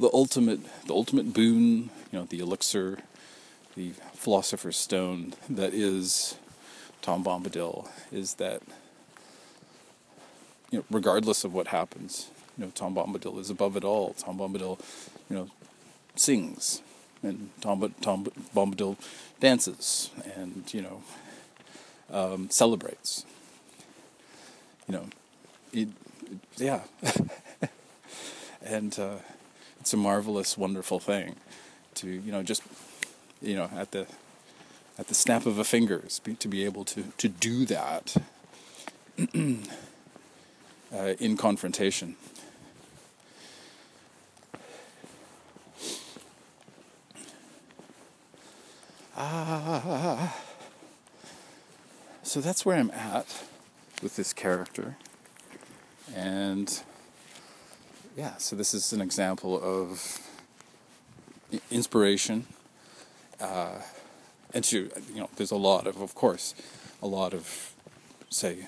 the 0.00 0.10
ultimate 0.12 0.60
the 0.86 0.94
ultimate 0.94 1.34
boon, 1.34 1.90
you 2.10 2.18
know, 2.18 2.24
the 2.24 2.40
elixir, 2.40 2.98
the 3.76 3.90
philosopher's 4.14 4.78
stone 4.78 5.34
that 5.50 5.74
is 5.74 6.36
Tom 7.02 7.22
Bombadil 7.22 7.88
is 8.10 8.34
that 8.34 8.62
you 10.72 10.78
know, 10.78 10.84
regardless 10.90 11.44
of 11.44 11.54
what 11.54 11.68
happens, 11.68 12.30
you 12.58 12.64
know, 12.64 12.72
Tom 12.74 12.96
Bombadil 12.96 13.38
is 13.38 13.50
above 13.50 13.76
it 13.76 13.84
all. 13.84 14.14
Tom 14.14 14.38
Bombadil, 14.38 14.80
you 15.30 15.36
know, 15.36 15.50
sings, 16.16 16.82
and 17.22 17.50
Tom, 17.60 17.94
Tom 18.00 18.24
Bombadil 18.54 18.96
dances 19.38 20.10
and 20.34 20.64
you 20.74 20.82
know 20.82 21.02
um, 22.10 22.50
celebrates. 22.50 23.24
You 24.88 24.94
know, 24.94 25.06
it, 25.72 25.88
it, 26.30 26.38
yeah, 26.56 26.80
and 28.64 28.98
uh, 28.98 29.16
it's 29.78 29.92
a 29.92 29.96
marvelous, 29.96 30.58
wonderful 30.58 30.98
thing 30.98 31.36
to 31.94 32.08
you 32.08 32.32
know 32.32 32.42
just 32.42 32.62
you 33.42 33.54
know 33.54 33.70
at 33.76 33.90
the 33.90 34.06
at 34.98 35.08
the 35.08 35.14
snap 35.14 35.46
of 35.46 35.58
a 35.58 35.64
fingers 35.64 36.18
be, 36.20 36.34
to 36.34 36.48
be 36.48 36.64
able 36.64 36.84
to 36.84 37.04
to 37.18 37.28
do 37.28 37.66
that 37.66 38.16
uh, 40.94 41.14
in 41.18 41.36
confrontation. 41.36 42.16
Ah, 49.16 50.36
so 52.22 52.40
that's 52.40 52.64
where 52.64 52.76
I'm 52.76 52.90
at 52.90 53.44
with 54.02 54.16
this 54.16 54.32
character, 54.32 54.96
and 56.14 56.82
yeah, 58.16 58.36
so 58.36 58.56
this 58.56 58.74
is 58.74 58.92
an 58.92 59.00
example 59.00 59.60
of 59.62 60.18
inspiration. 61.70 62.46
Uh, 63.40 63.80
and 64.54 64.64
to 64.64 64.90
you 65.14 65.20
know, 65.20 65.28
there's 65.36 65.50
a 65.50 65.56
lot 65.56 65.86
of, 65.86 66.00
of 66.00 66.14
course, 66.14 66.54
a 67.02 67.06
lot 67.06 67.34
of, 67.34 67.74
say, 68.30 68.66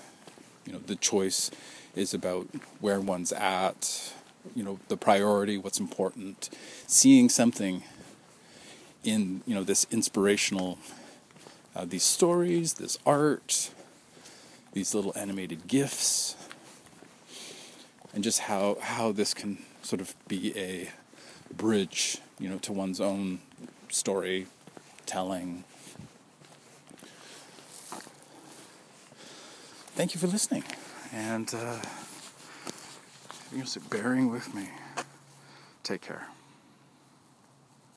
you 0.67 0.73
know, 0.73 0.79
the 0.79 0.97
choice 0.97 1.51
is 1.95 2.15
about 2.15 2.47
where 2.81 3.01
one's 3.01 3.33
at, 3.33 4.13
you 4.55 4.63
know, 4.63 4.79
the 4.89 4.97
priority, 4.97 5.57
what's 5.57 5.81
important, 5.81 6.51
seeing 6.87 7.29
something 7.29 7.83
in 9.05 9.43
you 9.47 9.55
know 9.55 9.63
this 9.65 9.87
inspirational, 9.91 10.79
uh, 11.77 11.85
these 11.85 12.03
stories, 12.03 12.75
this 12.75 12.99
art, 13.07 13.71
these 14.73 14.95
little 14.95 15.13
animated 15.17 15.67
gifs, 15.69 16.37
and 18.15 18.25
just 18.25 18.41
how 18.41 18.79
how 18.81 19.13
this 19.13 19.35
can 19.35 19.59
sort 19.83 20.01
of 20.01 20.15
be 20.27 20.57
a 20.59 20.91
bridge, 21.55 22.19
you 22.39 22.49
know, 22.49 22.59
to 22.59 22.73
one's 22.73 23.01
own 23.01 23.41
storytelling. 23.91 25.65
Thank 29.95 30.15
you 30.15 30.21
for 30.21 30.27
listening, 30.27 30.65
and 31.15 31.55
uh, 31.55 31.77
you're 33.55 33.67
bearing 33.89 34.31
with 34.31 34.53
me. 34.55 34.69
Take 35.85 36.01
care. 36.01 36.27